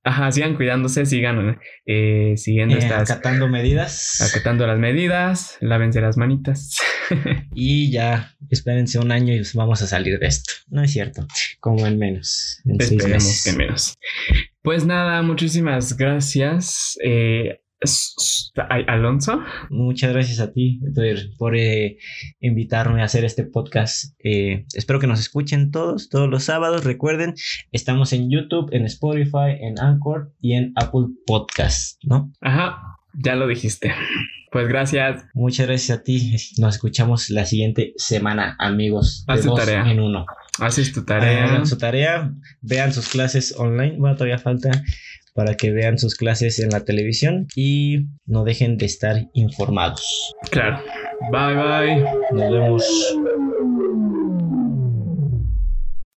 Ajá, 0.03 0.31
sigan 0.31 0.55
cuidándose, 0.55 1.05
sigan 1.05 1.59
eh, 1.85 2.33
siguiendo 2.35 2.77
eh, 2.77 2.79
estas. 2.79 3.11
Acatando 3.11 3.47
medidas. 3.47 4.19
Acatando 4.21 4.65
las 4.65 4.79
medidas, 4.79 5.57
lávense 5.61 6.01
las 6.01 6.17
manitas. 6.17 6.75
y 7.53 7.91
ya, 7.91 8.35
espérense 8.49 8.97
un 8.97 9.11
año 9.11 9.35
y 9.35 9.43
vamos 9.53 9.83
a 9.83 9.87
salir 9.87 10.17
de 10.17 10.25
esto. 10.25 10.51
No 10.69 10.81
es 10.81 10.91
cierto, 10.91 11.27
como 11.59 11.85
en 11.85 11.99
menos. 11.99 12.59
En 12.65 12.81
Esperemos 12.81 13.43
que 13.43 13.51
menos. 13.51 13.99
Pues 14.63 14.83
nada, 14.87 15.21
muchísimas 15.21 15.95
gracias. 15.95 16.97
Eh, 17.03 17.59
Alonso. 18.87 19.41
Muchas 19.69 20.11
gracias 20.11 20.39
a 20.39 20.51
ti 20.51 20.81
por, 21.37 21.55
eh, 21.55 21.97
invitarme 22.41 23.01
a 23.01 23.05
hacer 23.05 23.23
este 23.23 23.45
podcast. 23.45 24.15
Eh, 24.23 24.65
espero 24.73 24.99
que 24.99 25.07
nos 25.07 25.19
escuchen 25.19 25.71
todos, 25.71 26.09
todos 26.09 26.29
los 26.29 26.43
sábados. 26.43 26.83
Recuerden, 26.83 27.35
estamos 27.71 28.11
en 28.13 28.29
YouTube, 28.29 28.69
en 28.73 28.85
Spotify, 28.85 29.57
en 29.61 29.79
Anchor 29.79 30.33
y 30.41 30.53
en 30.53 30.73
Apple 30.75 31.07
Podcast, 31.25 32.03
¿no? 32.03 32.31
Ajá, 32.41 32.97
ya 33.13 33.35
lo 33.35 33.47
dijiste. 33.47 33.93
Pues 34.51 34.67
gracias. 34.67 35.25
Muchas 35.33 35.67
gracias 35.67 35.99
a 35.99 36.03
ti. 36.03 36.35
Nos 36.57 36.75
escuchamos 36.75 37.29
la 37.29 37.45
siguiente 37.45 37.93
semana, 37.97 38.55
amigos. 38.59 39.23
Haz 39.27 39.41
tu 39.41 39.53
tarea. 39.53 39.89
En 39.89 39.99
uno. 39.99 40.25
Haces 40.59 40.91
tu 40.91 41.05
tarea. 41.05 41.45
Hagan 41.45 41.67
su 41.67 41.77
tarea. 41.77 42.33
Vean 42.61 42.91
sus 42.91 43.09
clases 43.09 43.55
online. 43.57 43.97
Bueno, 43.97 44.15
todavía 44.15 44.39
falta 44.39 44.71
para 45.33 45.55
que 45.55 45.71
vean 45.71 45.97
sus 45.97 46.15
clases 46.15 46.59
en 46.59 46.69
la 46.69 46.85
televisión 46.85 47.47
y 47.55 48.07
no 48.25 48.43
dejen 48.43 48.77
de 48.77 48.85
estar 48.85 49.27
informados. 49.33 50.33
Claro. 50.51 50.81
Bye 51.31 51.55
bye. 51.55 52.03
Nos 52.31 52.51
vemos. 52.51 53.18